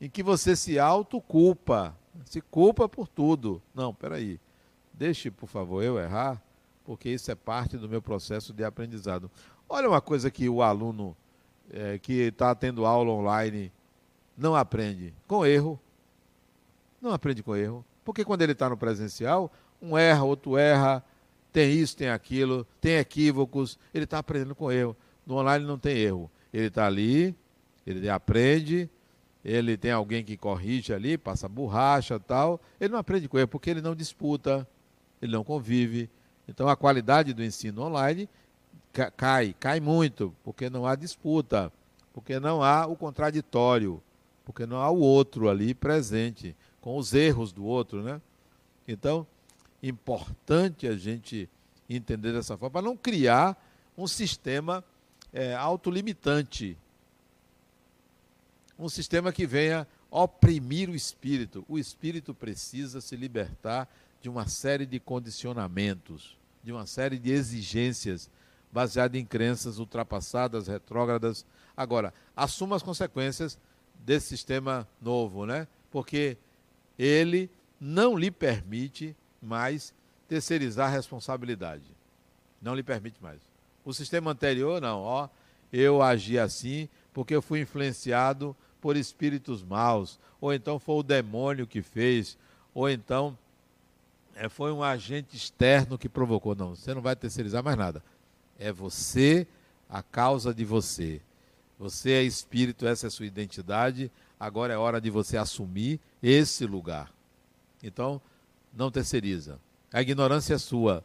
em 0.04 0.10
que 0.10 0.22
você 0.22 0.54
se 0.54 0.78
autoculpa, 0.78 1.96
se 2.26 2.40
culpa 2.40 2.86
por 2.86 3.08
tudo. 3.08 3.62
Não, 3.74 3.94
peraí, 3.94 4.38
deixe, 4.92 5.30
por 5.30 5.48
favor, 5.48 5.82
eu 5.82 5.98
errar, 5.98 6.42
porque 6.84 7.08
isso 7.08 7.30
é 7.30 7.34
parte 7.34 7.78
do 7.78 7.88
meu 7.88 8.02
processo 8.02 8.52
de 8.52 8.62
aprendizado. 8.62 9.30
Olha 9.66 9.88
uma 9.88 10.02
coisa 10.02 10.30
que 10.30 10.46
o 10.46 10.62
aluno 10.62 11.16
é, 11.72 11.98
que 11.98 12.12
está 12.12 12.54
tendo 12.54 12.84
aula 12.84 13.10
online 13.10 13.72
não 14.36 14.54
aprende 14.54 15.14
com 15.26 15.44
erro. 15.46 15.80
Não 17.00 17.12
aprende 17.12 17.42
com 17.42 17.54
erro. 17.54 17.84
Porque 18.04 18.24
quando 18.24 18.42
ele 18.42 18.52
está 18.52 18.68
no 18.68 18.76
presencial, 18.76 19.52
um 19.80 19.96
erra, 19.96 20.24
outro 20.24 20.56
erra, 20.56 21.04
tem 21.52 21.72
isso, 21.72 21.96
tem 21.96 22.08
aquilo, 22.08 22.66
tem 22.80 22.96
equívocos, 22.96 23.78
ele 23.92 24.04
está 24.04 24.18
aprendendo 24.18 24.54
com 24.54 24.70
erro. 24.70 24.96
No 25.26 25.36
online 25.36 25.64
não 25.64 25.78
tem 25.78 25.96
erro. 25.96 26.30
Ele 26.52 26.66
está 26.66 26.86
ali, 26.86 27.34
ele 27.86 28.08
aprende, 28.08 28.88
ele 29.44 29.76
tem 29.76 29.90
alguém 29.90 30.24
que 30.24 30.36
corrige 30.36 30.92
ali, 30.92 31.18
passa 31.18 31.48
borracha 31.48 32.18
tal, 32.18 32.60
ele 32.80 32.92
não 32.92 32.98
aprende 32.98 33.28
com 33.28 33.38
ele 33.38 33.46
porque 33.46 33.70
ele 33.70 33.82
não 33.82 33.94
disputa, 33.94 34.66
ele 35.20 35.32
não 35.32 35.44
convive. 35.44 36.08
Então 36.48 36.68
a 36.68 36.76
qualidade 36.76 37.32
do 37.32 37.42
ensino 37.42 37.82
online 37.82 38.28
cai, 39.16 39.54
cai 39.58 39.80
muito, 39.80 40.34
porque 40.44 40.70
não 40.70 40.86
há 40.86 40.94
disputa, 40.94 41.72
porque 42.12 42.38
não 42.38 42.62
há 42.62 42.86
o 42.86 42.96
contraditório, 42.96 44.02
porque 44.44 44.66
não 44.66 44.80
há 44.80 44.90
o 44.90 44.98
outro 44.98 45.48
ali 45.48 45.74
presente, 45.74 46.54
com 46.80 46.96
os 46.96 47.12
erros 47.12 47.52
do 47.52 47.64
outro, 47.64 48.02
né? 48.02 48.20
Então, 48.86 49.26
importante 49.82 50.86
a 50.86 50.96
gente 50.96 51.48
entender 51.88 52.32
dessa 52.32 52.56
forma, 52.56 52.70
para 52.70 52.82
não 52.86 52.96
criar 52.96 53.56
um 53.96 54.06
sistema 54.06 54.84
é, 55.32 55.54
autolimitante, 55.54 56.76
um 58.78 58.88
sistema 58.88 59.32
que 59.32 59.46
venha 59.46 59.86
oprimir 60.10 60.88
o 60.88 60.94
espírito. 60.94 61.64
O 61.68 61.78
espírito 61.78 62.32
precisa 62.32 63.00
se 63.00 63.16
libertar 63.16 63.88
de 64.22 64.28
uma 64.28 64.46
série 64.46 64.86
de 64.86 65.00
condicionamentos, 65.00 66.36
de 66.62 66.72
uma 66.72 66.86
série 66.86 67.18
de 67.18 67.30
exigências 67.30 68.30
baseadas 68.74 69.20
em 69.20 69.24
crenças 69.24 69.78
ultrapassadas, 69.78 70.66
retrógradas. 70.66 71.46
Agora, 71.76 72.12
assuma 72.36 72.74
as 72.74 72.82
consequências 72.82 73.56
desse 73.94 74.26
sistema 74.26 74.88
novo, 75.00 75.46
né? 75.46 75.68
Porque 75.92 76.36
ele 76.98 77.48
não 77.80 78.18
lhe 78.18 78.32
permite 78.32 79.16
mais 79.40 79.94
terceirizar 80.26 80.88
a 80.88 80.92
responsabilidade. 80.92 81.84
Não 82.60 82.74
lhe 82.74 82.82
permite 82.82 83.22
mais. 83.22 83.40
O 83.84 83.94
sistema 83.94 84.32
anterior, 84.32 84.80
não, 84.80 85.02
ó, 85.02 85.28
eu 85.72 86.02
agi 86.02 86.36
assim 86.36 86.88
porque 87.12 87.32
eu 87.32 87.40
fui 87.40 87.60
influenciado 87.60 88.56
por 88.80 88.96
espíritos 88.96 89.62
maus, 89.62 90.18
ou 90.40 90.52
então 90.52 90.80
foi 90.80 90.96
o 90.96 91.02
demônio 91.02 91.64
que 91.64 91.80
fez, 91.80 92.36
ou 92.74 92.90
então 92.90 93.38
é, 94.34 94.48
foi 94.48 94.72
um 94.72 94.82
agente 94.82 95.36
externo 95.36 95.96
que 95.96 96.08
provocou. 96.08 96.56
Não, 96.56 96.74
você 96.74 96.92
não 96.92 97.00
vai 97.00 97.14
terceirizar 97.14 97.62
mais 97.62 97.78
nada. 97.78 98.02
É 98.58 98.72
você 98.72 99.46
a 99.88 100.02
causa 100.02 100.54
de 100.54 100.64
você. 100.64 101.20
Você 101.78 102.12
é 102.12 102.22
espírito, 102.22 102.86
essa 102.86 103.06
é 103.06 103.08
a 103.08 103.10
sua 103.10 103.26
identidade. 103.26 104.10
Agora 104.38 104.72
é 104.72 104.76
hora 104.76 105.00
de 105.00 105.10
você 105.10 105.36
assumir 105.36 106.00
esse 106.22 106.66
lugar. 106.66 107.12
Então, 107.82 108.20
não 108.72 108.90
terceiriza. 108.90 109.58
A 109.92 110.02
ignorância 110.02 110.54
é 110.54 110.58
sua. 110.58 111.04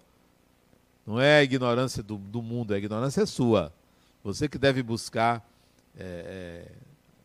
Não 1.05 1.19
é 1.19 1.39
a 1.39 1.43
ignorância 1.43 2.03
do, 2.03 2.17
do 2.17 2.41
mundo, 2.41 2.73
a 2.73 2.77
ignorância 2.77 3.21
é 3.21 3.25
sua. 3.25 3.73
Você 4.23 4.47
que 4.47 4.57
deve 4.57 4.83
buscar 4.83 5.47
é, 5.97 6.65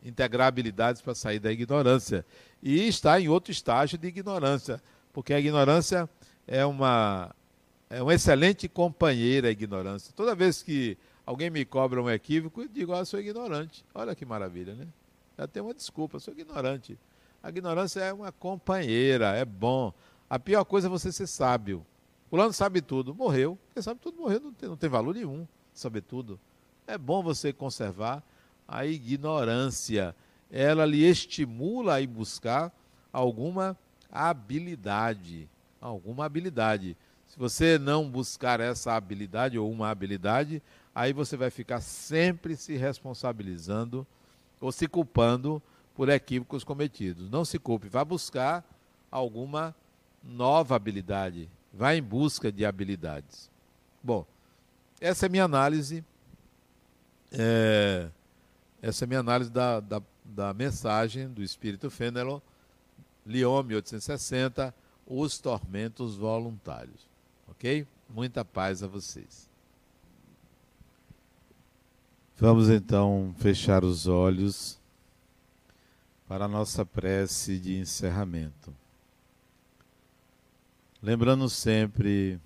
é, 0.03 0.07
integrar 0.07 0.47
habilidades 0.47 1.01
para 1.01 1.15
sair 1.15 1.39
da 1.39 1.51
ignorância. 1.51 2.25
E 2.61 2.87
está 2.87 3.19
em 3.19 3.27
outro 3.27 3.51
estágio 3.51 3.97
de 3.97 4.07
ignorância, 4.07 4.81
porque 5.13 5.33
a 5.33 5.39
ignorância 5.39 6.09
é 6.47 6.65
uma, 6.65 7.33
é 7.89 8.01
uma 8.01 8.13
excelente 8.13 8.67
companheira, 8.67 9.47
a 9.47 9.51
ignorância. 9.51 10.13
Toda 10.15 10.35
vez 10.35 10.63
que 10.63 10.97
alguém 11.25 11.49
me 11.49 11.63
cobra 11.65 12.01
um 12.01 12.09
equívoco, 12.09 12.61
eu 12.61 12.67
digo, 12.67 12.93
ah, 12.93 13.05
sou 13.05 13.19
ignorante. 13.19 13.85
Olha 13.93 14.15
que 14.15 14.25
maravilha, 14.25 14.73
né? 14.73 14.87
Já 15.37 15.47
tem 15.47 15.61
uma 15.61 15.73
desculpa, 15.73 16.19
sou 16.19 16.33
ignorante. 16.33 16.97
A 17.43 17.49
ignorância 17.49 17.99
é 17.99 18.11
uma 18.11 18.31
companheira, 18.31 19.35
é 19.35 19.45
bom. 19.45 19.93
A 20.29 20.39
pior 20.39 20.63
coisa 20.65 20.87
é 20.87 20.89
você 20.89 21.11
ser 21.11 21.27
sábio. 21.27 21.85
Fulano 22.29 22.53
sabe 22.53 22.81
tudo, 22.81 23.13
morreu. 23.13 23.57
Quem 23.73 23.83
sabe 23.83 23.99
tudo 23.99 24.17
morreu, 24.17 24.39
não 24.39 24.53
tem, 24.53 24.67
não 24.69 24.77
tem 24.77 24.89
valor 24.89 25.13
nenhum 25.13 25.47
saber 25.73 26.01
tudo. 26.01 26.39
é 26.87 26.97
bom 26.97 27.21
você 27.21 27.51
conservar 27.51 28.23
a 28.67 28.85
ignorância. 28.85 30.15
Ela 30.49 30.85
lhe 30.85 31.03
estimula 31.03 31.95
a 31.95 32.01
ir 32.01 32.07
buscar 32.07 32.73
alguma 33.11 33.77
habilidade, 34.11 35.49
alguma 35.81 36.25
habilidade. 36.25 36.95
Se 37.35 37.39
você 37.39 37.77
não 37.77 38.09
buscar 38.09 38.61
essa 38.61 38.93
habilidade 38.93 39.59
ou 39.59 39.69
uma 39.69 39.89
habilidade, 39.89 40.63
aí 40.95 41.11
você 41.11 41.35
vai 41.35 41.49
ficar 41.49 41.81
sempre 41.81 42.55
se 42.55 42.77
responsabilizando 42.77 44.07
ou 44.61 44.71
se 44.71 44.87
culpando 44.87 45.61
por 45.93 46.07
equívocos 46.07 46.63
cometidos. 46.63 47.29
Não 47.29 47.43
se 47.43 47.59
culpe, 47.59 47.89
vá 47.89 48.05
buscar 48.05 48.63
alguma 49.11 49.75
nova 50.23 50.77
habilidade, 50.77 51.49
vá 51.73 51.93
em 51.93 52.01
busca 52.01 52.49
de 52.49 52.65
habilidades. 52.65 53.51
Bom, 54.01 54.25
essa 55.01 55.25
é 55.25 55.29
minha 55.29 55.43
análise. 55.43 56.05
É, 57.33 58.07
essa 58.81 59.03
é 59.03 59.07
minha 59.07 59.19
análise 59.19 59.51
da, 59.51 59.81
da, 59.81 60.01
da 60.23 60.53
mensagem 60.53 61.27
do 61.27 61.43
Espírito 61.43 61.89
Fênelon, 61.89 62.39
Lyon 63.25 63.61
1860, 63.61 64.73
Os 65.05 65.37
Tormentos 65.37 66.15
Voluntários. 66.15 67.13
Ok? 67.47 67.87
Muita 68.09 68.43
paz 68.45 68.83
a 68.83 68.87
vocês. 68.87 69.49
Vamos 72.37 72.69
então 72.69 73.33
fechar 73.37 73.83
os 73.83 74.07
olhos 74.07 74.79
para 76.27 76.45
a 76.45 76.49
nossa 76.49 76.85
prece 76.85 77.57
de 77.59 77.77
encerramento. 77.77 78.75
Lembrando 81.01 81.49
sempre 81.49 82.39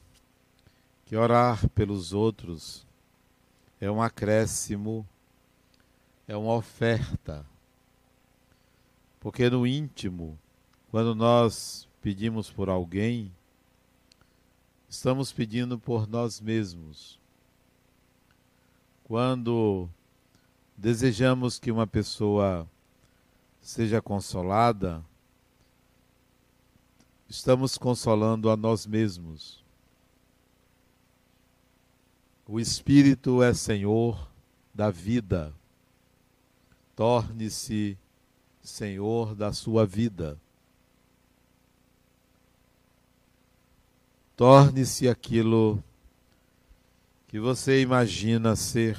que 1.06 1.16
orar 1.16 1.68
pelos 1.70 2.14
outros 2.14 2.86
é 3.82 3.89
um 3.89 4.02
acréscimo, 4.02 5.08
é 6.28 6.36
uma 6.36 6.54
oferta. 6.54 7.45
Porque 9.20 9.50
no 9.50 9.66
íntimo, 9.66 10.38
quando 10.91 11.16
nós 11.16 11.88
pedimos 12.02 12.52
por 12.52 12.70
alguém, 12.70 13.34
estamos 14.89 15.31
pedindo 15.31 15.77
por 15.77 16.07
nós 16.07 16.41
mesmos. 16.41 17.19
Quando 19.03 19.87
desejamos 20.75 21.59
que 21.59 21.71
uma 21.71 21.85
pessoa 21.85 22.67
seja 23.61 24.01
consolada, 24.01 25.05
estamos 27.29 27.77
consolando 27.77 28.49
a 28.49 28.57
nós 28.57 28.87
mesmos. 28.87 29.63
O 32.47 32.59
Espírito 32.59 33.43
é 33.43 33.53
Senhor 33.53 34.27
da 34.73 34.89
vida. 34.89 35.53
Torne-se 36.95 37.95
Senhor 38.61 39.35
da 39.35 39.53
sua 39.53 39.85
vida. 39.85 40.39
Torne-se 44.39 45.09
aquilo 45.09 45.83
que 47.27 47.37
você 47.41 47.81
imagina 47.81 48.55
ser. 48.55 48.97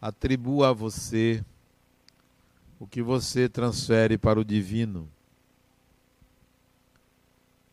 Atribua 0.00 0.70
a 0.70 0.72
você 0.72 1.44
o 2.76 2.88
que 2.88 3.00
você 3.00 3.48
transfere 3.48 4.18
para 4.18 4.40
o 4.40 4.44
divino. 4.44 5.08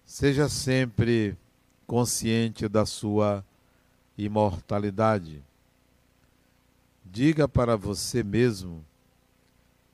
Seja 0.06 0.48
sempre 0.48 1.36
consciente 1.88 2.68
da 2.68 2.86
sua 2.86 3.44
imortalidade. 4.16 5.44
Diga 7.04 7.48
para 7.48 7.76
você 7.76 8.22
mesmo: 8.22 8.86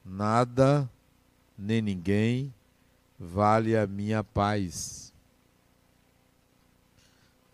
nada 0.04 0.92
nem 1.58 1.82
ninguém 1.82 2.54
vale 3.18 3.78
a 3.78 3.88
minha 3.88 4.22
paz 4.26 5.07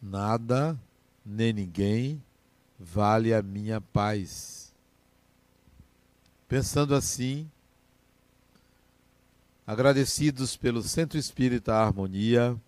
nada 0.04 0.78
nem 1.26 1.54
ninguém 1.54 2.22
vale 2.78 3.34
a 3.34 3.42
minha 3.42 3.80
paz. 3.80 4.74
Pensando 6.48 6.94
assim, 6.94 7.50
agradecidos 9.66 10.58
pelo 10.58 10.84
Centro 10.84 11.18
Espírita 11.18 11.74
Harmonia, 11.74 12.60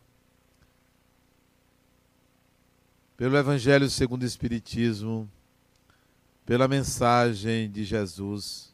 pelo 3.17 3.37
Evangelho 3.37 3.89
segundo 3.89 4.23
o 4.23 4.25
Espiritismo, 4.25 5.29
pela 6.45 6.67
mensagem 6.67 7.69
de 7.69 7.83
Jesus, 7.83 8.73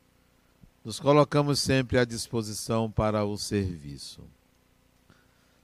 nos 0.86 1.00
colocamos 1.00 1.60
sempre 1.60 1.98
à 1.98 2.06
disposição 2.06 2.92
para 2.92 3.26
o 3.26 3.38
serviço. 3.38 4.22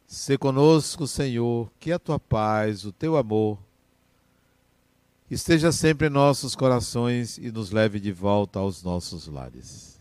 Se 0.08 0.38
conosco, 0.38 1.06
Senhor, 1.06 1.70
que 1.82 1.92
a 1.92 2.00
tua 2.00 2.18
paz, 2.18 2.86
o 2.86 2.94
teu 2.94 3.18
amor, 3.18 3.60
esteja 5.30 5.70
sempre 5.74 6.08
em 6.08 6.10
nossos 6.10 6.56
corações 6.56 7.38
e 7.38 7.52
nos 7.52 7.72
leve 7.72 8.00
de 8.00 8.14
volta 8.14 8.58
aos 8.58 8.82
nossos 8.82 9.28
lares. 9.28 9.97